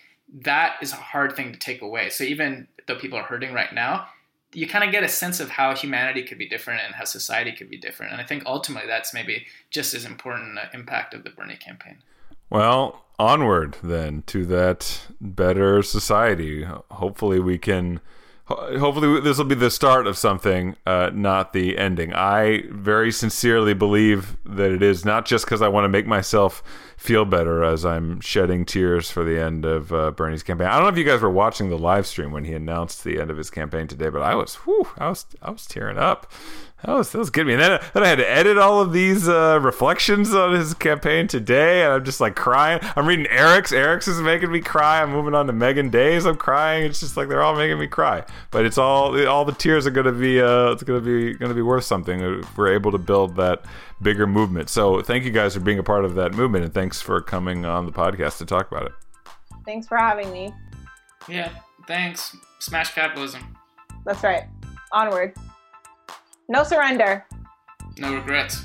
that 0.41 0.77
is 0.81 0.93
a 0.93 0.97
hard 0.97 1.37
thing 1.37 1.53
to 1.53 1.59
take 1.59 1.83
away. 1.83 2.09
So 2.09 2.25
even 2.25 2.69
though 2.87 2.99
people 2.99 3.19
are 3.19 3.25
hurting 3.25 3.53
right 3.53 3.73
now, 3.73 4.07
you 4.53 4.67
kind 4.67 4.85
of 4.85 4.93
get 4.93 5.03
a 5.03 5.09
sense 5.09 5.41
of 5.41 5.51
how 5.51 5.75
humanity 5.75 6.23
could 6.23 6.39
be 6.39 6.49
different 6.49 6.83
and 6.85 6.95
how 6.95 7.05
society 7.05 7.53
could 7.53 7.71
be 7.71 7.77
different. 7.77 8.13
And 8.13 8.21
I 8.21 8.25
think 8.25 8.45
ultimately 8.47 8.87
that's 8.87 9.15
maybe 9.15 9.47
just 9.71 9.95
as 9.95 10.05
important 10.05 10.59
an 10.59 10.69
impact 10.75 11.15
of 11.15 11.25
the 11.25 11.31
Bernie 11.31 11.57
campaign. 11.57 11.99
Well, 12.51 13.05
onward 13.19 13.79
then 13.83 14.23
to 14.27 14.45
that 14.47 15.07
better 15.21 15.83
society. 15.83 16.65
Hopefully, 16.91 17.41
we 17.41 17.59
can 17.59 18.01
hopefully 18.47 19.21
this 19.21 19.39
will 19.39 19.45
be 19.45 19.55
the 19.55 19.71
start 19.71 20.07
of 20.07 20.19
something 20.19 20.77
uh, 20.87 21.11
not 21.15 21.53
the 21.53 21.79
ending 21.79 22.13
i 22.13 22.63
very 22.71 23.13
sincerely 23.13 23.73
believe 23.73 24.37
that 24.45 24.71
it 24.73 24.83
is 24.83 25.05
not 25.05 25.25
just 25.25 25.45
because 25.45 25.63
i 25.63 25.69
want 25.69 25.85
to 25.85 25.89
make 25.89 26.07
myself 26.07 26.63
feel 27.03 27.25
better 27.25 27.65
as 27.65 27.85
i'm 27.85 28.21
shedding 28.21 28.65
tears 28.65 29.11
for 29.11 29.25
the 29.25 29.37
end 29.37 29.65
of 29.65 29.93
uh, 29.93 30.13
bernie's 30.13 30.45
campaign 30.45 30.69
i 30.69 30.75
don't 30.75 30.85
know 30.85 30.89
if 30.89 30.97
you 30.97 31.03
guys 31.03 31.21
were 31.21 31.29
watching 31.29 31.69
the 31.69 31.77
live 31.77 32.07
stream 32.07 32.31
when 32.31 32.45
he 32.45 32.53
announced 32.53 33.03
the 33.03 33.21
end 33.21 33.29
of 33.29 33.37
his 33.37 33.51
campaign 33.51 33.89
today 33.89 34.09
but 34.09 34.23
i 34.23 34.37
was 34.37 34.55
whew, 34.55 34.87
i 34.99 35.09
was 35.09 35.27
i 35.43 35.51
was 35.51 35.67
tearing 35.67 35.99
up 35.99 36.33
that 36.85 36.95
was 36.95 37.13
that 37.13 37.19
was 37.19 37.31
good. 37.31 37.49
And 37.49 37.61
then, 37.61 37.81
then 37.95 38.03
I 38.03 38.09
had 38.09 38.19
to 38.19 38.29
edit 38.29 38.59
all 38.59 38.81
of 38.81 38.93
these 38.93 39.29
uh, 39.29 39.61
reflections 39.63 40.35
on 40.35 40.53
his 40.53 40.75
campaign 40.75 41.29
today, 41.29 41.85
and 41.85 41.93
I'm 41.93 42.05
just 42.05 42.21
like 42.21 42.35
crying. 42.35 42.81
I'm 42.97 43.07
reading 43.07 43.29
Eric's. 43.29 43.73
Eric's 43.73 44.09
is 44.09 44.21
making 44.21 44.51
me 44.51 44.61
cry. 44.61 45.01
I'm 45.01 45.13
moving 45.13 45.35
on 45.35 45.47
to 45.47 45.53
Meagan 45.53 45.91
Day's. 45.91 46.27
I'm 46.27 46.37
crying. 46.37 46.85
It's 46.85 46.99
just 46.99 47.17
like 47.17 47.29
they're 47.29 47.43
all 47.43 47.55
making 47.55 47.79
me 47.79 47.87
cry. 47.87 48.25
But 48.51 48.67
it's 48.67 48.79
all 48.79 49.27
all 49.29 49.45
the 49.45 49.53
tears 49.53 49.87
are 49.87 49.93
to 49.93 50.13
be 50.13 50.41
uh, 50.41 50.73
it's 50.73 50.83
to 50.83 51.01
be 51.01 51.37
to 51.37 51.55
be 51.55 51.63
worth 51.63 51.85
something. 51.85 52.45
We're 52.57 52.75
able 52.75 52.91
to 52.91 52.99
build 52.99 53.37
that 53.37 53.63
bigger 54.03 54.27
movement. 54.27 54.69
So 54.69 55.01
thank 55.03 55.25
you 55.25 55.31
guys 55.31 55.55
for 55.55 55.61
being 55.61 55.79
a 55.79 55.83
part 55.83 56.05
of 56.05 56.15
that 56.17 56.35
movement, 56.35 56.65
and 56.65 56.75
thanks 56.75 57.01
for 57.01 57.21
coming 57.21 57.65
on 57.65 57.87
the 57.87 57.93
podcast 57.93 58.39
to 58.39 58.47
talk 58.47 58.71
about 58.71 58.87
it. 58.87 58.93
Thanks 59.65 59.87
for 59.87 59.97
having 59.97 60.33
me. 60.33 60.53
Yeah, 61.29 61.51
thanks. 61.87 62.37
Smash 62.59 62.95
capitalism. 62.95 63.57
That's 64.05 64.23
right. 64.23 64.45
Onward. 64.93 65.35
No 66.49 66.65
surrender. 66.65 67.25
No 67.99 68.15
regrets. 68.15 68.65